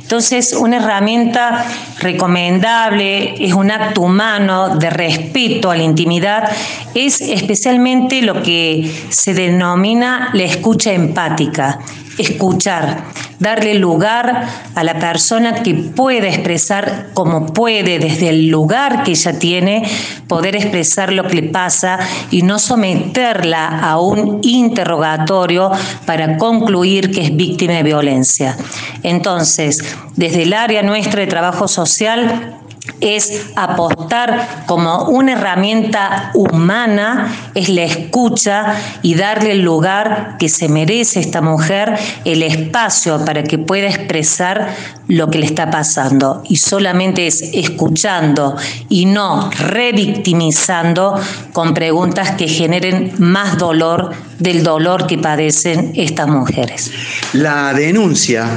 Entonces, 0.00 0.52
una 0.52 0.76
herramienta 0.76 1.66
recomendable, 1.98 3.34
es 3.44 3.52
un 3.54 3.70
acto 3.70 4.02
humano 4.02 4.76
de 4.76 4.90
respeto 4.90 5.70
a 5.70 5.76
la 5.76 5.82
intimidad, 5.82 6.48
es 6.94 7.20
especialmente 7.20 8.22
lo 8.22 8.42
que 8.42 8.88
se 9.08 9.34
denomina 9.34 10.30
la 10.32 10.44
escucha 10.44 10.92
empática 10.92 11.80
escuchar, 12.18 13.04
darle 13.38 13.74
lugar 13.74 14.48
a 14.74 14.84
la 14.84 14.98
persona 14.98 15.62
que 15.62 15.74
pueda 15.74 16.28
expresar 16.28 17.08
como 17.14 17.46
puede 17.46 17.98
desde 17.98 18.28
el 18.28 18.48
lugar 18.48 19.02
que 19.02 19.12
ella 19.12 19.38
tiene, 19.38 19.88
poder 20.28 20.56
expresar 20.56 21.12
lo 21.12 21.26
que 21.26 21.36
le 21.36 21.42
pasa 21.50 21.98
y 22.30 22.42
no 22.42 22.58
someterla 22.58 23.80
a 23.80 24.00
un 24.00 24.40
interrogatorio 24.42 25.70
para 26.04 26.36
concluir 26.38 27.10
que 27.10 27.22
es 27.22 27.36
víctima 27.36 27.74
de 27.74 27.82
violencia. 27.82 28.56
Entonces, 29.02 29.84
desde 30.16 30.42
el 30.42 30.52
área 30.52 30.82
nuestra 30.82 31.20
de 31.20 31.26
trabajo 31.26 31.68
social, 31.68 32.56
es 33.00 33.50
apostar 33.56 34.64
como 34.66 35.04
una 35.04 35.32
herramienta 35.32 36.30
humana, 36.34 37.34
es 37.54 37.68
la 37.68 37.82
escucha 37.82 38.74
y 39.02 39.14
darle 39.14 39.52
el 39.52 39.62
lugar 39.62 40.36
que 40.38 40.48
se 40.48 40.68
merece 40.68 41.20
esta 41.20 41.40
mujer, 41.40 41.98
el 42.24 42.42
espacio 42.42 43.24
para 43.24 43.42
que 43.42 43.58
pueda 43.58 43.88
expresar 43.88 44.74
lo 45.08 45.30
que 45.30 45.38
le 45.38 45.46
está 45.46 45.70
pasando. 45.70 46.42
Y 46.48 46.56
solamente 46.56 47.26
es 47.26 47.42
escuchando 47.42 48.56
y 48.88 49.06
no 49.06 49.50
revictimizando 49.50 51.20
con 51.52 51.74
preguntas 51.74 52.32
que 52.32 52.48
generen 52.48 53.12
más 53.18 53.58
dolor 53.58 54.12
del 54.38 54.62
dolor 54.62 55.06
que 55.06 55.18
padecen 55.18 55.92
estas 55.94 56.28
mujeres. 56.28 56.90
La 57.32 57.72
denuncia 57.72 58.48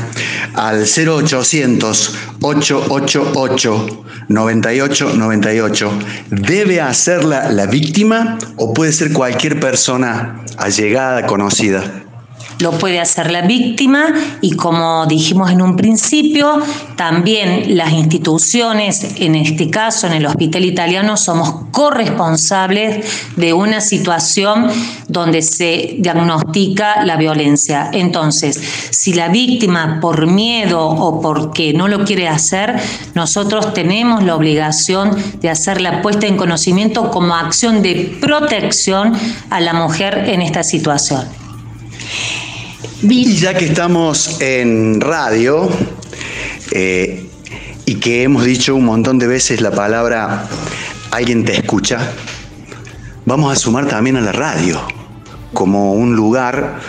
al 0.53 0.85
0800 0.85 2.15
888 2.41 4.05
9898 4.29 5.91
debe 6.29 6.81
hacerla 6.81 7.51
la 7.51 7.65
víctima 7.65 8.37
o 8.57 8.73
puede 8.73 8.91
ser 8.91 9.11
cualquier 9.11 9.59
persona 9.59 10.41
allegada, 10.57 11.25
conocida 11.25 12.08
lo 12.59 12.71
puede 12.71 12.99
hacer 12.99 13.31
la 13.31 13.41
víctima 13.41 14.13
y 14.41 14.51
como 14.51 15.05
dijimos 15.05 15.51
en 15.51 15.61
un 15.61 15.75
principio, 15.75 16.59
también 16.95 17.77
las 17.77 17.93
instituciones, 17.93 19.15
en 19.17 19.35
este 19.35 19.69
caso 19.69 20.07
en 20.07 20.13
el 20.13 20.25
Hospital 20.25 20.65
Italiano, 20.65 21.17
somos 21.17 21.67
corresponsables 21.71 23.05
de 23.35 23.53
una 23.53 23.81
situación 23.81 24.67
donde 25.07 25.41
se 25.41 25.95
diagnostica 25.99 27.05
la 27.05 27.15
violencia. 27.15 27.89
Entonces, 27.93 28.59
si 28.91 29.13
la 29.13 29.29
víctima 29.29 29.99
por 30.01 30.27
miedo 30.27 30.85
o 30.85 31.21
porque 31.21 31.73
no 31.73 31.87
lo 31.87 32.03
quiere 32.03 32.27
hacer, 32.27 32.75
nosotros 33.15 33.73
tenemos 33.73 34.23
la 34.23 34.35
obligación 34.35 35.15
de 35.39 35.49
hacer 35.49 35.79
la 35.79 36.01
puesta 36.01 36.27
en 36.27 36.35
conocimiento 36.35 37.09
como 37.09 37.35
acción 37.35 37.81
de 37.81 38.17
protección 38.19 39.13
a 39.49 39.61
la 39.61 39.73
mujer 39.73 40.25
en 40.27 40.41
esta 40.41 40.63
situación. 40.63 41.38
Y 43.01 43.37
ya 43.37 43.53
que 43.53 43.63
estamos 43.63 44.41
en 44.41 44.99
radio 44.99 45.69
eh, 46.71 47.29
y 47.85 47.95
que 47.95 48.23
hemos 48.23 48.43
dicho 48.43 48.75
un 48.75 48.83
montón 48.83 49.17
de 49.17 49.25
veces 49.25 49.61
la 49.61 49.71
palabra 49.71 50.49
alguien 51.09 51.45
te 51.45 51.55
escucha, 51.55 52.11
vamos 53.25 53.53
a 53.53 53.55
sumar 53.55 53.87
también 53.87 54.17
a 54.17 54.21
la 54.21 54.33
radio 54.33 54.81
como 55.53 55.93
un 55.93 56.13
lugar 56.13 56.79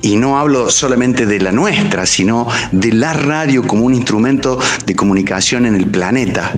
y 0.00 0.16
no 0.16 0.38
hablo 0.38 0.70
solamente 0.70 1.26
de 1.26 1.38
la 1.40 1.52
nuestra, 1.52 2.06
sino 2.06 2.48
de 2.72 2.92
la 2.92 3.12
radio 3.12 3.66
como 3.66 3.84
un 3.84 3.92
instrumento 3.92 4.58
de 4.86 4.96
comunicación 4.96 5.66
en 5.66 5.74
el 5.74 5.86
planeta. 5.86 6.52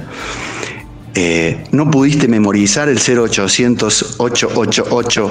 Eh, 1.12 1.64
no 1.72 1.90
pudiste 1.90 2.28
memorizar 2.28 2.88
el 2.88 2.98
0800 2.98 4.14
888 4.18 5.30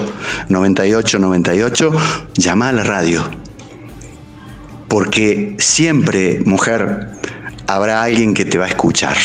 9898, 0.49 1.91
llama 2.36 2.70
a 2.70 2.72
la 2.74 2.84
radio 2.84 3.45
porque 4.88 5.56
siempre, 5.60 6.42
mujer, 6.46 7.10
habrá 7.68 8.04
alguien 8.04 8.34
que 8.34 8.46
te 8.46 8.58
va 8.58 8.66
a 8.66 8.70
escuchar. 8.70 9.18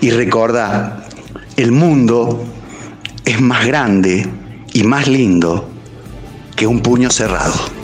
Y 0.00 0.10
recuerda, 0.10 1.06
el 1.56 1.72
mundo 1.72 2.44
es 3.24 3.40
más 3.40 3.66
grande 3.66 4.26
y 4.72 4.82
más 4.84 5.08
lindo 5.08 5.68
que 6.56 6.66
un 6.66 6.80
puño 6.80 7.10
cerrado. 7.10 7.81